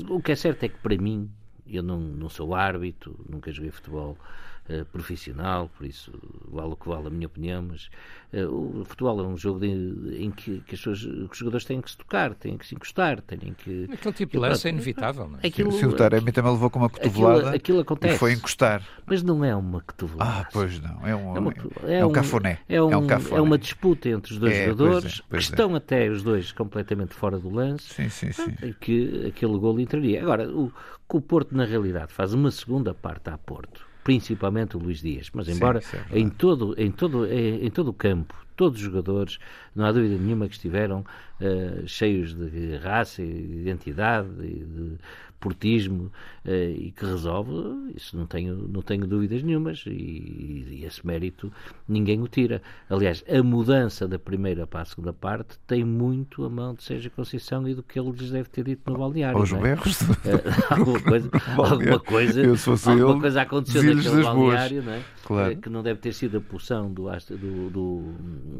uh, 0.02 0.14
o 0.14 0.22
que 0.22 0.32
é 0.32 0.36
certo 0.36 0.64
é 0.64 0.68
que 0.68 0.78
para 0.78 0.96
mim, 0.96 1.30
eu 1.66 1.82
não, 1.82 1.98
não 1.98 2.28
sou 2.28 2.54
árbitro, 2.54 3.18
nunca 3.28 3.52
joguei 3.52 3.70
futebol, 3.70 4.18
uh, 4.68 4.84
profissional, 4.86 5.70
por 5.76 5.86
isso 5.86 6.12
vale 6.48 6.72
o 6.72 6.76
que 6.76 6.88
vale 6.88 7.06
a 7.06 7.10
minha 7.10 7.26
opinião, 7.26 7.62
mas 7.62 7.88
uh, 8.32 8.80
o 8.80 8.84
futebol 8.84 9.20
é 9.20 9.22
um 9.26 9.36
jogo 9.36 9.60
de, 9.60 10.16
em 10.18 10.30
que, 10.30 10.60
que, 10.60 10.76
pessoas, 10.76 11.00
que, 11.00 11.28
os 11.30 11.38
jogadores 11.38 11.64
têm 11.64 11.80
que 11.80 11.90
se 11.90 11.96
tocar, 11.96 12.34
têm 12.34 12.56
que 12.56 12.66
se 12.66 12.74
encostar, 12.74 13.20
têm 13.22 13.54
que... 13.54 13.88
Aquele 13.92 14.14
tipo 14.14 14.32
de 14.32 14.38
lance 14.38 14.66
é 14.66 14.70
inevitável, 14.70 15.28
não 15.28 15.38
é? 15.42 15.46
Aquilo, 15.46 15.72
Sim, 15.72 15.86
o 15.86 15.92
Taremi 15.92 16.32
também 16.32 16.52
levou 16.52 16.70
com 16.70 16.78
uma 16.78 16.90
cotovelada 16.90 17.38
aquilo, 17.38 17.56
aquilo 17.56 17.80
acontece, 17.80 18.14
e 18.14 18.18
foi 18.18 18.32
encostar. 18.32 18.82
Mas 19.06 19.22
não 19.22 19.44
é 19.44 19.54
uma 19.54 19.80
cotovelada. 19.80 20.40
Ah, 20.40 20.48
pois 20.52 20.80
não, 20.80 21.06
é 21.06 21.14
um, 21.14 21.36
é, 21.36 21.38
uma, 21.38 21.54
é, 21.84 21.98
é 21.98 22.06
um, 22.06 22.12
cafuné. 22.12 22.58
É, 22.68 22.82
um, 22.82 22.92
é, 22.92 22.96
um 22.96 23.36
é 23.36 23.40
uma 23.40 23.58
disputa 23.58 24.08
entre 24.08 24.32
os 24.32 24.38
dois 24.38 24.54
é, 24.54 24.64
jogadores, 24.64 25.02
pois 25.02 25.18
é, 25.20 25.24
pois 25.30 25.46
que 25.46 25.52
estão 25.52 25.74
até 25.74 26.08
os 26.08 26.22
dois 26.22 26.52
completamente 26.52 27.14
fora 27.14 27.38
do 27.38 27.50
lance, 27.50 27.94
sim, 27.94 28.08
sim, 28.08 28.32
sim. 28.32 28.74
que 28.80 29.26
aquele 29.26 29.58
gol 29.58 29.78
entraria. 29.80 30.22
Agora, 30.22 30.48
o, 30.48 30.72
o 31.08 31.20
Porto, 31.20 31.56
na 31.56 31.64
realidade, 31.64 32.12
faz 32.12 32.34
uma 32.34 32.50
segunda 32.50 32.92
parte 32.92 33.30
a 33.30 33.38
Porto 33.38 33.86
principalmente 34.06 34.76
o 34.76 34.78
Luís 34.78 35.00
Dias. 35.00 35.28
Mas 35.34 35.48
embora 35.48 35.80
Sim, 35.80 35.96
é 36.12 36.18
em, 36.20 36.28
todo, 36.28 36.76
em, 36.78 36.92
todo, 36.92 37.26
em, 37.26 37.66
em 37.66 37.70
todo 37.72 37.88
o 37.88 37.92
campo, 37.92 38.36
todos 38.54 38.78
os 38.78 38.84
jogadores, 38.84 39.40
não 39.74 39.84
há 39.84 39.90
dúvida 39.90 40.16
nenhuma 40.16 40.46
que 40.46 40.54
estiveram 40.54 41.00
uh, 41.00 41.88
cheios 41.88 42.32
de 42.32 42.76
raça 42.76 43.20
e 43.20 43.26
de 43.26 43.56
identidade 43.62 44.28
e 44.42 44.64
de 44.64 44.96
portismo 45.46 46.10
uh, 46.44 46.50
e 46.76 46.90
que 46.90 47.06
resolve, 47.06 47.52
isso 47.94 48.16
não 48.16 48.26
tenho, 48.26 48.68
não 48.68 48.82
tenho 48.82 49.06
dúvidas 49.06 49.44
nenhumas 49.44 49.84
e, 49.86 49.90
e, 49.90 50.84
esse 50.84 51.06
mérito 51.06 51.52
ninguém 51.88 52.20
o 52.20 52.26
tira. 52.26 52.60
Aliás, 52.90 53.24
a 53.28 53.40
mudança 53.44 54.08
da 54.08 54.18
primeira 54.18 54.66
para 54.66 54.80
a 54.80 54.84
segunda 54.84 55.12
parte 55.12 55.56
tem 55.68 55.84
muito 55.84 56.44
a 56.44 56.50
mão 56.50 56.74
de 56.74 56.82
Sérgio 56.82 57.12
Conceição 57.12 57.68
e 57.68 57.74
do 57.74 57.82
que 57.84 57.96
ele 57.96 58.10
lhes 58.10 58.32
deve 58.32 58.48
ter 58.48 58.64
dito 58.64 58.90
no 58.90 58.98
balneário. 58.98 59.38
Aos 59.38 59.52
é? 59.52 59.60
berros? 59.60 60.00
Uh, 60.00 60.14
alguma 60.68 61.00
coisa, 61.00 61.30
alguma 61.56 62.00
coisa, 62.00 62.42
alguma 62.90 63.20
coisa 63.20 63.42
aconteceu 63.42 63.94
naquele 63.94 64.22
balneário, 64.24 64.82
não 64.82 64.92
é? 64.92 65.02
Claro. 65.26 65.56
que 65.56 65.68
não 65.68 65.82
deve 65.82 65.98
ter 65.98 66.12
sido 66.12 66.38
a 66.38 66.40
pulsão 66.40 66.92
do, 66.92 67.08
do, 67.30 67.70
do, 67.70 68.02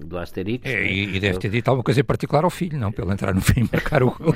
do 0.04 0.18
Asterix. 0.18 0.64
É, 0.66 0.84
e, 0.84 1.16
e, 1.16 1.20
deve 1.20 1.38
ter 1.38 1.48
dito 1.48 1.68
alguma 1.68 1.84
coisa 1.84 2.00
em 2.00 2.04
particular 2.04 2.42
ao 2.42 2.50
filho, 2.50 2.76
não? 2.76 2.92
Ele 2.96 3.12
entrar 3.12 3.32
no 3.32 3.40
fim 3.40 3.60
e 3.60 3.68
marcar 3.72 4.02
o 4.04 4.10
gol. 4.10 4.34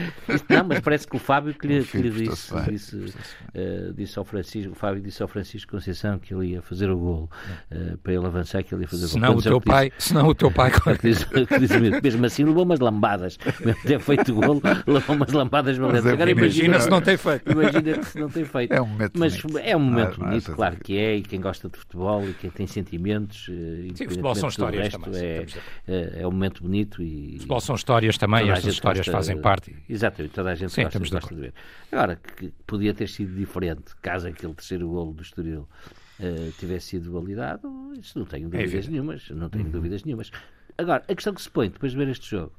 Não, 0.48 0.64
mas 0.64 0.78
parece 0.78 1.08
que 1.08 1.16
o 1.16 1.18
Fábio 1.18 1.52
que 1.54 1.66
lhe, 1.66 1.84
que 1.84 1.98
lhe 1.98 2.10
disse, 2.10 2.39
disse, 2.68 2.96
uh, 2.96 3.92
disse 3.94 4.18
ao 4.18 4.24
Francisco, 4.24 4.72
o 4.72 4.74
Fábio 4.74 5.02
disse 5.02 5.22
ao 5.22 5.28
Francisco 5.28 5.72
Conceição 5.72 6.18
que 6.18 6.34
ele 6.34 6.48
ia 6.48 6.62
fazer 6.62 6.90
o 6.90 6.98
gol 6.98 7.30
uh, 7.70 7.96
para 7.98 8.12
ele 8.12 8.26
avançar, 8.26 8.62
que 8.62 8.74
ele 8.74 8.82
ia 8.82 8.88
fazer 8.88 9.06
o 9.06 9.20
gol. 9.20 9.36
O 9.36 9.42
teu 9.42 9.60
pai, 9.60 9.90
disse, 9.96 10.08
senão 10.08 10.28
o 10.28 10.34
teu 10.34 10.50
pai. 10.50 10.70
Mesmo 12.02 12.26
assim 12.26 12.44
levou 12.44 12.64
umas 12.64 12.80
lambadas. 12.80 13.38
Mesmo 13.64 13.82
ter 13.82 14.00
feito 14.00 14.32
o 14.32 14.34
gol, 14.34 14.62
levou 14.86 15.16
umas 15.16 15.32
lambadas 15.32 15.76
valentes. 15.76 16.06
É, 16.06 16.12
Agora 16.12 16.30
imagina, 16.30 16.66
imagina 16.66 16.80
se 16.80 16.90
não 16.90 17.00
tem 17.00 17.16
feito. 17.16 17.50
Imagina 17.50 18.02
se 18.02 18.18
não 18.18 18.28
tem 18.28 18.44
feito. 18.44 18.72
É 18.72 18.80
um 18.80 18.86
momento 18.86 19.18
mas 19.18 19.40
bonito. 19.40 19.58
é 19.58 19.76
um 19.76 19.80
momento 19.80 20.20
bonito, 20.20 20.52
claro 20.52 20.76
que 20.76 20.96
é, 20.96 21.16
e 21.16 21.22
quem 21.22 21.40
gosta 21.40 21.68
de 21.68 21.78
futebol 21.78 22.28
e 22.28 22.34
quem 22.34 22.50
tem 22.50 22.66
sentimentos. 22.66 23.48
Eh, 23.48 23.88
Sim, 23.94 24.08
futebol 24.08 24.34
são 24.34 24.48
histórias 24.48 24.84
resto, 24.84 25.00
também. 25.00 25.22
É, 25.22 25.46
é, 25.88 26.22
é, 26.22 26.26
um 26.26 26.30
momento 26.30 26.62
bonito 26.62 27.02
e. 27.02 27.34
Futebol 27.34 27.60
são 27.60 27.74
histórias 27.74 28.18
também, 28.18 28.50
estas 28.50 28.74
histórias 28.74 29.06
gosta, 29.06 29.18
fazem 29.18 29.40
parte. 29.40 29.74
Exatamente, 29.88 30.32
toda 30.32 30.50
a 30.50 30.54
gente 30.54 30.72
Sim, 30.72 30.84
gosta, 30.84 30.98
gosta 30.98 31.34
de 31.34 31.40
ver. 31.40 31.54
Agora, 31.92 32.19
que 32.22 32.52
podia 32.66 32.94
ter 32.94 33.08
sido 33.08 33.34
diferente, 33.34 33.94
caso 34.02 34.28
aquele 34.28 34.54
terceiro 34.54 34.88
golo 34.88 35.12
do 35.12 35.22
Estoril 35.22 35.68
uh, 36.18 36.52
tivesse 36.58 36.86
sido 36.88 37.12
validado, 37.12 37.92
isso 37.98 38.18
não 38.18 38.26
tenho 38.26 38.48
é 38.48 38.62
dúvidas 38.62 38.86
é 38.86 38.90
nenhumas. 38.90 39.30
Não 39.30 39.48
tenho 39.48 39.64
uhum. 39.64 39.70
dúvidas 39.70 40.04
nenhumas. 40.04 40.30
Agora, 40.76 41.04
a 41.08 41.14
questão 41.14 41.34
que 41.34 41.42
se 41.42 41.50
põe 41.50 41.68
depois 41.68 41.92
de 41.92 41.98
ver 41.98 42.08
este 42.08 42.30
jogo 42.30 42.52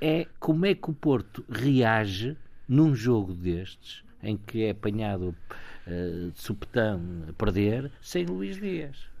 é 0.00 0.26
como 0.40 0.66
é 0.66 0.74
que 0.74 0.90
o 0.90 0.92
Porto 0.92 1.44
reage 1.48 2.36
num 2.68 2.94
jogo 2.94 3.32
destes, 3.32 4.02
em 4.22 4.36
que 4.36 4.64
é 4.64 4.70
apanhado 4.70 5.34
uh, 5.86 6.30
de 6.30 6.40
supetão 6.40 7.00
a 7.28 7.32
perder, 7.32 7.90
sem 8.00 8.24
Luís 8.24 8.56
Dias. 8.56 9.11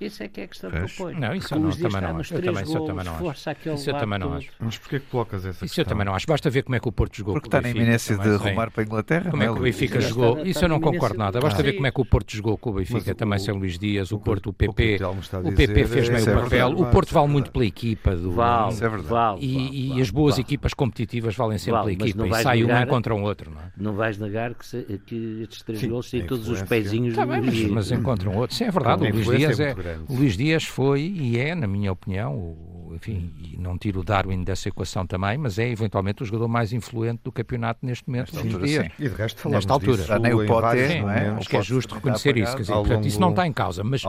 Isso 0.00 0.22
é 0.22 0.28
que 0.28 0.40
é 0.40 0.44
a 0.44 0.48
questão 0.48 0.70
que 0.70 0.78
eu 0.78 0.88
ponho. 0.96 1.20
Não, 1.20 1.34
isso 1.34 1.54
eu 1.54 1.60
não, 1.60 1.70
também 1.70 2.00
não 2.00 2.16
acho. 2.18 2.34
Eu 2.34 2.42
também, 2.42 2.62
isso 2.62 2.76
eu 2.76 2.86
também 2.86 3.04
não 3.04 3.12
acho. 3.12 3.70
Isso 3.74 3.90
eu 3.90 3.98
também 3.98 4.18
não 4.18 4.32
acho. 4.32 4.48
Mas 4.58 4.78
porquê 4.78 4.98
que 4.98 5.06
colocas 5.06 5.44
essa 5.44 5.50
Isso 5.50 5.74
questão? 5.74 5.82
eu 5.82 5.86
também 5.86 6.06
não 6.06 6.14
acho. 6.14 6.26
Basta 6.26 6.48
ver 6.48 6.62
como 6.62 6.74
é 6.74 6.80
que 6.80 6.88
o 6.88 6.92
Porto 6.92 7.16
jogou 7.16 7.34
Porque 7.34 7.48
está 7.48 7.60
na 7.60 7.68
iminência 7.68 8.16
de 8.16 8.28
arrumar 8.28 8.70
para 8.70 8.82
a 8.82 8.86
Inglaterra. 8.86 9.30
Como 9.30 9.42
é 9.42 9.46
que 9.46 9.52
o 9.52 9.60
Benfica 9.60 10.00
jogou. 10.00 10.46
Isso 10.46 10.64
eu 10.64 10.68
não 10.68 10.80
concordo 10.80 11.18
nada. 11.18 11.38
Basta 11.38 11.62
ver 11.62 11.74
como 11.74 11.86
é 11.86 11.90
que 11.90 12.00
o 12.00 12.04
Porto 12.04 12.34
jogou 12.34 12.56
com 12.56 12.70
o 12.70 12.72
Benfica, 12.74 13.14
também 13.14 13.38
sem 13.38 13.52
Luís 13.54 13.78
Dias, 13.78 14.10
o 14.10 14.18
Porto, 14.18 14.50
o 14.50 14.52
PP. 14.52 14.98
O 15.44 15.52
PP 15.52 15.84
fez 15.84 16.08
meio 16.08 16.24
papel. 16.24 16.70
O 16.70 16.86
Porto 16.86 17.12
vale 17.12 17.28
muito 17.28 17.52
pela 17.52 17.66
equipa. 17.66 18.16
do 18.16 18.32
Vale, 18.32 18.74
é 18.74 19.44
E 19.44 20.00
as 20.00 20.10
boas 20.10 20.38
equipas 20.38 20.72
competitivas 20.72 21.34
valem 21.34 21.58
sempre 21.58 21.80
pela 21.80 21.92
equipa. 21.92 22.26
E 22.26 22.42
sai 22.42 22.64
um 22.64 22.86
contra 22.86 23.14
um 23.14 23.22
outro. 23.22 23.50
Não 23.50 23.60
vais 23.94 24.18
negar 24.18 24.54
que 24.54 25.42
estes 25.42 25.62
três 25.62 25.82
gols 25.84 26.10
têm 26.10 26.26
todos 26.26 26.48
os 26.48 26.62
pezinhos 26.62 27.14
do 27.14 27.24
Luís 27.24 27.70
Mas 27.70 27.90
encontram 27.90 28.36
outro. 28.36 28.54
Sim, 28.54 28.64
é 28.64 28.70
verdade. 28.70 29.04
O 29.04 29.10
Luís 29.10 29.26
Dias 29.26 29.60
é. 29.60 29.74
O 30.08 30.14
Luís 30.14 30.36
Dias 30.36 30.64
foi 30.64 31.00
e 31.00 31.38
é, 31.38 31.54
na 31.54 31.66
minha 31.66 31.90
opinião, 31.90 32.36
o, 32.36 32.69
enfim, 32.94 33.32
e 33.38 33.56
não 33.58 33.76
tiro 33.78 34.00
o 34.00 34.04
Darwin 34.04 34.42
dessa 34.42 34.68
equação 34.68 35.06
também, 35.06 35.38
mas 35.38 35.58
é 35.58 35.68
eventualmente 35.68 36.22
o 36.22 36.26
jogador 36.26 36.48
mais 36.48 36.72
influente 36.72 37.20
do 37.24 37.32
campeonato 37.32 37.84
neste 37.84 38.08
momento. 38.08 38.34
Nesta 38.34 38.48
altura, 38.48 38.66
sim. 38.66 38.90
E 38.98 39.08
de 39.08 39.14
resto 39.14 39.48
nesta 39.48 39.72
altura. 39.72 40.02
Já 40.02 40.18
nem 40.18 40.34
o 40.34 40.46
pode 40.46 40.76
ter, 40.76 41.02
não 41.02 41.10
é? 41.10 41.28
Acho 41.30 41.48
que 41.48 41.56
é 41.56 41.62
justo 41.62 41.94
reconhecer 41.94 42.36
isso. 42.36 42.52
Quer 42.52 42.62
dizer, 42.62 42.72
portanto, 42.72 42.96
longo, 42.96 43.08
isso 43.08 43.20
não 43.20 43.30
está 43.30 43.46
em 43.46 43.52
causa. 43.52 43.84
Mas, 43.84 44.02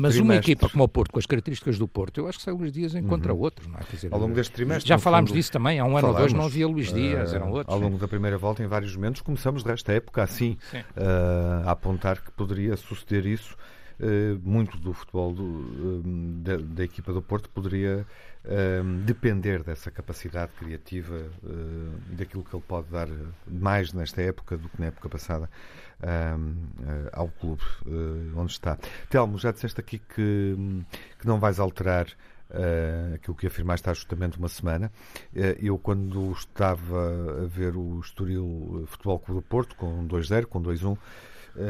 mas 0.00 0.16
uma 0.16 0.36
equipa 0.36 0.68
como 0.68 0.84
o 0.84 0.88
Porto, 0.88 1.12
com 1.12 1.18
as 1.18 1.26
características 1.26 1.78
do 1.78 1.88
Porto, 1.88 2.20
eu 2.20 2.28
acho 2.28 2.38
que 2.38 2.44
sai 2.44 2.54
Luís 2.54 2.72
Dias 2.72 2.94
encontra 2.94 3.32
uhum. 3.32 3.40
outros. 3.40 3.66
Não 3.66 3.78
é? 3.78 3.82
Quer 3.84 3.96
dizer, 3.96 4.12
ao 4.12 4.18
longo 4.18 4.34
deste 4.34 4.52
trimestre. 4.52 4.88
Já 4.88 4.98
falámos 4.98 5.30
fundo, 5.30 5.36
disso 5.36 5.52
também. 5.52 5.78
Há 5.78 5.84
um 5.84 5.96
ano 5.96 6.08
ou 6.08 6.14
dois 6.14 6.32
não 6.32 6.44
havia 6.44 6.66
Luís 6.66 6.92
Dias, 6.92 7.32
uh, 7.32 7.36
eram 7.36 7.50
outros. 7.50 7.74
Ao 7.74 7.80
longo 7.80 7.94
sim. 7.94 8.00
da 8.00 8.08
primeira 8.08 8.38
volta, 8.38 8.62
em 8.62 8.66
vários 8.66 8.94
momentos, 8.94 9.20
começamos 9.20 9.62
desta 9.62 9.92
época 9.92 10.22
assim, 10.22 10.56
uh, 10.72 11.68
a 11.68 11.72
apontar 11.72 12.20
que 12.20 12.30
poderia 12.32 12.76
suceder 12.76 13.26
isso. 13.26 13.56
Uh, 14.00 14.40
muito 14.42 14.76
do 14.78 14.92
futebol 14.92 15.32
do, 15.32 16.02
da, 16.42 16.56
da, 16.56 16.84
equipa 16.84 17.12
do 17.12 17.22
Porto 17.22 17.48
poderia 17.50 18.06
depender 19.06 19.62
dessa 19.62 19.90
capacidade 19.90 20.52
criativa 20.52 21.18
daquilo 22.08 22.44
que 22.44 22.54
ele 22.54 22.62
pode 22.68 22.88
dar 22.88 23.08
mais 23.48 23.94
nesta 23.94 24.20
época 24.20 24.58
do 24.58 24.68
que 24.68 24.78
na 24.78 24.88
época 24.88 25.08
passada 25.08 25.48
ao 27.10 27.28
clube 27.28 27.62
onde 28.36 28.52
está. 28.52 28.76
Telmo, 29.08 29.38
já 29.38 29.50
disseste 29.50 29.80
aqui 29.80 29.98
que, 29.98 30.54
que 31.18 31.26
não 31.26 31.40
vais 31.40 31.58
alterar 31.58 32.06
Uh, 32.50 33.14
aquilo 33.14 33.34
que 33.34 33.46
afirmaste 33.48 33.88
há 33.90 33.94
justamente 33.94 34.38
uma 34.38 34.48
semana. 34.48 34.92
Uh, 35.34 35.58
eu, 35.60 35.76
quando 35.76 36.30
estava 36.32 37.42
a 37.42 37.46
ver 37.46 37.74
o 37.74 37.98
Estoril 37.98 38.84
Futebol 38.86 39.18
Clube 39.18 39.40
do 39.40 39.42
Porto, 39.42 39.74
com 39.74 40.06
2-0, 40.06 40.44
com 40.44 40.62
2-1, 40.62 40.92
uh, 40.92 40.98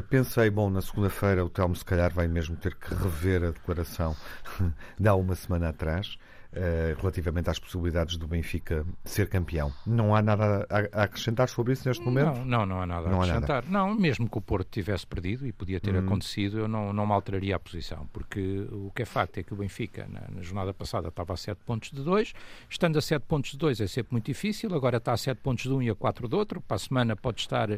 pensei, 0.09 0.51
bom, 0.51 0.71
na 0.71 0.81
segunda-feira 0.81 1.45
o 1.45 1.49
Telmo 1.49 1.75
se 1.75 1.85
calhar 1.85 2.13
vai 2.13 2.27
mesmo 2.27 2.57
ter 2.57 2.75
que 2.75 2.95
rever 2.95 3.45
a 3.45 3.51
declaração 3.51 4.17
de 4.99 5.09
há 5.09 5.15
uma 5.15 5.35
semana 5.35 5.69
atrás. 5.69 6.17
Uh, 6.55 6.95
relativamente 7.01 7.51
às 7.51 7.59
possibilidades 7.59 8.17
do 8.17 8.29
Benfica 8.29 8.87
ser 9.05 9.29
campeão. 9.29 9.73
Não 9.85 10.15
há 10.15 10.23
nada 10.23 10.65
a, 10.71 11.01
a 11.01 11.03
acrescentar 11.03 11.49
sobre 11.49 11.73
isso 11.73 11.89
neste 11.89 12.05
momento? 12.05 12.45
Não, 12.45 12.65
não, 12.65 12.67
não 12.67 12.81
há 12.81 12.87
nada 12.87 13.09
não 13.09 13.21
a 13.21 13.25
acrescentar. 13.25 13.65
Nada. 13.65 13.69
Não, 13.69 13.93
mesmo 13.93 14.31
que 14.31 14.39
o 14.39 14.41
Porto 14.41 14.69
tivesse 14.71 15.05
perdido, 15.05 15.49
e 15.49 15.53
podia 15.53 15.81
ter 15.81 15.93
hum. 15.97 15.99
acontecido, 15.99 16.61
eu 16.61 16.69
não, 16.69 16.93
não 16.93 17.09
me 17.09 17.13
alteraria 17.13 17.57
a 17.57 17.59
posição, 17.59 18.09
porque 18.13 18.69
o 18.71 18.93
que 18.95 19.03
é 19.03 19.05
facto 19.05 19.39
é 19.39 19.43
que 19.43 19.53
o 19.53 19.57
Benfica, 19.57 20.07
na, 20.09 20.29
na 20.33 20.43
jornada 20.43 20.73
passada, 20.73 21.09
estava 21.09 21.33
a 21.33 21.37
7 21.37 21.59
pontos 21.67 21.91
de 21.91 22.01
2, 22.05 22.33
estando 22.71 23.01
a 23.01 23.03
7 23.03 23.25
pontos 23.27 23.51
de 23.51 23.59
2 23.59 23.81
é 23.81 23.89
sempre 23.89 24.13
muito 24.13 24.27
difícil, 24.27 24.73
agora 24.77 24.99
está 24.99 25.13
a 25.13 25.17
7 25.17 25.41
pontos 25.41 25.65
de 25.65 25.73
um 25.73 25.83
e 25.83 25.91
a 25.91 25.95
4 25.97 26.29
do 26.29 26.39
outro, 26.39 26.61
para 26.61 26.77
a 26.77 26.79
semana 26.79 27.17
pode 27.17 27.41
estar 27.41 27.69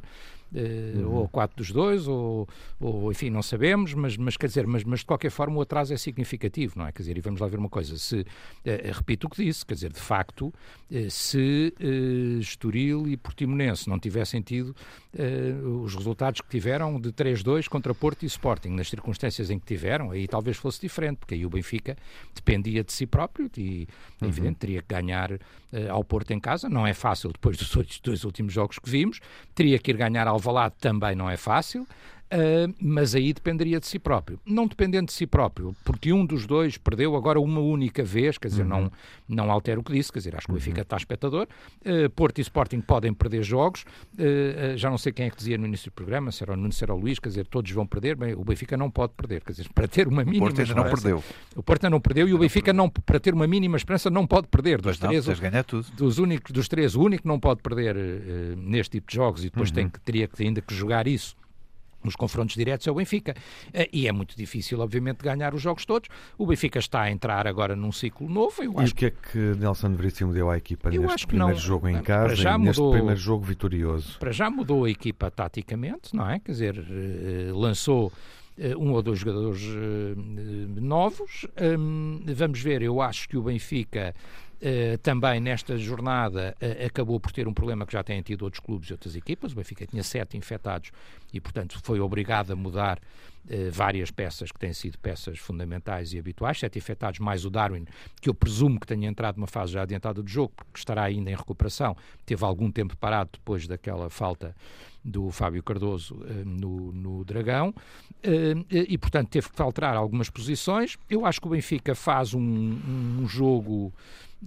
uhum. 0.54 1.14
ou 1.14 1.28
quatro 1.28 1.56
dos 1.56 1.70
dois, 1.70 2.06
ou, 2.06 2.48
ou, 2.80 3.10
enfim, 3.10 3.30
não 3.30 3.42
sabemos, 3.42 3.94
mas, 3.94 4.16
mas 4.16 4.36
quer 4.36 4.46
dizer, 4.46 4.66
mas, 4.66 4.84
mas 4.84 5.00
de 5.00 5.06
qualquer 5.06 5.30
forma 5.30 5.56
o 5.56 5.60
atraso 5.60 5.92
é 5.92 5.96
significativo, 5.96 6.74
não 6.76 6.86
é? 6.86 6.92
Quer 6.92 7.02
dizer, 7.02 7.16
e 7.18 7.20
vamos 7.20 7.40
lá 7.40 7.46
ver 7.46 7.58
uma 7.58 7.68
coisa, 7.68 7.96
se, 7.96 8.20
uh, 8.20 8.26
repito 8.92 9.26
o 9.26 9.30
que 9.30 9.44
disse, 9.44 9.64
quer 9.64 9.74
dizer, 9.74 9.92
de 9.92 10.00
facto, 10.00 10.52
se 11.10 11.74
Estoril 12.40 13.08
e 13.08 13.16
Portimonense 13.16 13.88
não 13.88 13.98
tivessem 13.98 14.40
tido 14.40 14.74
os 15.82 15.94
resultados 15.94 16.40
que 16.40 16.48
tiveram 16.48 17.00
de 17.00 17.10
3-2 17.10 17.68
contra 17.68 17.94
Porto 17.94 18.22
e 18.22 18.26
Sporting, 18.26 18.68
nas 18.68 18.88
circunstâncias 18.88 19.50
em 19.50 19.58
que 19.58 19.66
tiveram, 19.66 20.10
aí 20.10 20.28
talvez 20.28 20.56
fosse 20.56 20.80
diferente, 20.80 21.16
porque 21.18 21.34
aí 21.34 21.44
o 21.44 21.50
Benfica 21.50 21.96
dependia 22.34 22.84
de 22.84 22.92
si 22.92 23.06
próprio 23.06 23.50
e, 23.56 23.88
uhum. 24.20 24.28
evidente, 24.28 24.58
teria 24.58 24.82
que 24.82 24.94
ganhar 24.94 25.30
ao 25.90 26.04
Porto 26.04 26.30
em 26.32 26.40
casa, 26.40 26.68
não 26.68 26.86
é 26.86 26.94
fácil 26.94 27.32
depois 27.32 27.56
dos 27.56 28.00
dois 28.02 28.24
últimos 28.24 28.52
jogos 28.52 28.78
que 28.78 28.88
vimos, 28.88 29.20
teria 29.54 29.78
que 29.78 29.90
ir 29.90 29.96
ganhar 29.96 30.26
ao 30.26 30.38
Alvalade 30.46 30.74
também 30.80 31.14
não 31.14 31.28
é 31.28 31.36
fácil. 31.36 31.86
Uh, 32.26 32.74
mas 32.80 33.14
aí 33.14 33.32
dependeria 33.32 33.78
de 33.78 33.86
si 33.86 34.00
próprio. 34.00 34.40
Não 34.44 34.66
dependendo 34.66 35.06
de 35.06 35.12
si 35.12 35.28
próprio, 35.28 35.76
porque 35.84 36.12
um 36.12 36.26
dos 36.26 36.44
dois 36.44 36.76
perdeu 36.76 37.14
agora 37.14 37.38
uma 37.38 37.60
única 37.60 38.02
vez, 38.02 38.36
quer 38.36 38.48
dizer, 38.48 38.62
uhum. 38.62 38.68
não, 38.68 38.92
não 39.28 39.50
altera 39.50 39.78
o 39.78 39.82
que 39.82 39.92
disse, 39.92 40.10
quer 40.10 40.18
dizer, 40.18 40.34
acho 40.34 40.46
que 40.46 40.52
o 40.52 40.54
Benfica 40.54 40.78
uhum. 40.78 40.82
está 40.82 40.96
espectador. 40.96 41.46
Uh, 41.84 42.10
Porto 42.10 42.38
e 42.38 42.42
Sporting 42.42 42.80
podem 42.80 43.14
perder 43.14 43.44
jogos, 43.44 43.84
uh, 44.14 44.76
já 44.76 44.90
não 44.90 44.98
sei 44.98 45.12
quem 45.12 45.26
é 45.26 45.30
que 45.30 45.36
dizia 45.36 45.56
no 45.56 45.66
início 45.66 45.88
do 45.88 45.94
programa, 45.94 46.32
se 46.32 46.42
era 46.42 46.54
o 46.54 46.56
Nuno, 46.56 46.72
se 46.72 46.82
era 46.82 46.92
o 46.92 46.98
Luís, 46.98 47.20
quer 47.20 47.28
dizer, 47.28 47.46
todos 47.46 47.70
vão 47.70 47.86
perder, 47.86 48.16
bem, 48.16 48.34
o 48.34 48.42
Benfica 48.42 48.76
não 48.76 48.90
pode 48.90 49.12
perder, 49.12 49.44
quer 49.44 49.52
dizer, 49.52 49.68
para 49.72 49.86
ter 49.86 50.08
uma 50.08 50.24
mínima 50.24 50.46
o 50.46 50.48
Porto 50.48 50.60
ainda 50.60 50.74
não 50.74 50.84
perdeu. 50.90 51.24
O 51.54 51.62
Porto 51.62 51.84
ainda 51.84 51.90
não 51.94 52.00
perdeu 52.00 52.28
e 52.28 52.34
o 52.34 52.38
Benfica 52.38 52.72
não, 52.72 52.90
para 52.90 53.20
ter 53.20 53.34
uma 53.34 53.46
mínima 53.46 53.76
esperança 53.76 54.10
não 54.10 54.26
pode 54.26 54.48
perder. 54.48 54.80
Dos 54.80 54.98
não, 54.98 55.08
três, 55.10 55.38
ganhar 55.38 55.62
tudo. 55.62 55.86
Dos, 55.92 56.18
únicos, 56.18 56.50
dos 56.50 56.66
três, 56.66 56.96
o 56.96 57.02
único 57.02 57.22
que 57.22 57.28
não 57.28 57.38
pode 57.38 57.62
perder 57.62 57.94
neste 58.56 58.92
tipo 58.92 59.08
de 59.08 59.14
jogos 59.14 59.42
e 59.42 59.44
depois 59.44 59.68
uhum. 59.68 59.74
tem 59.74 59.88
que, 59.88 60.00
teria 60.00 60.26
que, 60.26 60.42
ainda 60.42 60.60
que 60.60 60.74
jogar 60.74 61.06
isso 61.06 61.36
nos 62.06 62.16
confrontos 62.16 62.56
diretos 62.56 62.86
é 62.86 62.90
o 62.90 62.94
Benfica. 62.94 63.34
Eh, 63.74 63.88
e 63.92 64.08
é 64.08 64.12
muito 64.12 64.34
difícil, 64.36 64.80
obviamente, 64.80 65.18
ganhar 65.18 65.54
os 65.54 65.60
jogos 65.60 65.84
todos. 65.84 66.08
O 66.38 66.46
Benfica 66.46 66.78
está 66.78 67.02
a 67.02 67.10
entrar 67.10 67.46
agora 67.46 67.76
num 67.76 67.92
ciclo 67.92 68.28
novo. 68.28 68.62
Eu 68.62 68.72
e 68.72 68.84
acho 68.84 68.92
o 68.92 68.96
que 68.96 69.06
é 69.06 69.10
que 69.10 69.38
Nelson 69.38 69.94
Veríssimo 69.94 70.32
deu 70.32 70.48
à 70.48 70.56
equipa 70.56 70.88
eu 70.88 71.02
neste 71.02 71.26
primeiro 71.26 71.52
não, 71.52 71.58
jogo 71.60 71.88
em 71.88 72.00
casa 72.00 72.34
já 72.34 72.56
neste 72.56 72.80
mudou, 72.80 72.92
primeiro 72.92 73.20
jogo 73.20 73.44
vitorioso? 73.44 74.18
Para 74.18 74.32
já 74.32 74.48
mudou 74.48 74.84
a 74.84 74.90
equipa 74.90 75.30
taticamente, 75.30 76.14
não 76.14 76.30
é? 76.30 76.38
Quer 76.38 76.52
dizer, 76.52 76.78
eh, 76.78 77.50
lançou 77.52 78.10
eh, 78.58 78.74
um 78.76 78.92
ou 78.92 79.02
dois 79.02 79.18
jogadores 79.18 79.62
novos. 80.80 81.46
Hum, 81.78 82.22
vamos 82.34 82.60
ver, 82.60 82.82
eu 82.82 83.00
acho 83.02 83.28
que 83.28 83.36
o 83.36 83.42
Benfica 83.42 84.14
Uh, 84.56 84.96
também 85.02 85.38
nesta 85.38 85.76
jornada 85.76 86.56
uh, 86.62 86.86
acabou 86.86 87.20
por 87.20 87.30
ter 87.30 87.46
um 87.46 87.52
problema 87.52 87.84
que 87.84 87.92
já 87.92 88.02
têm 88.02 88.22
tido 88.22 88.40
outros 88.40 88.58
clubes 88.58 88.88
e 88.88 88.92
outras 88.94 89.14
equipas. 89.14 89.52
O 89.52 89.56
Benfica 89.56 89.86
tinha 89.86 90.02
sete 90.02 90.38
infectados 90.38 90.92
e, 91.30 91.38
portanto, 91.38 91.78
foi 91.82 92.00
obrigado 92.00 92.52
a 92.52 92.56
mudar 92.56 92.98
uh, 92.98 93.70
várias 93.70 94.10
peças 94.10 94.50
que 94.50 94.58
têm 94.58 94.72
sido 94.72 94.96
peças 94.98 95.38
fundamentais 95.38 96.14
e 96.14 96.18
habituais. 96.18 96.58
Sete 96.58 96.78
infectados, 96.78 97.20
mais 97.20 97.44
o 97.44 97.50
Darwin, 97.50 97.84
que 98.18 98.30
eu 98.30 98.34
presumo 98.34 98.80
que 98.80 98.86
tenha 98.86 99.06
entrado 99.06 99.36
numa 99.36 99.46
fase 99.46 99.72
já 99.72 99.82
adiantada 99.82 100.22
do 100.22 100.28
jogo, 100.28 100.54
porque 100.56 100.78
estará 100.78 101.02
ainda 101.02 101.30
em 101.30 101.36
recuperação. 101.36 101.94
Teve 102.24 102.42
algum 102.42 102.70
tempo 102.70 102.96
parado 102.96 103.32
depois 103.34 103.66
daquela 103.66 104.08
falta 104.08 104.56
do 105.04 105.30
Fábio 105.30 105.62
Cardoso 105.62 106.16
no, 106.44 106.90
no 106.92 107.24
Dragão 107.24 107.72
e, 108.68 108.98
portanto, 108.98 109.28
teve 109.28 109.48
que 109.50 109.62
alterar 109.62 109.94
algumas 109.94 110.28
posições. 110.28 110.98
Eu 111.08 111.24
acho 111.24 111.40
que 111.40 111.46
o 111.46 111.50
Benfica 111.50 111.94
faz 111.94 112.34
um, 112.34 112.40
um 112.40 113.28
jogo 113.28 113.94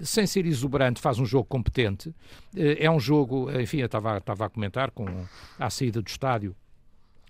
sem 0.01 0.25
ser 0.27 0.45
exuberante, 0.45 1.01
faz 1.01 1.19
um 1.19 1.25
jogo 1.25 1.45
competente. 1.45 2.13
Eh, 2.55 2.85
é 2.85 2.91
um 2.91 2.99
jogo, 2.99 3.49
enfim, 3.59 3.77
eu 3.77 3.85
estava, 3.85 4.17
estava 4.17 4.45
a 4.45 4.49
comentar 4.49 4.91
com 4.91 5.05
a 5.57 5.69
saída 5.69 6.01
do 6.01 6.07
estádio 6.07 6.55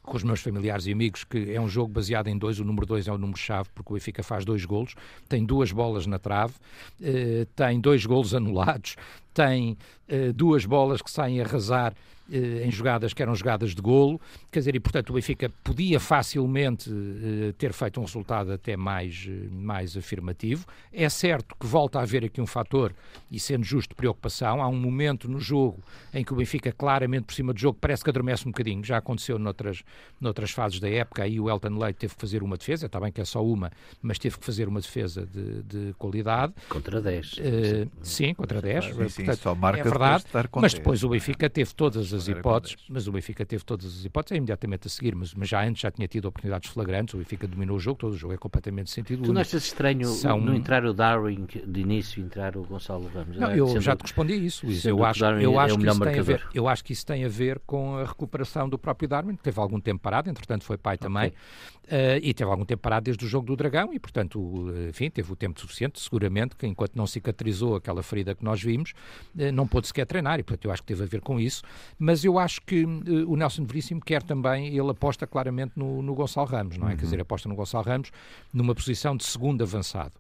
com 0.10 0.18
os 0.18 0.24
meus 0.24 0.42
familiares 0.42 0.88
e 0.88 0.92
amigos 0.92 1.24
que 1.24 1.54
é 1.54 1.62
um 1.62 1.70
jogo 1.70 1.94
baseado 1.94 2.28
em 2.28 2.38
dois, 2.38 2.60
o 2.60 2.64
número 2.64 2.86
dois 2.86 3.08
é 3.08 3.12
o 3.12 3.18
número-chave, 3.18 3.70
porque 3.76 3.94
o 3.94 3.96
Benfica 3.96 4.24
faz 4.24 4.44
dois 4.44 4.66
golos, 4.66 4.96
tem 5.28 5.46
duas 5.46 5.72
bolas 5.72 6.08
na 6.08 6.18
trave, 6.18 6.56
eh, 7.02 7.46
tem 7.56 7.80
dois 7.80 8.06
golos 8.06 8.34
anulados, 8.34 8.96
tem 9.34 9.78
eh, 10.08 10.32
duas 10.34 10.66
bolas 10.66 11.02
que 11.02 11.12
saem 11.12 11.40
a 11.40 11.46
arrasar 11.46 11.94
eh, 11.94 11.96
em 12.32 12.72
jogadas 12.72 13.14
que 13.14 13.22
eram 13.22 13.36
jogadas 13.36 13.74
de 13.76 13.82
golo, 13.82 14.20
quer 14.52 14.60
dizer, 14.60 14.76
e 14.76 14.80
portanto 14.80 15.10
o 15.10 15.14
Benfica 15.14 15.52
podia 15.64 16.00
facilmente 16.00 16.90
eh, 16.90 17.54
ter 17.58 17.74
feito 17.74 18.00
um 18.00 18.04
resultado 18.04 18.52
até 18.52 18.76
mais, 18.76 19.28
eh, 19.28 19.48
mais 19.52 19.96
afirmativo. 19.96 20.66
É 20.92 21.08
certo 21.10 21.56
que 21.60 21.66
volta 21.66 22.00
a 22.00 22.04
haver 22.04 22.26
aqui 22.26 22.42
um 22.42 22.48
fator, 22.48 22.94
e 23.32 23.40
sendo 23.40 23.64
justo, 23.64 23.96
preocupação. 23.96 24.62
Há 24.62 24.68
um 24.68 24.76
momento 24.76 25.30
no 25.30 25.40
jogo 25.40 25.80
em 26.14 26.24
que 26.24 26.34
o 26.34 26.36
Benfica, 26.36 26.72
claramente 26.72 27.26
por 27.26 27.34
cima 27.34 27.54
do 27.54 27.60
jogo, 27.60 27.78
parece 27.80 28.04
que 28.04 28.10
adormece 28.10 28.48
um 28.48 28.52
bocadinho. 28.52 28.84
Já 28.84 28.98
aconteceu 28.98 29.38
noutras, 29.40 29.84
noutras 30.20 30.52
fases 30.52 30.80
da 30.80 30.90
época, 30.90 31.24
aí 31.24 31.40
o 31.40 31.50
Elton 31.50 31.78
Leite 31.78 31.98
teve 31.98 32.16
que 32.16 32.22
fazer 32.22 32.44
uma 32.44 32.58
defesa, 32.58 32.86
está 32.86 33.00
bem 33.00 33.12
que 33.12 33.22
é 33.22 33.26
só 33.26 33.44
uma, 33.44 33.72
mas 34.02 34.20
teve 34.20 34.38
que 34.38 34.46
fazer 34.46 34.68
uma 34.68 34.82
defesa 34.82 35.26
de, 35.26 35.64
de 35.64 35.94
qualidade. 35.98 36.54
Contra 36.68 37.02
10. 37.02 37.34
Uh, 37.34 37.38
sim, 37.38 37.90
sim, 38.02 38.34
contra 38.34 38.62
10. 38.62 38.86
Sim, 38.86 38.94
portanto, 38.96 39.38
só 39.38 39.56
marca 39.56 39.80
é 39.82 39.84
verdade, 39.84 40.26
mas 40.56 40.74
depois 40.74 41.04
o 41.04 41.10
Benfica 41.10 41.50
teve 41.50 41.74
todas 41.74 42.14
as 42.14 42.19
as 42.20 42.28
hipóteses, 42.28 42.78
mas 42.90 43.08
o 43.08 43.12
Benfica 43.12 43.46
teve 43.46 43.64
todas 43.64 43.86
as 43.86 44.06
hipóteses, 44.06 44.34
é 44.34 44.38
imediatamente 44.38 44.88
a 44.88 44.90
seguir, 44.90 45.16
mas, 45.16 45.34
mas 45.34 45.50
já 45.50 45.64
antes 45.64 45.82
já 45.82 45.92
tinha 45.92 46.08
tido 46.08 46.26
oportunidades 46.26 46.70
flagrantes, 46.70 47.14
o 47.14 47.18
Benfica 47.18 47.48
dominou 47.48 47.78
o 47.78 47.80
jogo, 47.80 48.00
todo 48.00 48.14
o 48.14 48.18
jogo 48.18 48.34
é 48.34 48.38
completamente 48.38 48.90
sentido 48.90 49.24
Tu 49.24 49.34
não 49.34 49.42
achas 49.42 49.64
estranho 49.66 50.08
São... 50.08 50.40
não 50.40 50.54
entrar 50.54 50.86
o 50.86 50.94
Darwin 50.94 51.46
de 51.66 51.80
início 51.80 52.22
entrar 52.22 52.56
o 52.58 52.64
Gonçalo 52.64 53.10
Ramos? 53.14 53.38
Não, 53.38 53.52
eu 53.52 53.68
sendo, 53.68 53.82
já 53.82 53.96
te 53.96 54.02
respondi 54.02 54.34
isso, 54.34 54.66
Luís. 54.66 54.86
Eu 54.86 55.04
acho, 55.04 55.24
eu, 55.26 55.60
acho 55.60 55.76
é 55.76 55.78
que 55.78 55.88
isso 55.88 56.00
tem 56.00 56.20
a 56.20 56.24
ver, 56.24 56.48
eu 56.54 56.68
acho 56.68 56.84
que 56.84 56.94
isso 56.94 57.06
tem 57.06 57.26
a 57.26 57.30
ver 57.30 57.60
com 57.66 57.98
a 57.98 58.06
recuperação 58.06 58.70
do 58.70 58.78
próprio 58.78 59.08
Darwin, 59.08 59.36
que 59.36 59.44
teve 59.44 59.60
algum 59.60 59.80
tempo 59.80 60.02
parado, 60.02 60.30
entretanto 60.30 60.64
foi 60.64 60.78
pai 60.78 60.98
também, 60.98 61.30
uh, 61.30 62.20
e 62.22 62.34
teve 62.34 62.50
algum 62.50 62.66
tempo 62.66 62.82
parado 62.82 63.06
desde 63.06 63.26
o 63.26 63.28
jogo 63.28 63.46
do 63.46 63.56
Dragão, 63.56 63.94
e 63.94 64.00
portanto, 64.00 64.74
enfim, 64.90 65.10
teve 65.10 65.32
o 65.32 65.36
tempo 65.36 65.60
suficiente, 65.60 66.00
seguramente, 66.00 66.56
que 66.56 66.66
enquanto 66.66 66.96
não 66.96 67.08
cicatrizou 67.08 67.76
aquela 67.76 68.04
ferida 68.04 68.36
que 68.36 68.44
nós 68.44 68.62
vimos, 68.62 68.94
uh, 69.36 69.52
não 69.54 69.68
pôde 69.68 69.88
sequer 69.88 70.06
treinar, 70.06 70.40
e 70.40 70.44
portanto 70.44 70.66
eu 70.66 70.72
acho 70.72 70.82
que 70.82 70.88
teve 70.88 71.04
a 71.04 71.08
ver 71.08 71.22
com 71.22 71.40
isso, 71.40 71.64
mas 71.98 72.09
eu 72.24 72.40
acho 72.40 72.62
que 72.62 72.84
uh, 72.86 73.32
o 73.32 73.36
Nelson 73.36 73.66
Veríssimo 73.66 74.02
quer 74.02 74.24
também, 74.24 74.68
ele 74.68 74.90
aposta 74.90 75.28
claramente 75.28 75.74
no, 75.76 76.02
no 76.02 76.14
Gonçalo 76.14 76.48
Ramos, 76.48 76.78
não 76.78 76.88
é? 76.88 76.92
Uhum. 76.92 76.98
Quer 76.98 77.04
dizer, 77.04 77.22
aposta 77.22 77.50
no 77.50 77.56
Gonçalo 77.56 77.84
Ramos 77.84 78.12
numa 78.54 78.74
posição 78.76 79.16
de 79.16 79.24
segundo 79.24 79.64
avançado. 79.64 80.14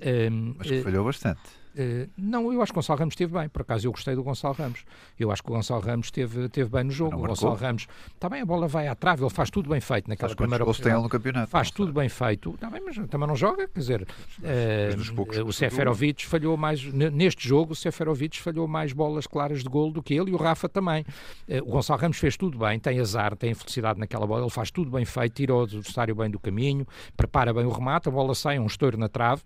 Um, 0.00 0.54
Mas 0.58 0.68
que 0.68 0.82
falhou 0.82 1.04
bastante. 1.04 1.40
Uh, 1.76 2.08
não, 2.16 2.50
eu 2.50 2.62
acho 2.62 2.72
que 2.72 2.78
o 2.78 2.80
Gonçalo 2.80 2.98
Ramos 2.98 3.12
esteve 3.12 3.34
bem. 3.38 3.48
Por 3.50 3.60
acaso 3.60 3.86
eu 3.86 3.92
gostei 3.92 4.14
do 4.14 4.22
Gonçalo 4.22 4.54
Ramos. 4.54 4.82
Eu 5.18 5.30
acho 5.30 5.42
que 5.42 5.50
o 5.50 5.54
Gonçalo 5.54 5.80
Ramos 5.80 6.06
esteve, 6.06 6.46
esteve 6.46 6.70
bem 6.70 6.84
no 6.84 6.90
jogo. 6.90 7.16
o 7.16 7.26
Gonçalo 7.26 7.54
Ramos, 7.54 7.86
bem, 8.30 8.40
a 8.40 8.46
bola 8.46 8.66
vai 8.66 8.88
à 8.88 8.94
trave, 8.94 9.22
ele 9.22 9.30
faz 9.30 9.50
tudo 9.50 9.68
bem 9.68 9.80
feito 9.80 10.08
naquela 10.08 10.30
Sabe 10.30 10.38
primeira 10.38 10.64
oportunidade. 10.64 11.02
no 11.02 11.08
campeonato. 11.08 11.50
Faz 11.50 11.70
tudo 11.70 11.92
bem 11.92 12.08
feito. 12.08 12.54
Está 12.54 12.70
bem, 12.70 12.80
mas 12.82 12.96
também 13.08 13.28
não 13.28 13.36
joga. 13.36 13.68
Quer 13.68 13.78
dizer, 13.80 14.02
uh, 14.02 15.46
o 15.46 15.52
Seferovic 15.52 16.26
falhou 16.26 16.56
mais, 16.56 16.82
neste 16.82 17.46
jogo, 17.46 17.72
o 17.72 17.76
Seferovic 17.76 18.40
falhou 18.40 18.66
mais 18.66 18.94
bolas 18.94 19.26
claras 19.26 19.62
de 19.62 19.68
gol 19.68 19.92
do 19.92 20.02
que 20.02 20.14
ele 20.14 20.30
e 20.30 20.34
o 20.34 20.38
Rafa 20.38 20.70
também. 20.70 21.04
Uh, 21.46 21.58
o 21.62 21.72
Gonçalo 21.72 22.00
Ramos 22.00 22.16
fez 22.16 22.38
tudo 22.38 22.56
bem, 22.56 22.80
tem 22.80 22.98
azar, 23.00 23.36
tem 23.36 23.52
felicidade 23.52 24.00
naquela 24.00 24.26
bola, 24.26 24.42
ele 24.42 24.50
faz 24.50 24.70
tudo 24.70 24.90
bem 24.90 25.04
feito, 25.04 25.34
tirou 25.34 25.60
o 25.60 25.64
adversário 25.64 26.14
bem 26.14 26.30
do 26.30 26.38
caminho, 26.38 26.86
prepara 27.16 27.52
bem 27.52 27.66
o 27.66 27.70
remate, 27.70 28.08
a 28.08 28.12
bola 28.12 28.34
sai, 28.34 28.58
um 28.58 28.66
estouro 28.66 28.96
na 28.96 29.10
trave. 29.10 29.42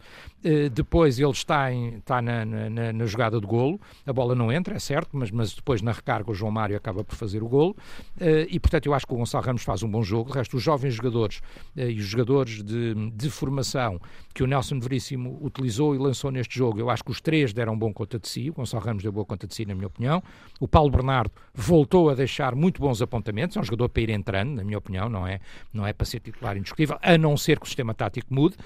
depois 0.72 1.18
ele 1.18 1.30
está, 1.30 1.72
em, 1.72 1.96
está 1.96 2.19
na, 2.20 2.44
na 2.44 2.90
na 3.00 3.06
jogada 3.06 3.40
de 3.40 3.46
golo. 3.46 3.80
A 4.06 4.12
bola 4.12 4.34
não 4.34 4.52
entra, 4.52 4.76
é 4.76 4.78
certo, 4.78 5.16
mas, 5.16 5.30
mas 5.30 5.54
depois 5.54 5.82
na 5.82 5.92
recarga 5.92 6.30
o 6.30 6.34
João 6.34 6.52
Mário 6.52 6.76
acaba 6.76 7.02
por 7.02 7.14
fazer 7.16 7.42
o 7.42 7.48
golo. 7.48 7.76
Uh, 8.16 8.46
e 8.48 8.60
portanto 8.60 8.86
eu 8.86 8.94
acho 8.94 9.06
que 9.06 9.14
o 9.14 9.16
Gonçalo 9.16 9.44
Ramos 9.44 9.62
faz 9.62 9.82
um 9.82 9.90
bom 9.90 10.02
jogo. 10.02 10.30
O 10.30 10.32
resto, 10.32 10.56
os 10.56 10.62
jovens 10.62 10.94
jogadores 10.94 11.38
uh, 11.76 11.80
e 11.80 11.98
os 11.98 12.04
jogadores 12.04 12.62
de, 12.62 12.94
de 13.10 13.30
formação 13.30 14.00
que 14.34 14.42
o 14.42 14.46
Nelson 14.46 14.78
Veríssimo 14.78 15.38
utilizou 15.42 15.94
e 15.94 15.98
lançou 15.98 16.30
neste 16.30 16.56
jogo, 16.56 16.78
eu 16.78 16.88
acho 16.88 17.02
que 17.02 17.10
os 17.10 17.20
três 17.20 17.52
deram 17.52 17.76
bom 17.76 17.92
conta 17.92 18.18
de 18.18 18.28
si. 18.28 18.50
O 18.50 18.52
Gonçalo 18.52 18.84
Ramos 18.84 19.02
deu 19.02 19.12
boa 19.12 19.24
conta 19.24 19.46
de 19.46 19.54
si, 19.54 19.64
na 19.64 19.74
minha 19.74 19.86
opinião. 19.86 20.22
O 20.60 20.68
Paulo 20.68 20.90
Bernardo 20.90 21.32
voltou 21.54 22.10
a 22.10 22.14
deixar 22.14 22.54
muito 22.54 22.80
bons 22.80 23.02
apontamentos. 23.02 23.56
É 23.56 23.60
um 23.60 23.64
jogador 23.64 23.88
para 23.88 24.02
ir 24.02 24.10
entrando, 24.10 24.56
na 24.56 24.64
minha 24.64 24.78
opinião, 24.78 25.08
não 25.08 25.26
é, 25.26 25.40
não 25.72 25.86
é 25.86 25.92
para 25.92 26.06
ser 26.06 26.20
titular 26.20 26.56
indiscutível, 26.56 26.98
a 27.02 27.18
não 27.18 27.36
ser 27.36 27.58
que 27.58 27.64
o 27.64 27.68
sistema 27.68 27.94
tático 27.94 28.32
mude. 28.32 28.56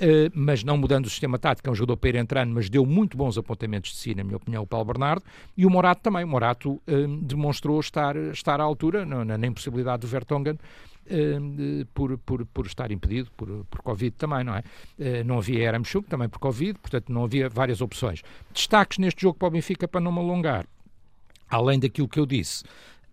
Uh, 0.00 0.32
mas 0.32 0.64
não 0.64 0.78
mudando 0.78 1.04
o 1.04 1.10
sistema 1.10 1.38
tático, 1.38 1.68
é 1.68 1.72
um 1.72 1.74
jogador 1.74 1.98
para 1.98 2.08
ir 2.08 2.14
entrando, 2.16 2.54
mas 2.54 2.70
deu 2.70 2.86
muito 2.86 3.18
bons 3.18 3.36
apontamentos 3.36 3.90
de 3.90 3.98
si, 3.98 4.14
na 4.14 4.24
minha 4.24 4.38
opinião, 4.38 4.62
o 4.62 4.66
Paulo 4.66 4.86
Bernardo, 4.86 5.22
e 5.54 5.66
o 5.66 5.70
Morato 5.70 6.00
também. 6.00 6.24
O 6.24 6.28
Morato 6.28 6.70
uh, 6.70 6.80
demonstrou 7.22 7.78
estar, 7.78 8.16
estar 8.16 8.60
à 8.60 8.64
altura, 8.64 9.04
não, 9.04 9.24
na 9.24 9.46
impossibilidade 9.46 10.00
do 10.00 10.06
Vertonghen, 10.06 10.58
Uh, 11.06 11.84
por, 11.92 12.16
por, 12.18 12.46
por 12.46 12.66
estar 12.66 12.92
impedido 12.92 13.32
por, 13.36 13.66
por 13.68 13.82
Covid 13.82 14.12
também, 14.16 14.44
não 14.44 14.54
é? 14.54 14.62
Não 15.24 15.38
havia 15.38 15.64
Eramchuk 15.64 16.08
também 16.08 16.28
por 16.28 16.38
Covid, 16.38 16.78
portanto 16.78 17.10
não 17.10 17.24
havia 17.24 17.48
várias 17.48 17.80
opções. 17.80 18.22
Destaques 18.54 18.98
neste 18.98 19.22
jogo 19.22 19.36
para 19.36 19.48
o 19.48 19.50
Benfica 19.50 19.88
para 19.88 20.00
não 20.00 20.12
me 20.12 20.20
alongar. 20.20 20.66
Além 21.48 21.80
daquilo 21.80 22.06
que 22.06 22.20
eu 22.20 22.26
disse, 22.26 22.62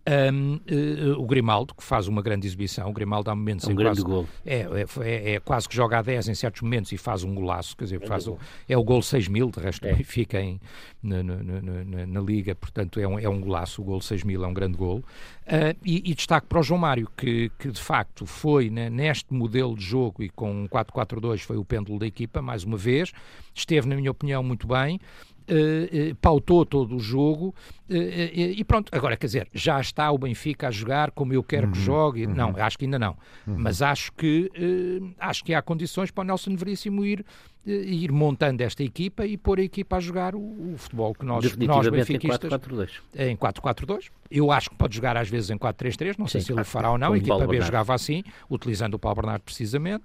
um, 0.08 0.54
uh, 0.54 0.60
eh, 0.66 1.16
o 1.16 1.26
Grimaldo, 1.26 1.74
que 1.74 1.82
faz 1.82 2.08
uma 2.08 2.22
grande 2.22 2.46
exibição, 2.46 2.88
o 2.88 2.92
Grimaldo 2.92 3.30
há 3.30 3.34
momentos 3.34 3.66
é 3.66 3.68
um 3.68 3.72
em 3.72 3.76
grande 3.76 4.02
quase, 4.02 4.04
gol. 4.04 4.28
É, 4.44 4.60
é, 4.60 4.86
é, 5.00 5.34
é, 5.34 5.40
quase 5.40 5.68
que 5.68 5.76
joga 5.76 5.98
a 5.98 6.02
10 6.02 6.28
em 6.28 6.34
certos 6.34 6.62
momentos 6.62 6.92
e 6.92 6.96
faz 6.96 7.24
um 7.24 7.34
golaço, 7.34 7.76
quer 7.76 7.84
dizer, 7.84 8.06
faz 8.06 8.26
o, 8.26 8.38
é 8.68 8.76
o 8.76 8.82
gol 8.82 9.02
6 9.02 9.28
mil, 9.28 9.50
de 9.50 9.60
resto 9.60 9.86
é. 9.86 9.94
fica 9.96 10.40
em, 10.40 10.60
na, 11.02 11.22
na, 11.22 11.36
na, 11.36 12.06
na, 12.06 12.20
Liga, 12.20 12.54
portanto 12.54 12.98
é 12.98 13.06
um, 13.06 13.18
é 13.18 13.28
um 13.28 13.40
golaço, 13.40 13.82
o 13.82 13.84
gol 13.84 14.00
6 14.00 14.24
mil 14.24 14.44
é 14.44 14.46
um 14.46 14.54
grande 14.54 14.76
gol. 14.76 14.98
Uh, 15.46 15.76
e, 15.84 16.10
e, 16.10 16.14
destaque 16.14 16.46
para 16.46 16.60
o 16.60 16.62
João 16.62 16.78
Mário, 16.78 17.08
que, 17.16 17.50
que 17.58 17.70
de 17.70 17.80
facto 17.80 18.26
foi 18.26 18.68
né, 18.68 18.90
neste 18.90 19.32
modelo 19.32 19.74
de 19.74 19.82
jogo 19.82 20.22
e 20.22 20.28
com 20.28 20.68
4-4-2 20.68 21.40
foi 21.40 21.56
o 21.56 21.64
pêndulo 21.64 21.98
da 21.98 22.06
equipa, 22.06 22.42
mais 22.42 22.64
uma 22.64 22.76
vez, 22.76 23.12
esteve, 23.54 23.88
na 23.88 23.96
minha 23.96 24.10
opinião, 24.10 24.42
muito 24.42 24.66
bem. 24.66 25.00
Uh, 25.48 26.10
uh, 26.10 26.14
pautou 26.16 26.66
todo 26.66 26.96
o 26.96 27.00
jogo 27.00 27.54
uh, 27.88 27.94
e 27.94 28.62
pronto. 28.64 28.90
Agora, 28.94 29.16
quer 29.16 29.26
dizer, 29.26 29.48
já 29.52 29.80
está 29.80 30.10
o 30.10 30.18
Benfica 30.18 30.68
a 30.68 30.70
jogar 30.70 31.10
como 31.10 31.32
eu 31.32 31.42
quero 31.42 31.68
uhum, 31.68 31.72
que 31.72 31.80
jogue. 31.80 32.26
Uhum. 32.26 32.34
Não, 32.34 32.54
acho 32.56 32.78
que 32.78 32.84
ainda 32.84 32.98
não. 32.98 33.16
Uhum. 33.46 33.56
Mas 33.56 33.80
acho 33.80 34.12
que, 34.12 34.50
acho 35.18 35.42
que 35.42 35.54
há 35.54 35.62
condições 35.62 36.10
para 36.10 36.22
o 36.22 36.24
Nelson 36.26 36.54
Veríssimo 36.54 37.04
ir, 37.04 37.24
ir 37.70 38.10
montando 38.12 38.62
esta 38.62 38.82
equipa 38.82 39.26
e 39.26 39.36
pôr 39.36 39.58
a 39.58 39.62
equipa 39.62 39.96
a 39.96 40.00
jogar 40.00 40.34
o, 40.34 40.38
o 40.38 40.74
futebol 40.76 41.14
que 41.14 41.24
nós, 41.24 41.56
nós 41.56 41.88
benfiquistas... 41.88 42.50
Em 43.16 43.36
4-4-2. 43.36 44.10
Eu 44.30 44.50
acho 44.50 44.70
que 44.70 44.76
pode 44.76 44.94
jogar 44.94 45.16
às 45.16 45.28
vezes 45.28 45.50
em 45.50 45.58
4-3-3, 45.58 46.16
não 46.18 46.26
sei 46.26 46.40
Sim, 46.40 46.46
se 46.46 46.52
ele 46.52 46.60
o 46.60 46.64
fará 46.64 46.90
ou 46.90 46.98
não. 46.98 47.12
A 47.12 47.18
equipa 47.18 47.46
B 47.46 47.60
jogava 47.60 47.94
assim, 47.94 48.22
utilizando 48.50 48.94
o 48.94 48.98
Paulo 48.98 49.16
Bernardo 49.16 49.42
precisamente. 49.42 50.04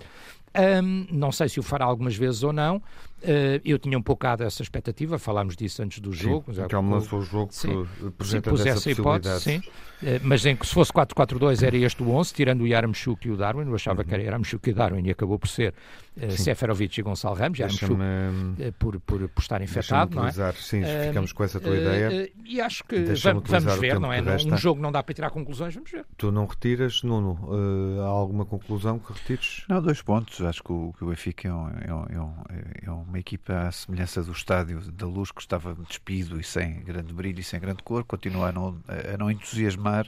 Um, 0.56 1.08
não 1.10 1.32
sei 1.32 1.50
se 1.50 1.60
o 1.60 1.64
fará 1.64 1.86
algumas 1.86 2.16
vezes 2.16 2.44
ou 2.44 2.54
não. 2.54 2.78
Uh, 2.78 3.60
eu 3.64 3.80
tinha 3.80 3.98
um 3.98 4.02
bocado 4.02 4.44
essa 4.44 4.62
expectativa, 4.62 5.18
falámos 5.18 5.56
disso 5.56 5.82
antes 5.82 6.00
do 6.00 6.12
jogo. 6.12 6.54
Sim, 6.54 6.68
que 6.68 6.76
ele 6.76 6.90
lançou 6.90 7.20
o 7.20 7.22
jogo 7.24 7.52
sim, 7.52 7.88
apresentando 8.06 8.58
sim, 8.58 8.70
essa 8.70 8.92
hipótese, 8.92 9.42
sim. 9.42 9.58
Uh, 9.58 10.20
mas 10.22 10.46
em 10.46 10.56
que 10.56 10.68
se 10.68 10.74
fosse 10.74 10.92
4-4-2 10.92 11.64
era 11.66 11.78
este 11.78 12.04
o 12.04 12.12
11, 12.12 12.34
tirando 12.34 12.62
o 12.62 12.68
Yaramchuk 12.68 13.28
e 13.28 13.32
o 13.32 13.38
Darwin, 13.38 13.66
eu 13.66 13.74
achava 13.74 14.02
uhum. 14.02 14.08
que 14.08 14.14
era 14.14 14.24
Yaramchuk 14.24 14.70
e 14.70 14.74
Darwin 14.74 15.08
e 15.08 15.12
acabou 15.12 15.40
por 15.40 15.48
ser 15.48 15.74
uh, 16.18 16.32
Seferovic 16.32 17.00
e 17.00 17.02
Gonçalo 17.02 17.36
Ramos, 17.36 17.53
Uh, 18.60 18.72
por, 18.74 19.00
por, 19.00 19.28
por 19.30 19.42
estar 19.42 19.62
infectado, 19.62 20.16
não 20.16 20.28
é? 20.28 20.32
Sim, 20.54 20.84
ficamos 21.08 21.32
com 21.34 21.44
essa 21.44 21.60
tua 21.60 21.76
ideia. 21.76 22.32
e 22.46 22.62
acho 22.62 22.84
que 22.84 23.00
vamos, 23.00 23.50
vamos 23.50 23.80
ver, 23.80 24.00
não 24.00 24.12
é? 24.12 24.22
Um 24.22 24.58
jogo 24.58 24.82
não 24.82 24.92
dá 24.92 25.02
para 25.04 25.14
tirar 25.14 25.30
conclusões, 25.30 25.74
vamos 25.74 25.92
ver. 25.92 26.06
Tu 26.18 26.32
não 26.32 26.46
retiras, 26.46 27.04
Nuno, 27.04 27.40
há 28.02 28.06
alguma 28.06 28.46
conclusão 28.46 29.00
que 29.00 29.14
retires? 29.14 29.64
Não, 29.68 29.82
dois 29.82 30.02
pontos. 30.02 30.42
Acho 30.42 30.64
que 30.64 30.72
o, 30.72 30.94
que 30.98 31.04
o 31.04 31.08
Benfica 31.08 31.48
é, 31.48 31.54
um, 31.54 31.68
é, 31.68 31.94
um, 31.94 32.06
é, 32.10 32.22
um, 32.22 32.34
é 32.84 32.92
uma 32.92 33.20
equipa 33.20 33.54
à 33.54 33.72
semelhança 33.72 34.24
do 34.24 34.32
estádio 34.32 34.80
da 34.92 35.06
luz 35.06 35.32
que 35.32 35.42
estava 35.42 35.76
despido 35.88 36.40
e 36.40 36.44
sem 36.44 36.82
grande 36.84 37.14
brilho 37.14 37.40
e 37.40 37.44
sem 37.44 37.60
grande 37.60 37.84
cor, 37.84 38.04
continua 38.04 38.50
a 38.50 38.52
não, 38.52 38.78
a 38.88 39.18
não 39.18 39.30
entusiasmar 39.30 40.08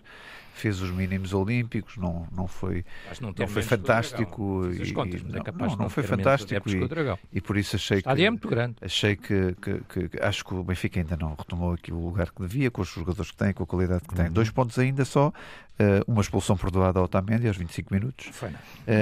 fez 0.55 0.81
os 0.81 0.89
mínimos 0.89 1.33
olímpicos, 1.33 1.97
não, 1.97 2.27
não 2.31 2.47
foi, 2.47 2.85
não, 3.21 3.33
não 3.37 3.47
foi 3.47 3.61
fantástico. 3.61 4.65
E, 4.71 4.91
contas, 4.93 5.21
e, 5.21 5.25
é 5.25 5.51
não, 5.51 5.75
não, 5.75 5.89
foi 5.89 6.03
fantástico 6.03 6.69
e, 6.69 7.37
e, 7.37 7.41
por 7.41 7.57
isso 7.57 7.75
achei 7.75 8.01
que, 8.01 8.09
é 8.09 8.29
muito 8.29 8.47
grande. 8.47 8.75
achei 8.81 9.15
que, 9.15 9.55
que, 9.61 10.09
que, 10.09 10.19
acho 10.21 10.45
que 10.45 10.53
o 10.53 10.63
Benfica 10.63 10.99
ainda 10.99 11.17
não 11.17 11.35
retomou 11.35 11.73
aqui 11.73 11.91
o 11.91 11.99
lugar 11.99 12.31
que 12.31 12.41
devia, 12.41 12.71
com 12.71 12.81
os 12.81 12.87
jogadores 12.87 13.31
que 13.31 13.37
tem, 13.37 13.53
com 13.53 13.63
a 13.63 13.67
qualidade 13.67 14.03
que 14.07 14.15
tem. 14.15 14.27
Uhum. 14.27 14.31
Dois 14.31 14.49
pontos 14.49 14.79
ainda 14.79 15.03
só, 15.03 15.27
uh, 15.29 16.11
uma 16.11 16.21
expulsão 16.21 16.55
perdoada 16.55 16.99
ao 16.99 17.05
Otamendi 17.05 17.47
aos 17.47 17.57
25 17.57 17.93
minutos 17.93 18.27
foi, 18.31 18.49
uh, 18.49 18.53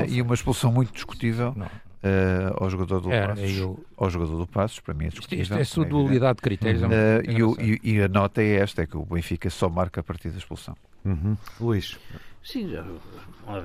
e 0.08 0.22
uma 0.22 0.34
expulsão 0.34 0.72
muito 0.72 0.92
discutível. 0.94 1.56
Uh, 2.04 2.62
ao 2.62 2.70
jogador 2.70 3.00
do 3.00 3.10
Era, 3.10 3.30
Passos, 3.30 3.58
eu... 3.58 3.86
ao 3.96 4.10
jogador 4.10 4.38
do 4.38 4.46
Passos, 4.46 4.80
para 4.82 4.94
mim 4.94 5.06
é 5.06 5.08
discutível. 5.08 5.42
Isto, 5.42 5.54
isto 5.54 5.62
é 5.62 5.64
sua 5.64 5.86
dualidade 5.86 6.36
de 6.36 6.42
critérios. 6.42 6.84
Uh, 6.84 7.56
e, 7.62 7.80
e, 7.86 7.94
e, 7.94 8.02
a 8.02 8.10
nota 8.10 8.44
é 8.44 8.56
esta, 8.56 8.82
é 8.82 8.86
que 8.86 8.98
o 8.98 9.06
Benfica 9.06 9.50
só 9.50 9.70
marca 9.70 10.02
a 10.02 10.04
partir 10.04 10.30
da 10.30 10.38
expulsão. 10.38 10.76
Uhum. 11.06 11.38
Luís. 11.60 11.98
Sim, 12.44 12.70
já, 12.70 12.86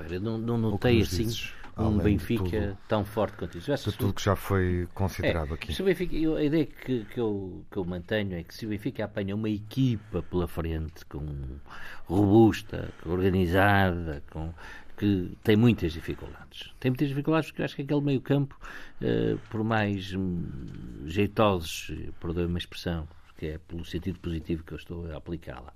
ver, 0.07 0.21
não, 0.21 0.37
não 0.37 0.57
notei 0.57 1.01
assim 1.01 1.23
dizes, 1.23 1.53
um 1.77 1.97
Benfica 1.97 2.77
tão 2.87 3.05
forte 3.05 3.37
quanto 3.37 3.57
isso. 3.57 3.73
De 3.73 3.97
tudo 3.97 4.13
que 4.13 4.23
já 4.23 4.35
foi 4.35 4.87
considerado 4.93 5.51
é, 5.51 5.53
aqui. 5.53 5.73
Se 5.73 5.81
o 5.81 5.85
Benfica, 5.85 6.15
eu, 6.15 6.35
a 6.35 6.43
ideia 6.43 6.65
que, 6.65 7.05
que, 7.05 7.19
eu, 7.19 7.63
que 7.71 7.77
eu 7.77 7.85
mantenho 7.85 8.35
é 8.35 8.43
que 8.43 8.53
se 8.53 8.65
o 8.65 8.69
Benfica 8.69 9.05
apanha 9.05 9.35
uma 9.35 9.49
equipa 9.49 10.21
pela 10.21 10.47
frente 10.47 11.05
com 11.05 11.25
robusta, 12.05 12.89
organizada, 13.05 14.23
com, 14.29 14.53
que 14.97 15.37
tem 15.43 15.55
muitas 15.55 15.93
dificuldades. 15.93 16.73
Tem 16.79 16.91
muitas 16.91 17.07
dificuldades 17.07 17.49
porque 17.49 17.61
eu 17.61 17.65
acho 17.65 17.75
que 17.75 17.81
aquele 17.83 18.01
meio 18.01 18.21
campo, 18.21 18.59
uh, 19.01 19.37
por 19.49 19.63
mais 19.63 20.13
um, 20.13 20.43
jeitosos, 21.05 21.91
perdoe-me 22.19 22.55
a 22.55 22.57
expressão, 22.57 23.07
que 23.37 23.47
é 23.47 23.57
pelo 23.57 23.85
sentido 23.85 24.19
positivo 24.19 24.63
que 24.63 24.73
eu 24.73 24.77
estou 24.77 25.09
a 25.11 25.17
aplicá-la, 25.17 25.73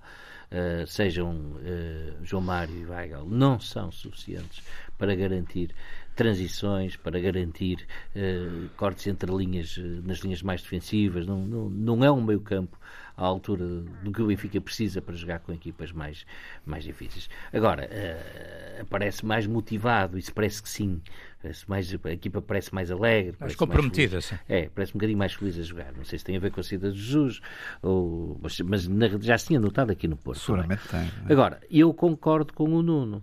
uh, 0.54 0.86
sejam 0.86 1.32
uh, 1.34 2.24
João 2.24 2.42
Mário 2.42 2.74
e 2.76 2.84
Weigl, 2.84 3.26
não 3.26 3.58
são 3.58 3.90
suficientes 3.90 4.62
para 4.96 5.14
garantir 5.14 5.74
transições, 6.14 6.96
para 6.96 7.18
garantir 7.20 7.86
uh, 8.14 8.68
cortes 8.76 9.06
entre 9.08 9.34
linhas, 9.34 9.76
nas 10.04 10.18
linhas 10.18 10.42
mais 10.42 10.62
defensivas. 10.62 11.26
Não, 11.26 11.40
não, 11.40 11.68
não 11.68 12.04
é 12.04 12.10
um 12.10 12.22
meio 12.22 12.40
campo 12.40 12.78
à 13.16 13.24
altura 13.24 13.66
do 14.02 14.12
que 14.12 14.22
o 14.22 14.26
Benfica 14.26 14.60
precisa 14.60 15.02
para 15.02 15.14
jogar 15.14 15.40
com 15.40 15.52
equipas 15.52 15.92
mais, 15.92 16.24
mais 16.64 16.84
difíceis. 16.84 17.28
Agora, 17.52 17.88
uh, 17.90 18.86
parece 18.86 19.26
mais 19.26 19.46
motivado, 19.46 20.16
isso 20.16 20.32
parece 20.32 20.62
que 20.62 20.68
sim. 20.68 21.02
Parece 21.44 21.68
mais, 21.68 21.94
a 22.02 22.10
equipa 22.10 22.40
parece 22.40 22.74
mais 22.74 22.90
alegre. 22.90 23.36
Mais 23.38 23.54
comprometida, 23.54 24.14
mais 24.14 24.24
sim. 24.24 24.36
É, 24.48 24.70
parece 24.74 24.92
um 24.92 24.94
bocadinho 24.94 25.18
mais 25.18 25.34
feliz 25.34 25.58
a 25.58 25.62
jogar. 25.62 25.92
Não 25.94 26.02
sei 26.02 26.18
se 26.18 26.24
tem 26.24 26.38
a 26.38 26.40
ver 26.40 26.50
com 26.50 26.60
a 26.60 26.62
saída 26.62 26.90
de 26.90 26.98
Jesus, 26.98 27.42
ou, 27.82 28.40
mas, 28.40 28.58
mas 28.62 28.88
já 29.20 29.36
se 29.36 29.48
tinha 29.48 29.60
notado 29.60 29.90
aqui 29.90 30.08
no 30.08 30.16
Porto. 30.16 30.40
Seguramente 30.40 30.88
tem. 30.88 31.00
É? 31.00 31.10
Agora, 31.30 31.60
eu 31.70 31.92
concordo 31.92 32.54
com 32.54 32.64
o 32.64 32.82
Nuno. 32.82 33.22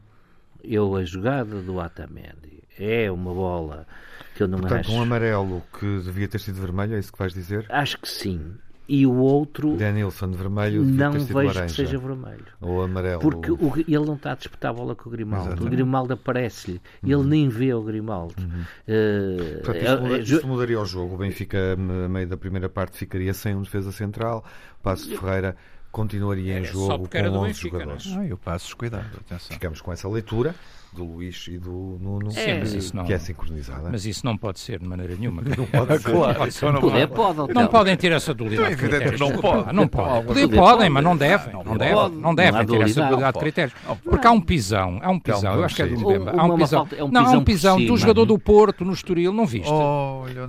Eu, 0.64 0.96
a 0.96 1.04
jogada 1.04 1.64
do 1.64 1.80
Atamendi 1.80 2.62
é 2.78 3.12
uma 3.12 3.34
bola 3.34 3.88
que 4.36 4.44
eu 4.44 4.48
não 4.48 4.60
Portanto, 4.60 4.82
acho... 4.82 4.92
um 4.92 5.02
amarelo 5.02 5.64
que 5.80 6.02
devia 6.02 6.28
ter 6.28 6.40
sido 6.40 6.62
vermelho, 6.62 6.94
é 6.94 7.00
isso 7.00 7.12
que 7.12 7.18
vais 7.18 7.34
dizer? 7.34 7.66
Acho 7.70 7.98
que 7.98 8.08
sim 8.08 8.54
e 8.94 9.08
o 9.08 9.16
outro 9.16 9.78
Denilson 9.78 10.32
vermelho 10.32 10.84
não 10.84 11.14
vejo 11.14 11.34
laranja. 11.34 11.66
que 11.66 11.72
seja 11.72 11.98
vermelho 11.98 12.44
ou 12.60 12.84
amarelo 12.84 13.22
porque 13.22 13.50
o, 13.50 13.74
ele 13.78 14.06
não 14.06 14.16
está 14.16 14.34
a 14.34 14.36
disputar 14.36 14.72
a 14.72 14.74
bola 14.74 14.94
com 14.94 15.08
o 15.08 15.12
Grimaldo 15.12 15.48
Exatamente. 15.48 15.68
o 15.68 15.72
Grimaldo 15.72 16.14
aparece-lhe 16.14 16.82
uhum. 17.02 17.10
ele 17.10 17.24
nem 17.24 17.48
vê 17.48 17.74
o 17.74 17.82
Grimaldo 17.82 18.36
uhum. 18.38 18.62
uh, 18.62 19.64
Portanto, 19.64 19.86
isso, 19.86 20.02
muda, 20.02 20.20
isso 20.20 20.48
mudaria 20.48 20.82
o 20.82 20.86
jogo 20.86 21.16
o 21.16 21.18
Benfica 21.18 21.58
a 21.74 22.10
meio 22.10 22.28
da 22.28 22.36
primeira 22.36 22.68
parte 22.68 22.98
ficaria 22.98 23.34
sem 23.34 23.56
um 23.56 23.62
defesa 23.62 23.94
central 23.94 24.44
Passo 24.84 25.08
de 25.08 25.18
Ferreira 25.18 25.56
continuaria 25.90 26.60
em 26.60 26.64
é, 26.64 26.66
jogo 26.66 27.08
com 27.08 27.18
11 27.18 27.48
Benfica, 27.48 27.80
jogadores 27.80 28.14
ah, 28.18 28.26
eu 28.26 28.38
passo 28.38 28.76
cuidado 28.76 29.06
atenção. 29.26 29.54
ficamos 29.54 29.80
com 29.80 29.94
essa 29.94 30.10
leitura 30.10 30.54
do 30.94 31.06
Luís 31.06 31.48
e 31.48 31.58
do 31.58 31.98
Nuno, 32.02 32.32
Sim, 32.32 32.60
mas 32.60 32.74
isso 32.74 32.96
não, 32.96 33.06
que 33.06 33.14
é 33.14 33.18
sincronizada. 33.18 33.90
Mas 33.90 34.06
isso 34.06 34.26
não 34.26 34.36
pode 34.36 34.60
ser 34.60 34.80
de 34.80 34.86
maneira 34.86 35.16
nenhuma. 35.16 35.42
Não 35.42 35.66
pode 35.66 36.02
ser. 36.02 36.12
Claro, 36.12 36.40
pode 36.40 36.54
ser. 36.54 36.74
Não, 36.74 36.82
poder, 36.82 37.08
pode, 37.08 37.36
pode, 37.38 37.54
não 37.54 37.68
podem 37.68 37.96
ter 37.96 38.12
essa 38.12 38.34
dualidade. 38.34 38.74
Então, 38.74 39.00
é 39.00 39.18
não 39.18 39.32
pode. 39.38 39.74
Não 39.74 39.88
pode. 39.88 40.26
Poder 40.28 40.48
podem, 40.50 40.90
mas 40.90 41.04
não 41.04 41.16
devem. 41.16 41.54
Não 41.54 41.78
devem, 41.78 42.10
não 42.20 42.36
devem 42.36 42.66
ter 42.66 42.82
essa 42.82 43.02
dualidade 43.02 43.34
de 43.34 43.40
critérios. 43.40 43.76
Porque 44.04 44.28
há 44.28 44.32
um 44.32 44.42
pisão, 44.42 45.00
há 45.02 45.10
um 45.10 45.20
pisão, 45.20 45.56
eu 45.56 45.64
acho 45.64 45.76
que 45.76 45.82
é 45.82 45.88
do 45.88 46.00
Mbemba. 46.00 46.34
Há 46.36 46.44
um 46.46 46.58
pisão. 46.58 46.88
Não, 47.10 47.26
há 47.26 47.32
um 47.32 47.44
pisão 47.44 47.86
do 47.86 47.98
jogador 47.98 48.26
do 48.26 48.38
Porto 48.38 48.84
no 48.84 48.94
Estoril, 48.94 49.32
não 49.32 49.46
viste? 49.46 49.72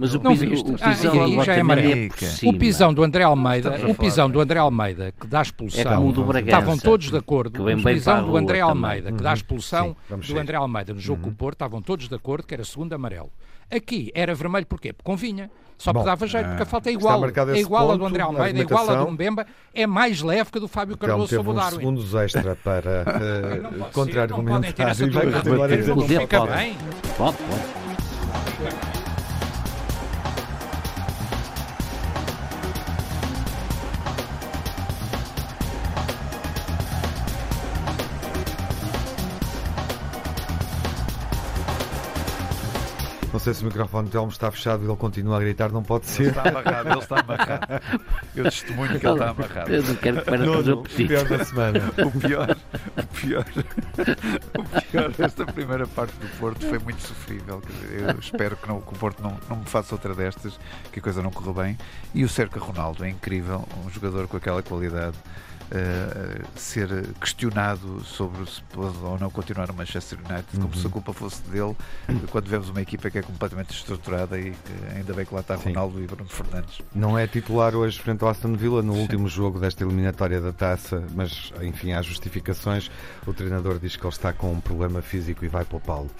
Mas 0.00 0.14
o 0.14 0.22
não 0.22 0.34
viste. 0.34 0.74
Aí 0.80 1.44
já 1.44 1.54
é 1.54 1.60
amarelo. 1.60 2.10
O 2.44 2.52
pisão 2.54 2.92
do 2.92 3.02
André 3.04 3.22
Almeida, 3.22 3.80
o 3.88 3.94
pisão 3.94 4.28
do 4.28 4.40
André 4.40 4.58
Almeida 4.58 5.12
que 5.18 5.26
dá 5.26 5.42
expulsão. 5.42 6.12
Estavam 6.40 6.76
todos 6.78 7.10
de 7.10 7.16
acordo. 7.16 7.62
O 7.62 7.82
pisão 7.82 8.26
do 8.26 8.36
André 8.36 8.60
Almeida 8.60 9.12
que 9.12 9.22
dá 9.22 9.32
expulsão 9.32 9.96
do 10.32 10.40
André 10.40 10.56
Almeida 10.56 10.92
no 10.94 11.00
jogo 11.00 11.22
com 11.22 11.30
o 11.30 11.34
Porto, 11.34 11.56
estavam 11.56 11.82
todos 11.82 12.08
de 12.08 12.14
acordo 12.14 12.46
que 12.46 12.54
era 12.54 12.64
segundo 12.64 12.92
amarelo. 12.92 13.30
Aqui 13.70 14.10
era 14.14 14.34
vermelho 14.34 14.66
porquê? 14.66 14.92
Porque 14.92 15.04
convinha. 15.04 15.50
Só 15.78 15.92
que 15.92 16.04
dava 16.04 16.26
jeito, 16.26 16.48
porque 16.48 16.62
a 16.62 16.66
falta 16.66 16.90
é 16.90 16.92
igual. 16.92 17.24
É 17.24 17.58
igual 17.58 17.90
a 17.90 17.96
do 17.96 18.06
André 18.06 18.22
Almeida, 18.22 18.58
é 18.58 18.62
igual 18.62 18.88
a 18.88 19.04
do 19.04 19.10
Mbemba, 19.10 19.46
é 19.74 19.86
mais 19.86 20.22
leve 20.22 20.50
que 20.50 20.58
a 20.58 20.60
do 20.60 20.68
Fábio 20.68 20.96
Cardoso 20.96 21.34
sobre 21.34 21.50
o 21.50 21.54
Darwin. 21.54 21.78
segundos 21.78 22.14
extra 22.14 22.54
para 22.62 23.02
uh, 23.02 23.92
contra-argumentar 23.92 24.94
e 25.00 25.10
vai 25.10 25.32
continuar 25.32 25.72
a 25.72 25.76
dizer 25.76 25.96
não 25.96 26.06
fica 26.06 26.46
bem. 26.46 26.76
Pode, 27.16 27.36
pode. 27.38 29.01
Sei 43.42 43.54
se 43.54 43.62
o 43.62 43.66
microfone 43.66 44.08
do 44.08 44.12
Telmo 44.12 44.30
está 44.30 44.50
fechado 44.50 44.84
e 44.84 44.86
ele 44.86 44.96
continua 44.96 45.36
a 45.36 45.40
gritar, 45.40 45.70
não 45.72 45.82
pode 45.82 46.06
ser. 46.06 46.22
Ele 46.22 46.30
está 46.30 46.48
amarrado, 46.48 46.88
ele 46.88 46.98
está 46.98 47.20
amarrado. 47.20 47.82
Eu 48.36 48.44
testemunho 48.44 49.00
que 49.00 49.06
ele 49.06 49.12
está 49.12 49.30
amarrado. 49.30 49.72
Eu 49.72 49.82
não 49.82 49.94
quero 49.96 50.16
que 50.18 50.24
para 50.24 50.38
fazer 50.38 50.72
o 50.72 50.82
pior 50.82 51.24
da 51.24 51.44
semana. 51.44 51.92
O 51.98 52.20
pior, 52.20 52.56
o 52.96 53.06
pior, 53.16 53.44
o 54.58 54.82
pior 54.90 55.10
desta 55.10 55.44
primeira 55.44 55.86
parte 55.88 56.14
do 56.16 56.28
Porto 56.38 56.64
foi 56.66 56.78
muito 56.78 57.02
sofrível. 57.02 57.60
Eu 57.90 58.18
espero 58.18 58.56
que, 58.56 58.68
não, 58.68 58.80
que 58.80 58.94
o 58.94 58.98
Porto 58.98 59.22
não, 59.22 59.36
não 59.48 59.56
me 59.56 59.66
faça 59.66 59.94
outra 59.94 60.14
destas, 60.14 60.58
que 60.92 61.00
a 61.00 61.02
coisa 61.02 61.20
não 61.20 61.30
corra 61.30 61.64
bem. 61.64 61.78
E 62.14 62.24
o 62.24 62.28
Cerca 62.28 62.60
Ronaldo 62.60 63.04
é 63.04 63.10
incrível, 63.10 63.66
um 63.84 63.90
jogador 63.90 64.28
com 64.28 64.36
aquela 64.36 64.62
qualidade. 64.62 65.16
Uh, 65.72 66.44
ser 66.54 66.88
questionado 67.18 68.04
sobre 68.04 68.44
se 68.44 68.60
pode 68.64 68.98
ou 68.98 69.18
não 69.18 69.30
continuar 69.30 69.68
no 69.68 69.72
Manchester 69.72 70.18
United, 70.18 70.44
uhum. 70.54 70.62
como 70.62 70.76
se 70.76 70.86
a 70.86 70.90
culpa 70.90 71.14
fosse 71.14 71.40
dele, 71.44 71.74
quando 72.30 72.46
vemos 72.46 72.68
uma 72.68 72.82
equipa 72.82 73.10
que 73.10 73.16
é 73.16 73.22
completamente 73.22 73.70
estruturada 73.70 74.38
e 74.38 74.50
que 74.50 74.94
ainda 74.94 75.14
bem 75.14 75.24
que 75.24 75.34
lá 75.34 75.40
está 75.40 75.56
Sim. 75.56 75.70
Ronaldo 75.70 76.02
e 76.02 76.06
Bruno 76.06 76.28
Fernandes. 76.28 76.82
Não 76.94 77.18
é 77.18 77.26
titular 77.26 77.74
hoje 77.74 77.98
frente 77.98 78.22
ao 78.22 78.28
Aston 78.28 78.52
Villa 78.52 78.82
no 78.82 78.92
Sim. 78.92 79.00
último 79.00 79.28
jogo 79.28 79.58
desta 79.58 79.82
eliminatória 79.82 80.42
da 80.42 80.52
taça, 80.52 81.02
mas 81.14 81.52
enfim, 81.62 81.92
há 81.92 82.02
justificações. 82.02 82.90
O 83.26 83.32
treinador 83.32 83.78
diz 83.78 83.96
que 83.96 84.04
ele 84.04 84.12
está 84.12 84.30
com 84.30 84.52
um 84.52 84.60
problema 84.60 85.00
físico 85.00 85.42
e 85.42 85.48
vai 85.48 85.64
poupá-lo. 85.64 86.10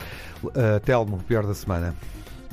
Uh, 0.42 0.80
Telmo, 0.82 1.18
pior 1.18 1.46
da 1.46 1.54
semana. 1.54 1.94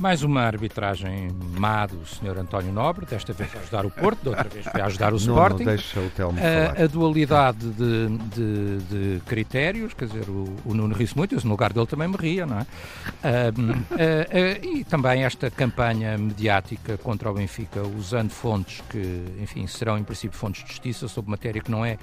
Mais 0.00 0.22
uma 0.22 0.40
arbitragem 0.40 1.28
má 1.58 1.84
do 1.84 2.06
Sr. 2.06 2.38
António 2.38 2.72
Nobre, 2.72 3.04
desta 3.04 3.34
vez 3.34 3.54
a 3.54 3.58
ajudar 3.58 3.84
o 3.84 3.90
Porto, 3.90 4.24
da 4.24 4.30
outra 4.30 4.48
vez 4.48 4.64
foi 4.64 4.80
a 4.80 4.86
ajudar 4.86 5.12
o 5.12 5.16
Sporting. 5.16 5.64
Não, 5.64 5.74
deixa 5.74 6.00
o 6.00 6.08
Telmo 6.08 6.38
a, 6.40 6.84
a 6.84 6.86
dualidade 6.86 7.68
de, 7.68 8.08
de, 8.34 8.78
de, 8.78 9.20
critérios, 9.26 9.92
quer 9.92 10.06
dizer, 10.06 10.26
o, 10.30 10.56
o 10.64 10.72
Nuno 10.72 10.94
ri-se 10.94 11.14
muito, 11.14 11.34
eu 11.34 11.40
no 11.44 11.50
lugar 11.50 11.74
dele 11.74 11.86
também 11.86 12.08
me 12.08 12.16
ria, 12.16 12.46
não 12.46 12.60
é? 12.60 12.62
Uh, 12.62 13.60
uh, 13.60 14.72
uh, 14.72 14.78
e 14.78 14.84
também 14.84 15.22
esta 15.22 15.50
campanha 15.50 16.16
mediática 16.16 16.96
contra 16.96 17.30
o 17.30 17.34
Benfica, 17.34 17.82
usando 17.82 18.30
fontes 18.30 18.82
que, 18.88 19.22
enfim, 19.38 19.66
serão 19.66 19.98
em 19.98 20.02
princípio 20.02 20.38
fontes 20.38 20.64
de 20.64 20.70
justiça 20.70 21.08
sobre 21.08 21.30
matéria 21.30 21.60
que 21.60 21.70
não 21.70 21.84
é, 21.84 21.98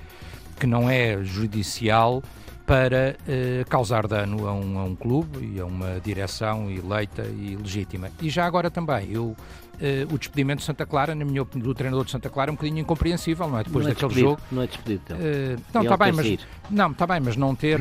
que 0.59 0.67
não 0.67 0.87
é 0.87 1.23
judicial, 1.23 2.21
para 2.67 3.15
eh, 3.25 3.63
causar 3.69 4.05
dano 4.07 4.45
a 4.45 4.53
um, 4.53 4.77
a 4.77 4.83
um, 4.83 4.93
clube 4.93 5.53
e 5.55 5.57
a 5.57 5.65
uma 5.65 6.01
direção 6.01 6.69
eleita 6.69 7.23
e 7.23 7.55
legítima. 7.55 8.11
E 8.21 8.29
já 8.29 8.45
agora 8.45 8.69
também, 8.69 9.09
eu, 9.09 9.37
eh, 9.79 10.07
o 10.11 10.17
despedimento 10.17 10.59
de 10.59 10.65
Santa 10.65 10.85
Clara, 10.85 11.13
na 11.13 11.23
minha 11.23 11.41
opinião, 11.41 11.67
do 11.67 11.73
treinador 11.73 12.05
de 12.05 12.11
Santa 12.11 12.29
Clara, 12.29 12.49
é 12.49 12.51
um 12.51 12.55
bocadinho 12.55 12.79
incompreensível, 12.79 13.47
não 13.47 13.59
é? 13.59 13.63
Depois 13.63 13.85
não 13.85 13.91
é 13.91 13.93
daquele 13.93 14.09
despedido, 14.09 14.29
jogo. 14.29 14.41
Não 14.51 14.61
é 14.61 14.67
despedido, 14.67 15.01
então. 15.05 15.17
Uh, 15.17 15.61
não, 15.73 15.81
está 15.83 15.97
bem, 15.97 16.11
mas 16.11 16.47
não, 16.69 16.91
está 16.91 17.07
bem, 17.07 17.19
mas 17.19 17.35
não 17.35 17.55
ter, 17.55 17.79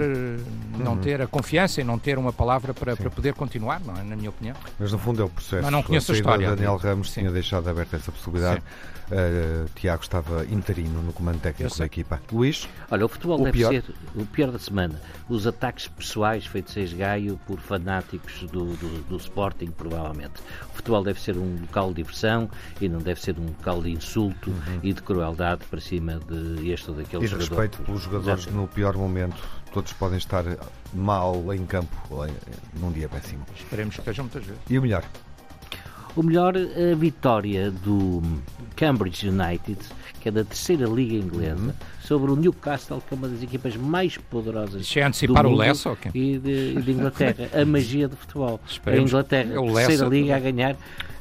não 0.79 0.93
uhum. 0.93 0.99
ter 0.99 1.23
a 1.23 1.27
confiança 1.27 1.81
e 1.81 1.85
não 1.85 1.99
ter 1.99 2.19
uma 2.19 2.33
palavra 2.33 2.75
para, 2.75 2.97
para 2.97 3.11
poder 3.11 3.35
continuar, 3.35 3.81
não 3.81 3.97
é? 3.97 4.03
Na 4.03 4.17
minha 4.17 4.31
opinião. 4.31 4.57
Mas 4.79 4.93
no 4.93 4.99
fundo 4.99 5.23
é 5.23 5.25
o 5.25 5.29
processo. 5.29 5.63
Mas 5.63 5.73
não 5.73 5.83
conheço 5.83 6.13
a, 6.13 6.15
a 6.15 6.19
história. 6.19 6.51
Daniel 6.51 6.77
Ramos 6.77 7.11
Sim. 7.11 7.21
tinha 7.21 7.33
deixado 7.33 7.69
aberta 7.69 7.97
essa 7.97 8.13
possibilidade. 8.13 8.63
Uh, 9.07 9.69
Tiago 9.77 10.03
estava 10.03 10.45
interino 10.47 11.01
no 11.01 11.13
comando 11.13 11.41
técnico 11.41 11.79
da 11.79 11.87
equipa. 11.87 12.21
Luís? 12.33 12.69
Olha, 12.91 13.07
o 13.07 13.09
futebol 13.09 13.41
o 13.41 13.45
deve 13.45 13.59
pior? 13.59 13.71
ser 13.71 13.85
o 14.17 14.27
pior 14.27 14.51
da 14.51 14.59
semana. 14.59 15.01
Os 15.29 15.47
ataques 15.47 15.87
pessoais 15.87 16.45
feitos 16.45 16.77
a 16.77 16.81
esgaio 16.81 17.39
por 17.47 17.61
fanáticos 17.61 18.43
do, 18.51 18.65
do, 18.77 19.03
do, 19.05 19.17
Sporting, 19.17 19.71
provavelmente. 19.71 20.41
O 20.73 20.77
futebol 20.77 21.05
deve 21.05 21.21
ser 21.21 21.37
um 21.37 21.57
local 21.61 21.86
de 21.89 21.97
diversão 21.97 22.49
e 22.81 22.89
não 22.89 22.99
deve 22.99 23.21
ser 23.21 23.39
um 23.39 23.47
local 23.47 23.83
de 23.83 23.91
insulto 23.91 24.51
uhum. 24.51 24.81
e 24.83 24.93
de 24.93 25.03
crueldade 25.03 25.65
para 25.71 25.81
cima 25.81 26.21
de 26.29 26.71
este 26.71 26.91
ou 26.91 26.97
daquele 26.97 27.25
e 27.25 27.27
jogador. 27.27 27.45
E 27.45 27.49
respeito 27.49 27.83
pelos 27.83 28.03
jogadores 28.03 28.47
no 28.47 28.69
pior 28.69 28.97
momento. 28.97 29.37
Todos 29.73 29.93
podem 29.93 30.17
estar 30.17 30.45
mal 30.95 31.53
em 31.53 31.67
campo 31.67 31.95
num 32.81 32.91
dia 32.91 33.09
péssimo. 33.09 33.45
Esperemos 33.55 33.95
que 33.95 34.01
estejam 34.01 34.25
muitas 34.25 34.45
vezes. 34.45 34.63
E 34.71 34.79
o 34.79 34.83
melhor? 34.83 35.05
O 36.15 36.23
melhor, 36.23 36.55
a 36.57 36.95
vitória 36.95 37.71
do 37.71 38.23
Cambridge 38.75 39.29
United, 39.29 39.79
que 40.19 40.31
é 40.31 40.33
da 40.33 40.45
terceira 40.45 40.87
liga 40.87 41.15
inglesa, 41.15 41.61
uhum. 41.61 41.73
Sobre 42.07 42.31
o 42.31 42.37
Newcastle, 42.37 43.03
que 43.07 43.15
é 43.15 43.17
uma 43.17 43.29
das 43.29 43.43
equipas 43.43 43.77
mais 43.77 44.17
poderosas 44.17 44.83
Isso 44.83 44.99
é 44.99 45.03
antecipar 45.03 45.43
do 45.43 45.51
o 45.51 45.57
Lesso, 45.57 45.91
okay? 45.91 46.13
e, 46.15 46.39
de, 46.39 46.75
e 46.79 46.83
de 46.83 46.93
Inglaterra. 46.93 47.49
a 47.53 47.65
magia 47.67 48.07
do 48.07 48.17
futebol. 48.17 48.61
Esperemos 48.67 49.13
a 49.13 49.19
Inglaterra, 49.19 49.61
a 49.61 49.75
terceira 49.75 50.07
liga 50.07 50.37
a 50.37 50.39
ganhar 50.39 50.77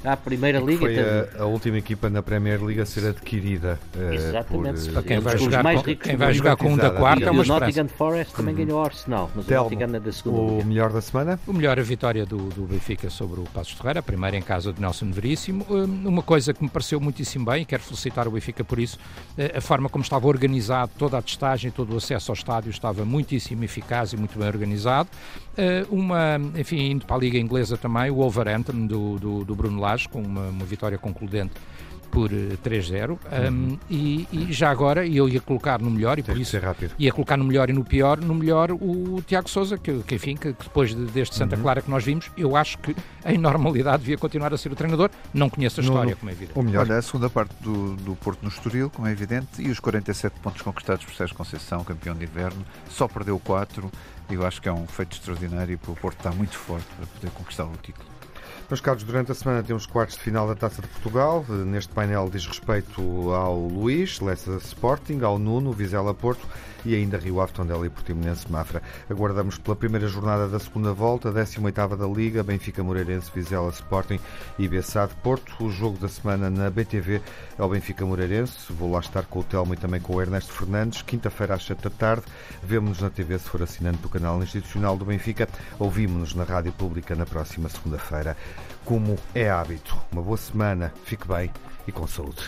à 0.05 0.15
Primeira 0.15 0.59
Liga. 0.59 0.79
Foi 0.79 0.99
a, 0.99 1.43
a, 1.43 1.45
última 1.45 1.77
equipa 1.77 2.09
na 2.09 2.21
Premier 2.21 2.63
League 2.63 2.79
a 2.79 2.85
ser 2.85 3.07
adquirida. 3.07 3.79
Uh, 3.95 4.13
Exatamente. 4.13 4.89
Por, 4.89 5.03
quem 5.03 5.19
vai 5.19 5.37
jogar, 5.37 5.63
mais 5.63 5.81
com, 5.81 5.95
quem 5.95 6.15
vai 6.15 6.33
jogar 6.33 6.55
com 6.55 6.71
um 6.71 6.77
da 6.77 6.91
quarta 6.91 7.25
é 7.25 7.31
uma 7.31 7.43
O 7.43 7.45
Nottingham 7.45 7.87
Forest 7.87 8.35
também 8.35 8.53
uhum. 8.53 8.65
ganhou 8.65 8.79
o 8.79 8.83
Arsenal, 8.83 9.31
mas 9.35 9.45
Telmo, 9.45 9.67
o 9.67 9.71
Nottingham 9.71 9.95
é 9.95 9.99
da 9.99 10.11
segunda 10.11 10.39
O 10.39 10.57
liga. 10.57 10.65
melhor 10.65 10.93
da 10.93 11.01
semana? 11.01 11.39
O 11.47 11.53
melhor 11.53 11.79
a 11.79 11.83
vitória 11.83 12.25
do, 12.25 12.37
do 12.49 12.63
Benfica 12.63 13.09
sobre 13.09 13.39
o 13.39 13.43
Passos 13.43 13.73
Ferreira, 13.73 13.99
a 13.99 14.03
primeira 14.03 14.37
em 14.37 14.41
casa 14.41 14.71
de 14.71 14.79
Nelson 14.79 15.11
Veríssimo. 15.11 15.65
Hum, 15.69 16.03
uma 16.05 16.21
coisa 16.21 16.53
que 16.53 16.63
me 16.63 16.69
pareceu 16.69 16.99
muitíssimo 16.99 17.45
bem, 17.45 17.63
e 17.63 17.65
quero 17.65 17.81
felicitar 17.81 18.27
o 18.27 18.31
Benfica 18.31 18.63
por 18.63 18.79
isso, 18.79 18.99
eh, 19.37 19.53
a 19.57 19.61
forma 19.61 19.89
como 19.89 20.03
estava 20.03 20.27
organizado, 20.27 20.74
toda 20.97 21.17
a 21.17 21.21
testagem, 21.21 21.71
todo 21.71 21.93
o 21.93 21.97
acesso 21.97 22.31
ao 22.31 22.35
estádio 22.35 22.69
estava 22.69 23.05
muitíssimo 23.05 23.63
eficaz 23.63 24.13
e 24.13 24.17
muito 24.17 24.37
bem 24.37 24.47
organizado. 24.47 25.09
Eh, 25.57 25.85
uma, 25.89 26.39
enfim, 26.57 26.91
indo 26.91 27.05
para 27.05 27.15
a 27.15 27.19
Liga 27.19 27.37
Inglesa 27.37 27.77
também, 27.77 28.09
o 28.11 28.15
Wolverhampton 28.15 28.85
do, 28.85 29.17
do, 29.17 29.45
do 29.45 29.55
Bruno 29.55 29.79
Lage, 29.79 30.09
com 30.09 30.21
uma, 30.21 30.49
uma 30.49 30.65
vitória 30.65 30.97
concludente 30.97 31.53
por 32.15 32.29
3-0 32.29 33.17
eh, 33.29 33.49
uhum. 33.49 33.53
um, 33.53 33.79
e, 33.89 34.27
e, 34.31 34.53
já 34.53 34.69
agora 34.69 35.05
eu 35.05 35.27
ia 35.27 35.41
colocar 35.41 35.81
no 35.81 35.91
melhor 35.91 36.17
e 36.17 36.23
Tem 36.23 36.33
por 36.33 36.41
isso 36.41 36.57
ia 36.97 37.11
colocar 37.11 37.35
no 37.35 37.43
melhor 37.43 37.69
e 37.69 37.73
no 37.73 37.83
pior 37.83 38.21
no 38.21 38.33
melhor 38.33 38.71
o, 38.71 39.21
Tiago 39.27 39.49
Sousa 39.49 39.77
que, 39.77 39.99
que, 39.99 40.15
enfim 40.15 40.35
que, 40.35 40.53
que 40.53 40.63
depois 40.63 40.95
de, 40.95 41.05
deste 41.07 41.35
Santa 41.35 41.57
uhum. 41.57 41.61
Clara 41.61 41.81
que 41.81 41.89
nós 41.89 42.05
vimos 42.05 42.31
eu 42.37 42.55
acho 42.55 42.77
que 42.77 42.95
em 43.25 43.37
normalidade 43.37 44.03
devia 44.03 44.17
continuar 44.17 44.53
a 44.53 44.57
ser 44.57 44.71
o 44.71 44.75
treinador. 44.75 45.09
Não 45.33 45.49
conheço 45.49 45.81
a 45.81 45.83
história 45.83 46.11
no, 46.11 46.17
como 46.17 46.29
é 46.29 46.33
evidente. 46.33 46.57
o 46.57 46.63
melhor. 46.63 46.85
Olha, 46.85 46.97
a 46.97 47.01
segunda 47.01 47.29
parte 47.29 47.53
do, 47.59 47.95
do 47.97 48.15
Porto 48.15 48.41
no 48.43 48.49
Estoril 48.49 48.89
como 48.89 49.07
é 49.07 49.11
evidente 49.11 49.61
e 49.61 49.69
os 49.69 49.79
47 49.79 50.39
pontos 50.39 50.61
conquistados 50.61 51.03
por 51.03 51.13
Sérgio 51.15 51.35
Conceição 51.35 51.83
campeão 51.83 52.15
de 52.15 52.23
inverno 52.23 52.63
só 52.87 53.09
perdeu 53.09 53.37
4 53.39 53.91
eu 54.29 54.45
acho 54.45 54.61
que 54.61 54.69
é 54.69 54.73
um 54.73 54.87
feito 54.87 55.13
extraordinário 55.13 55.73
e 55.73 55.75
o 55.75 55.95
Porto 55.95 56.17
está 56.17 56.31
muito 56.31 56.57
forte 56.57 56.87
para 56.97 57.05
poder 57.05 57.29
conquistar 57.31 57.65
o 57.65 57.77
título 57.81 58.15
meus 58.67 58.81
caros, 58.81 59.03
durante 59.03 59.31
a 59.31 59.35
semana 59.35 59.61
temos 59.61 59.85
quartos 59.85 60.15
de 60.15 60.23
final 60.23 60.47
da 60.47 60.55
Taça 60.55 60.81
de 60.81 60.87
Portugal. 60.87 61.45
Neste 61.47 61.93
painel 61.93 62.27
diz 62.31 62.47
respeito 62.47 63.31
ao 63.31 63.59
Luís, 63.59 64.19
Lessa 64.19 64.57
Sporting, 64.57 65.21
ao 65.21 65.37
Nuno, 65.37 65.71
Vizela 65.71 66.15
Porto 66.15 66.47
e 66.85 66.95
ainda 66.95 67.17
Rio 67.17 67.41
Ave, 67.41 67.53
Tondela 67.53 67.85
e 67.85 67.89
Portimonense 67.89 68.49
Mafra. 68.51 68.81
Aguardamos 69.09 69.57
pela 69.57 69.75
primeira 69.75 70.07
jornada 70.07 70.47
da 70.47 70.59
segunda 70.59 70.93
volta, 70.93 71.31
18ª 71.31 71.97
da 71.97 72.07
Liga, 72.07 72.43
Benfica 72.43 72.83
Moreirense, 72.83 73.31
Vizela 73.33 73.69
Sporting 73.69 74.19
e 74.59 74.67
Bessade 74.67 75.13
Porto. 75.23 75.63
O 75.63 75.71
jogo 75.71 75.97
da 75.97 76.07
semana 76.07 76.49
na 76.49 76.69
BTV 76.69 77.21
é 77.57 77.63
o 77.63 77.67
Benfica 77.69 78.05
Moreirense. 78.05 78.71
Vou 78.71 78.91
lá 78.91 78.99
estar 78.99 79.25
com 79.25 79.39
o 79.39 79.43
Telmo 79.43 79.73
e 79.73 79.77
também 79.77 79.99
com 79.99 80.15
o 80.15 80.21
Ernesto 80.21 80.53
Fernandes. 80.53 81.01
Quinta-feira 81.01 81.55
às 81.55 81.65
7 81.65 81.83
da 81.83 81.89
tarde. 81.89 82.23
Vemo-nos 82.63 83.01
na 83.01 83.09
TV 83.09 83.39
se 83.39 83.49
for 83.49 83.61
assinante 83.63 83.97
do 83.99 84.09
canal 84.09 84.41
institucional 84.41 84.95
do 84.97 85.05
Benfica. 85.05 85.49
Ouvimos-nos 85.79 86.35
na 86.35 86.43
Rádio 86.43 86.71
Pública 86.73 87.15
na 87.15 87.25
próxima 87.25 87.69
segunda-feira. 87.69 88.37
Como 88.83 89.17
é 89.33 89.49
hábito. 89.49 89.97
Uma 90.11 90.21
boa 90.21 90.37
semana, 90.37 90.93
fique 91.03 91.27
bem 91.27 91.51
e 91.87 91.91
com 91.91 92.07
saúde. 92.07 92.43